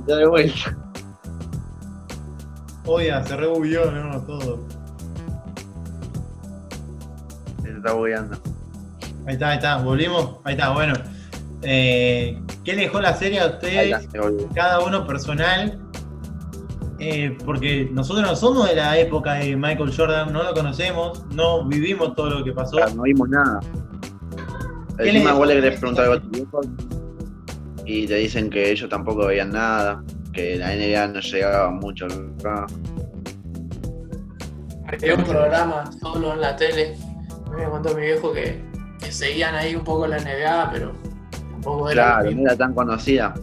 de 0.05 0.27
vuelta. 0.27 0.77
Oiga, 2.85 3.25
se 3.25 3.35
rebugueó, 3.35 3.91
no, 3.91 4.21
todo. 4.21 4.59
Se 7.61 7.71
está 7.71 7.93
bugueando. 7.93 8.52
Ahí 9.25 9.33
está, 9.33 9.49
ahí 9.49 9.57
está, 9.57 9.77
volvimos. 9.77 10.37
Ahí 10.43 10.53
está, 10.53 10.69
bueno. 10.71 10.93
Eh, 11.61 12.39
¿Qué 12.63 12.73
le 12.73 12.83
dejó 12.83 12.99
la 12.99 13.13
serie 13.15 13.39
a 13.39 13.47
ustedes? 13.47 14.03
está. 14.03 14.19
Cada 14.53 14.79
uno 14.79 15.05
personal. 15.07 15.79
Eh, 16.99 17.37
porque 17.45 17.89
nosotros 17.91 18.25
no 18.25 18.35
somos 18.35 18.69
de 18.69 18.75
la 18.75 18.97
época 18.97 19.33
de 19.33 19.55
Michael 19.57 19.93
Jordan, 19.95 20.31
no 20.31 20.43
lo 20.43 20.53
conocemos, 20.53 21.25
no 21.31 21.65
vivimos 21.65 22.15
todo 22.15 22.29
lo 22.29 22.43
que 22.45 22.53
pasó. 22.53 22.77
Claro, 22.77 22.93
no 22.95 23.03
vimos 23.03 23.27
nada. 23.27 23.59
¿Qué 24.97 25.05
le 25.05 25.09
Encima 25.09 25.33
vos 25.33 25.47
le 25.47 25.55
querés 25.55 25.79
preguntar 25.79 26.05
algo 26.05 26.17
a 26.17 26.21
tu 26.21 26.29
viejo 26.29 26.61
y 27.85 28.07
te 28.07 28.15
dicen 28.15 28.49
que 28.49 28.71
ellos 28.71 28.89
tampoco 28.89 29.25
veían 29.25 29.51
nada, 29.51 30.03
que 30.31 30.55
la 30.55 30.75
NBA 30.75 31.07
no 31.07 31.19
llegaba 31.19 31.71
mucho 31.71 32.05
acá. 32.05 32.65
Había 34.87 35.15
un 35.15 35.23
programa 35.23 35.91
solo 35.99 36.33
en 36.33 36.41
la 36.41 36.55
tele. 36.55 36.95
Me 37.55 37.65
contó 37.65 37.95
mi 37.95 38.01
viejo 38.01 38.31
que, 38.31 38.63
que 39.03 39.11
seguían 39.11 39.55
ahí 39.55 39.75
un 39.75 39.83
poco 39.83 40.07
la 40.07 40.17
NBA, 40.17 40.71
pero 40.71 40.93
tampoco 41.51 41.89
era. 41.89 42.19
Claro, 42.19 42.31
no 42.31 42.41
era 42.41 42.57
tan 42.57 42.73
conocida. 42.73 43.33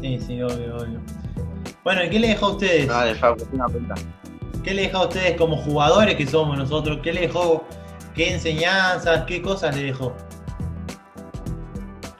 Sí, 0.00 0.18
sí, 0.20 0.40
obvio, 0.42 0.76
obvio. 0.76 1.00
Bueno, 1.84 2.04
¿y 2.04 2.10
qué 2.10 2.18
le 2.20 2.28
dejó 2.28 2.46
a 2.46 2.50
ustedes? 2.52 2.86
Nada 2.86 3.04
de 3.06 3.14
Facu, 3.14 3.44
una 3.52 3.66
pregunta. 3.66 3.94
¿Qué 4.62 4.74
le 4.74 4.82
dejó 4.82 4.98
a 4.98 5.06
ustedes 5.08 5.36
como 5.36 5.56
jugadores 5.56 6.14
que 6.16 6.26
somos 6.26 6.56
nosotros? 6.56 6.98
¿Qué 7.02 7.12
le 7.12 7.22
dejó? 7.22 7.64
¿Qué 8.14 8.32
enseñanzas? 8.34 9.24
¿Qué 9.26 9.40
cosas 9.42 9.76
le 9.76 9.84
dejó? 9.84 10.14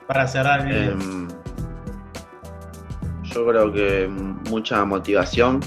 Para 0.07 0.27
cerrar 0.27 0.61
el 0.61 0.67
video. 0.67 0.91
Em, 0.93 1.27
yo 3.23 3.47
creo 3.47 3.71
que 3.71 4.07
mucha 4.49 4.83
motivación 4.85 5.59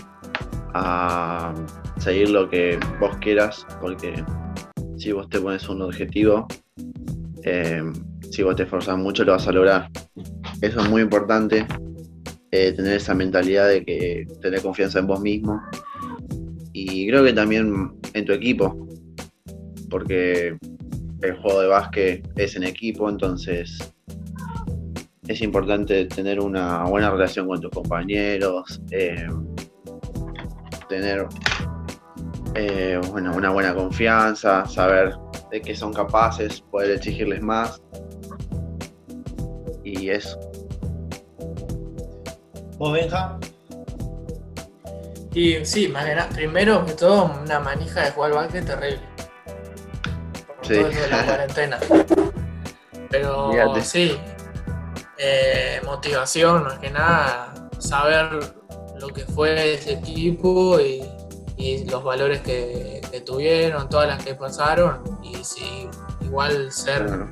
a 0.74 1.52
seguir 1.98 2.30
lo 2.30 2.48
que 2.48 2.78
vos 2.98 3.16
quieras, 3.18 3.66
porque 3.80 4.24
si 5.02 5.10
vos 5.10 5.28
te 5.28 5.40
pones 5.40 5.68
un 5.68 5.82
objetivo, 5.82 6.46
em, 7.42 7.92
si 8.30 8.44
vos 8.44 8.54
te 8.54 8.62
esforzás 8.62 8.96
mucho 8.96 9.24
lo 9.24 9.32
vas 9.32 9.48
a 9.48 9.52
lograr. 9.52 9.90
Eso 10.60 10.80
es 10.80 10.88
muy 10.88 11.02
importante, 11.02 11.66
eh, 12.52 12.72
tener 12.72 12.92
esa 12.98 13.12
mentalidad 13.12 13.68
de 13.68 13.84
que 13.84 14.26
tener 14.40 14.62
confianza 14.62 15.00
en 15.00 15.08
vos 15.08 15.20
mismo 15.20 15.60
y 16.72 17.08
creo 17.08 17.24
que 17.24 17.32
también 17.32 17.90
en 18.14 18.24
tu 18.24 18.32
equipo, 18.32 18.86
porque 19.90 20.56
el 21.22 21.36
juego 21.38 21.62
de 21.62 21.66
básquet 21.66 22.28
es 22.36 22.54
en 22.54 22.62
equipo, 22.62 23.10
entonces 23.10 23.76
es 25.26 25.42
importante 25.42 26.04
tener 26.06 26.38
una 26.38 26.84
buena 26.84 27.10
relación 27.10 27.48
con 27.48 27.60
tus 27.60 27.72
compañeros, 27.72 28.80
eh, 28.92 29.26
tener 30.88 31.26
eh, 32.54 33.00
bueno, 33.10 33.34
una 33.34 33.50
buena 33.50 33.74
confianza, 33.74 34.66
saber 34.66 35.14
de 35.50 35.60
qué 35.60 35.74
son 35.74 35.92
capaces, 35.92 36.60
poder 36.60 36.92
exigirles 36.92 37.42
más. 37.42 37.80
Y 39.84 40.10
eso. 40.10 40.38
¿Vos, 42.78 42.92
Benja? 42.92 43.38
Y 45.34 45.64
sí, 45.64 45.88
más 45.88 46.04
que 46.04 46.14
nada, 46.14 46.28
primero 46.28 46.84
que 46.84 46.92
todo, 46.92 47.32
una 47.42 47.58
manija 47.60 48.02
de 48.02 48.10
jugar 48.10 48.32
al 48.32 48.36
básquet 48.36 48.66
terrible. 48.66 49.00
Por 50.58 50.66
Sí. 50.66 50.74
todo 50.74 50.88
eso 50.90 51.00
de 51.00 51.08
la 51.08 51.24
cuarentena. 51.26 51.78
Pero 53.10 53.50
Fíjate. 53.50 53.80
sí, 53.82 54.18
eh, 55.18 55.80
motivación, 55.84 56.64
más 56.64 56.78
que 56.78 56.90
nada, 56.90 57.54
saber 57.78 58.40
lo 59.00 59.08
que 59.08 59.24
fue 59.24 59.74
ese 59.74 59.94
equipo 59.94 60.78
y, 60.80 61.02
y 61.62 61.84
los 61.84 62.02
valores 62.02 62.40
que, 62.40 63.00
que 63.10 63.20
tuvieron, 63.20 63.88
todas 63.88 64.08
las 64.08 64.24
que 64.24 64.34
pasaron, 64.34 65.00
y 65.22 65.44
sí, 65.44 65.88
igual 66.20 66.72
ser 66.72 67.06
Bueno, 67.06 67.28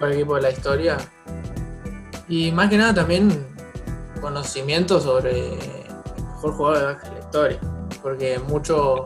el 0.00 0.12
equipo 0.12 0.34
de 0.36 0.42
la 0.42 0.50
historia. 0.50 0.96
Y 2.28 2.52
más 2.52 2.68
que 2.68 2.76
nada 2.76 2.94
también 2.94 3.46
conocimiento 4.20 5.00
sobre 5.00 5.54
el 5.54 5.94
mejor 6.34 6.52
jugador 6.52 7.02
de 7.02 7.10
la 7.10 7.18
historia. 7.18 7.60
Porque 8.02 8.38
mucho 8.38 9.02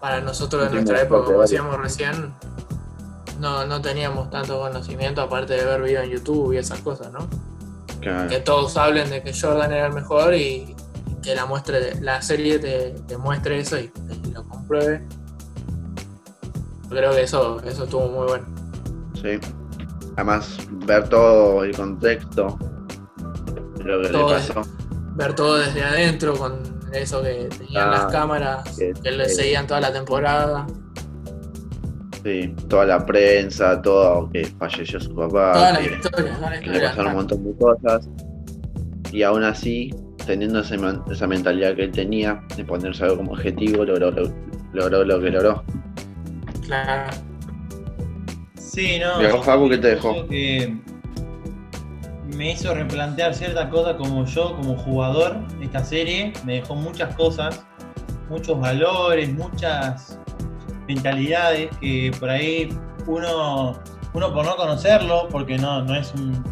para 0.00 0.20
nosotros 0.20 0.66
en 0.66 0.74
nuestra 0.74 1.02
época, 1.02 1.24
como 1.24 1.40
decíamos 1.40 1.76
recién, 1.78 2.34
no, 3.38 3.64
no 3.64 3.80
teníamos 3.80 4.30
tanto 4.30 4.60
conocimiento 4.60 5.22
aparte 5.22 5.54
de 5.54 5.64
ver 5.64 5.82
videos 5.82 6.04
en 6.04 6.10
YouTube 6.10 6.52
y 6.52 6.58
esas 6.58 6.80
cosas, 6.80 7.10
¿no? 7.12 7.28
claro. 8.00 8.28
Que 8.28 8.40
todos 8.40 8.76
hablen 8.76 9.10
de 9.10 9.22
que 9.22 9.32
Jordan 9.32 9.72
era 9.72 9.86
el 9.86 9.92
mejor 9.92 10.34
y 10.34 10.74
que 11.22 11.34
la 11.34 11.46
muestre 11.46 12.00
la 12.00 12.22
serie 12.22 12.58
te, 12.58 12.90
te 13.06 13.16
muestre 13.16 13.60
eso 13.60 13.78
y, 13.78 13.90
y 14.24 14.30
lo 14.32 14.44
compruebe. 14.48 15.06
Creo 16.88 17.12
que 17.12 17.22
eso, 17.22 17.60
eso 17.62 17.84
estuvo 17.84 18.08
muy 18.08 18.26
bueno. 18.26 18.46
Sí. 19.14 19.38
Además, 20.16 20.58
ver 20.86 21.08
todo 21.08 21.62
el 21.64 21.74
contexto 21.76 22.58
lo 23.84 24.02
que 24.02 24.08
Todo 24.08 24.28
le 24.28 24.34
pasó. 24.34 24.62
ver 25.14 25.34
todo 25.34 25.58
desde 25.58 25.82
adentro 25.84 26.34
con 26.34 26.60
eso 26.92 27.22
que 27.22 27.48
tenían 27.56 27.88
Ah, 27.88 27.90
las 27.92 28.06
cámaras 28.12 28.76
que- 28.76 28.92
que 28.92 29.10
le 29.12 29.28
seguían 29.28 29.66
toda 29.66 29.80
la 29.80 29.92
temporada. 29.92 30.66
Sí, 32.24 32.54
toda 32.68 32.84
la 32.84 33.06
prensa, 33.06 33.80
todo 33.80 34.28
que 34.30 34.44
falleció 34.58 35.00
su 35.00 35.14
papá. 35.14 35.52
toda 35.54 35.72
la 35.72 35.80
historia, 35.82 36.34
toda 36.36 36.50
la 36.50 36.60
que 36.60 36.66
le 36.70 36.80
pasaron 36.80 37.06
un 37.08 37.14
montón 37.14 37.44
de 37.44 37.56
cosas. 37.56 38.08
Y 39.12 39.22
aún 39.22 39.42
así, 39.44 39.94
teniendo 40.26 40.60
ese 40.60 40.78
man- 40.78 41.02
esa 41.10 41.26
mentalidad 41.26 41.74
que 41.74 41.84
él 41.84 41.90
tenía 41.92 42.40
de 42.56 42.64
ponerse 42.64 43.04
algo 43.04 43.18
como 43.18 43.32
objetivo, 43.32 43.84
logró, 43.84 44.10
lo- 44.10 44.32
logró 44.72 45.04
lo 45.04 45.20
que 45.20 45.30
logró. 45.30 45.64
Claro. 46.66 47.10
Sí, 48.56 48.98
no. 49.00 49.20
¿Y 49.22 49.42
Facu, 49.42 49.68
qué 49.68 49.78
te 49.78 49.88
dejó? 49.88 50.26
Que 50.28 50.76
me 52.36 52.52
hizo 52.52 52.72
replantear 52.74 53.34
ciertas 53.34 53.68
cosas 53.70 53.96
como 53.96 54.24
yo, 54.24 54.54
como 54.56 54.76
jugador, 54.76 55.36
esta 55.60 55.82
serie. 55.84 56.32
Me 56.44 56.54
dejó 56.54 56.76
muchas 56.76 57.14
cosas, 57.16 57.64
muchos 58.28 58.58
valores, 58.60 59.32
muchas 59.32 60.18
mentalidades 60.86 61.68
que 61.80 62.12
por 62.20 62.30
ahí 62.30 62.68
uno, 63.06 63.78
uno 64.14 64.32
por 64.34 64.44
no 64.46 64.54
conocerlo, 64.56 65.28
porque 65.30 65.58
no, 65.58 65.82
no 65.84 65.94
es 65.96 66.12
un, 66.14 66.42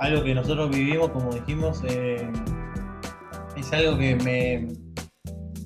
algo 0.00 0.24
que 0.24 0.34
nosotros 0.34 0.70
vivimos, 0.70 1.10
como 1.10 1.32
dijimos, 1.32 1.80
eh, 1.88 2.28
algo 3.74 3.98
que 3.98 4.16
me, 4.16 4.68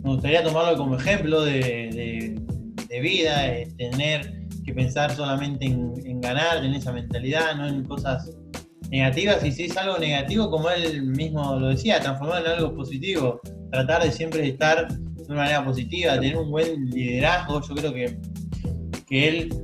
gustaría 0.02 0.42
tomarlo 0.42 0.76
como 0.76 0.96
ejemplo 0.96 1.42
de, 1.42 1.60
de- 1.60 3.00
vida, 3.00 3.42
de 3.42 3.66
tener 3.78 4.48
que 4.64 4.72
pensar 4.72 5.14
solamente 5.14 5.66
en, 5.66 5.92
en 6.04 6.20
ganar, 6.20 6.60
tener 6.62 6.78
esa 6.78 6.92
mentalidad, 6.92 7.54
no 7.54 7.68
en 7.68 7.84
cosas 7.84 8.36
negativas, 8.90 9.44
y 9.44 9.52
si 9.52 9.64
es 9.66 9.76
algo 9.76 9.98
negativo, 9.98 10.50
como 10.50 10.68
él 10.70 11.02
mismo 11.04 11.56
lo 11.60 11.68
decía, 11.68 12.00
transformarlo 12.00 12.46
en 12.46 12.52
algo 12.58 12.74
positivo, 12.74 13.40
tratar 13.70 14.02
de 14.02 14.10
siempre 14.10 14.48
estar 14.48 14.88
de 14.88 15.24
una 15.28 15.42
manera 15.42 15.64
positiva, 15.64 16.14
tener 16.14 16.36
un 16.36 16.50
buen 16.50 16.86
liderazgo, 16.86 17.60
yo 17.68 17.74
creo 17.76 17.92
que, 17.92 18.18
que 19.06 19.28
él 19.28 19.54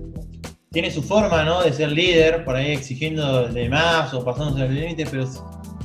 tiene 0.70 0.90
su 0.90 1.02
forma 1.02 1.44
¿no? 1.44 1.62
de 1.62 1.72
ser 1.72 1.90
líder, 1.90 2.44
por 2.44 2.56
ahí 2.56 2.72
exigiendo 2.72 3.48
de 3.48 3.68
más 3.68 4.12
o 4.12 4.24
pasándose 4.24 4.60
los 4.60 4.70
límites, 4.70 5.08
pero 5.10 5.24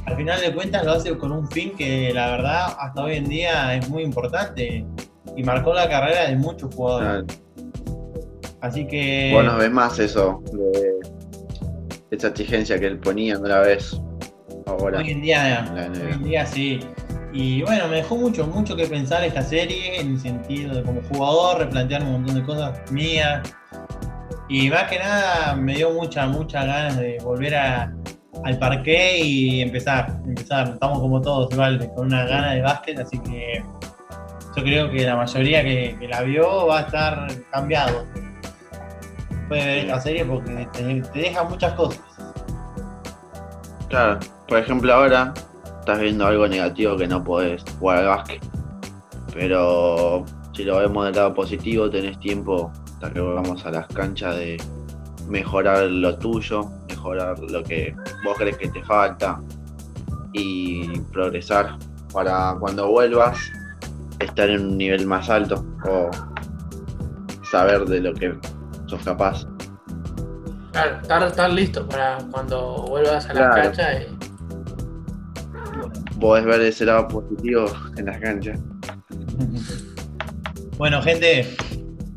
al 0.10 0.16
final 0.16 0.42
de 0.42 0.54
cuentas 0.54 0.84
lo 0.86 0.94
hace 0.94 1.16
con 1.18 1.32
un 1.32 1.48
fin 1.50 1.76
que 1.78 2.12
la 2.14 2.32
verdad 2.32 2.76
hasta 2.80 3.04
hoy 3.04 3.16
en 3.16 3.30
día 3.30 3.76
es 3.76 3.88
muy 3.90 4.04
importante 4.04 4.86
y 5.36 5.44
marcó 5.44 5.74
la 5.74 5.88
carrera 5.88 6.28
de 6.28 6.36
muchos 6.36 6.74
jugadores. 6.74 7.26
Así 8.62 8.88
que 8.88 9.32
Vos 9.34 9.46
no 9.46 9.58
ves 9.58 9.72
más 9.72 10.00
eso, 10.00 10.42
de 10.52 11.00
esa 12.12 12.30
exigencia 12.30 12.80
que 12.80 12.88
él 12.88 12.98
ponía, 12.98 13.38
no 13.38 13.48
la 13.48 13.60
ves 13.60 14.02
ahora. 14.66 15.00
hoy 15.00 15.12
en 15.12 15.22
día, 15.22 15.60
en 15.78 15.96
hoy 15.96 16.12
en 16.12 16.24
día 16.24 16.46
sí. 16.46 16.80
Y 17.32 17.62
bueno, 17.62 17.88
me 17.88 17.98
dejó 17.98 18.18
mucho, 18.18 18.48
mucho 18.48 18.76
que 18.76 18.88
pensar 18.88 19.24
esta 19.24 19.44
serie 19.44 20.00
en 20.00 20.14
el 20.14 20.20
sentido 20.20 20.76
de 20.76 20.84
como 20.84 21.02
jugador, 21.04 21.60
replantear 21.60 22.02
un 22.02 22.14
montón 22.14 22.36
de 22.36 22.44
cosas 22.44 22.92
mías. 22.92 23.48
Y 24.50 24.72
más 24.72 24.90
que 24.90 24.98
nada 24.98 25.56
me 25.56 25.76
dio 25.76 25.92
muchas, 25.92 26.28
muchas 26.30 26.66
ganas 26.66 26.98
de 26.98 27.20
volver 27.24 27.56
a, 27.56 27.94
al 28.44 28.58
parque 28.60 29.20
y 29.20 29.62
empezar, 29.62 30.20
empezar. 30.26 30.70
Estamos 30.70 31.00
como 31.00 31.22
todos 31.22 31.52
igual, 31.52 31.92
con 31.96 32.08
una 32.08 32.26
gana 32.26 32.54
de 32.54 32.62
básquet, 32.62 33.00
así 33.00 33.20
que 33.20 33.64
yo 34.56 34.64
creo 34.64 34.90
que 34.92 35.06
la 35.06 35.16
mayoría 35.16 35.64
que, 35.64 36.08
la 36.10 36.22
vio 36.22 36.68
va 36.68 36.80
a 36.80 36.82
estar 36.82 37.28
cambiado. 37.52 38.06
Puede 39.48 39.66
ver 39.66 39.78
esta 39.80 40.02
serie 40.02 40.26
porque 40.26 40.68
te, 40.74 41.02
te 41.02 41.20
deja 41.20 41.44
muchas 41.44 41.74
cosas. 41.74 42.02
Claro, 43.90 44.20
por 44.48 44.60
ejemplo 44.60 44.94
ahora 44.94 45.34
estás 45.80 46.00
viendo 46.00 46.28
algo 46.28 46.48
negativo 46.48 46.96
que 46.98 47.08
no 47.08 47.24
podés 47.24 47.64
jugar 47.80 48.00
al 48.00 48.08
básquet. 48.08 48.44
Pero 49.34 50.26
si 50.54 50.64
lo 50.64 50.78
vemos 50.78 51.06
del 51.06 51.16
lado 51.16 51.34
positivo, 51.34 51.90
tenés 51.90 52.20
tiempo 52.20 52.72
hasta 52.86 53.12
que 53.12 53.22
volvamos 53.22 53.66
a 53.66 53.72
las 53.72 53.88
canchas 53.88 54.36
de 54.36 54.58
mejorar 55.30 55.84
lo 55.84 56.18
tuyo, 56.18 56.70
mejorar 56.90 57.40
lo 57.40 57.64
que 57.64 57.96
vos 58.24 58.38
crees 58.38 58.58
que 58.58 58.68
te 58.68 58.84
falta 58.84 59.40
y 60.34 61.00
progresar 61.12 61.78
para 62.12 62.56
cuando 62.60 62.90
vuelvas 62.90 63.38
estar 64.20 64.50
en 64.50 64.62
un 64.62 64.78
nivel 64.78 65.06
más 65.06 65.30
alto 65.30 65.64
o 65.86 66.10
saber 67.50 67.86
de 67.86 68.02
lo 68.02 68.14
que 68.14 68.38
sos 68.88 69.04
capaz. 69.04 69.46
Claro, 70.72 71.28
estar, 71.28 71.50
listo 71.50 71.88
para 71.88 72.18
cuando 72.32 72.86
vuelvas 72.88 73.28
a 73.30 73.34
la 73.34 73.50
cancha 73.50 74.02
y... 74.02 74.18
Podés 76.20 76.46
ver 76.46 76.62
ese 76.62 76.86
lado 76.86 77.08
positivo 77.08 77.66
en 77.98 78.06
las 78.06 78.20
canchas. 78.20 78.60
Bueno, 80.78 81.02
gente, 81.02 81.56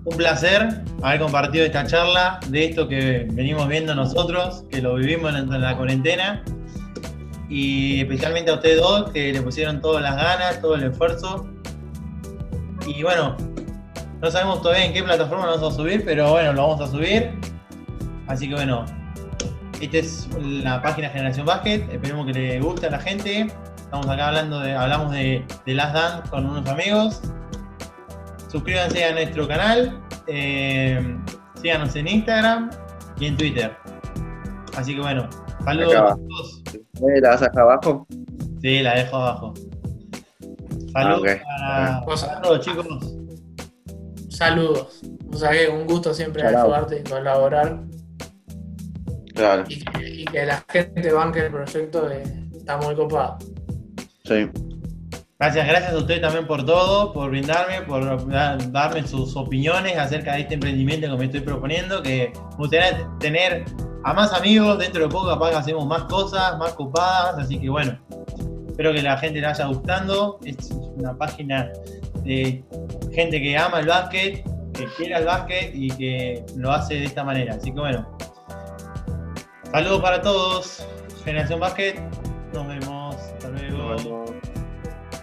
un 0.04 0.16
placer 0.16 0.82
haber 1.02 1.20
compartido 1.20 1.64
esta 1.64 1.86
charla 1.86 2.40
de 2.48 2.64
esto 2.64 2.88
que 2.88 3.26
venimos 3.30 3.68
viendo 3.68 3.94
nosotros, 3.94 4.64
que 4.70 4.82
lo 4.82 4.96
vivimos 4.96 5.34
en 5.34 5.60
la 5.60 5.76
cuarentena. 5.76 6.42
Y 7.48 8.00
especialmente 8.00 8.50
a 8.50 8.54
ustedes 8.54 8.80
dos, 8.80 9.10
que 9.10 9.32
le 9.32 9.42
pusieron 9.42 9.80
todas 9.80 10.02
las 10.02 10.16
ganas, 10.16 10.60
todo 10.60 10.74
el 10.74 10.84
esfuerzo. 10.84 11.46
Y 12.86 13.02
bueno, 13.02 13.36
no 14.20 14.30
sabemos 14.30 14.62
todavía 14.62 14.86
en 14.86 14.92
qué 14.92 15.02
plataforma 15.02 15.46
lo 15.46 15.52
vamos 15.52 15.74
a 15.74 15.76
subir, 15.76 16.02
pero 16.04 16.30
bueno, 16.30 16.52
lo 16.52 16.62
vamos 16.68 16.80
a 16.80 16.90
subir. 16.90 17.30
Así 18.26 18.48
que 18.48 18.54
bueno, 18.54 18.86
esta 19.80 19.98
es 19.98 20.28
la 20.40 20.80
página 20.82 21.10
Generación 21.10 21.46
Basket. 21.46 21.86
Esperemos 21.92 22.26
que 22.26 22.32
le 22.32 22.60
guste 22.60 22.86
a 22.86 22.90
la 22.90 22.98
gente. 22.98 23.48
Estamos 23.76 24.08
acá 24.08 24.28
hablando 24.28 24.60
de, 24.60 24.74
hablamos 24.74 25.12
de, 25.12 25.44
de 25.66 25.74
Last 25.74 25.94
Dance 25.94 26.30
con 26.30 26.46
unos 26.46 26.66
amigos. 26.68 27.20
Suscríbanse 28.52 29.02
a 29.02 29.12
nuestro 29.12 29.48
canal. 29.48 29.98
Eh, 30.26 31.16
síganos 31.54 31.96
en 31.96 32.06
Instagram 32.06 32.70
y 33.18 33.26
en 33.26 33.36
Twitter. 33.38 33.74
Así 34.76 34.94
que 34.94 35.00
bueno, 35.00 35.26
saludos 35.64 35.94
a 35.96 36.16
todos. 36.16 36.62
¿La 37.00 37.30
vas 37.30 37.42
acá 37.42 37.62
abajo? 37.62 38.06
Sí, 38.60 38.82
la 38.82 38.94
dejo 38.94 39.16
abajo. 39.16 39.54
Saludos 40.92 41.26
ah, 41.62 42.04
chicos. 42.60 42.86
Saludos. 44.28 45.00
O 45.32 45.36
sea 45.38 45.50
que 45.52 45.68
un 45.68 45.86
gusto 45.86 46.12
siempre 46.12 46.46
ayudarte 46.46 47.00
y 47.00 47.08
colaborar. 47.08 47.80
Claro. 49.34 49.64
Y 49.98 50.26
que, 50.26 50.44
la 50.44 50.62
gente 50.68 51.10
banque 51.10 51.46
el 51.46 51.50
proyecto 51.50 52.10
está 52.10 52.76
muy 52.76 52.94
copado. 52.94 53.38
Sí. 54.24 54.50
Gracias, 55.42 55.66
gracias 55.66 55.92
a 55.92 55.96
usted 55.96 56.20
también 56.20 56.46
por 56.46 56.64
todo, 56.64 57.12
por 57.12 57.30
brindarme, 57.30 57.82
por 57.82 58.28
darme 58.70 59.04
sus 59.08 59.34
opiniones 59.34 59.98
acerca 59.98 60.34
de 60.34 60.42
este 60.42 60.54
emprendimiento 60.54 61.10
que 61.10 61.16
me 61.16 61.24
estoy 61.24 61.40
proponiendo, 61.40 62.00
que 62.00 62.32
gustaría 62.58 63.08
tener 63.18 63.64
a 64.04 64.14
más 64.14 64.32
amigos, 64.34 64.78
dentro 64.78 65.02
de 65.02 65.08
poco 65.08 65.26
capaz 65.26 65.56
hacemos 65.56 65.84
más 65.84 66.04
cosas, 66.04 66.56
más 66.58 66.74
copadas, 66.74 67.40
así 67.40 67.58
que 67.58 67.68
bueno, 67.68 67.98
espero 68.68 68.92
que 68.92 69.02
la 69.02 69.18
gente 69.18 69.40
le 69.40 69.48
vaya 69.48 69.66
gustando, 69.66 70.38
es 70.44 70.70
una 70.70 71.18
página 71.18 71.72
de 72.22 72.64
gente 73.10 73.42
que 73.42 73.58
ama 73.58 73.80
el 73.80 73.86
básquet, 73.88 74.44
que 74.74 74.86
quiere 74.96 75.16
el 75.16 75.24
básquet 75.24 75.72
y 75.74 75.90
que 75.90 76.46
lo 76.54 76.70
hace 76.70 76.94
de 76.94 77.06
esta 77.06 77.24
manera, 77.24 77.56
así 77.56 77.72
que 77.72 77.80
bueno, 77.80 78.16
saludos 79.72 80.02
para 80.02 80.22
todos, 80.22 80.86
Generación 81.24 81.58
Básquet, 81.58 82.00
nos 82.54 82.68
vemos, 82.68 83.16
hasta 83.16 83.48
luego. 83.48 84.21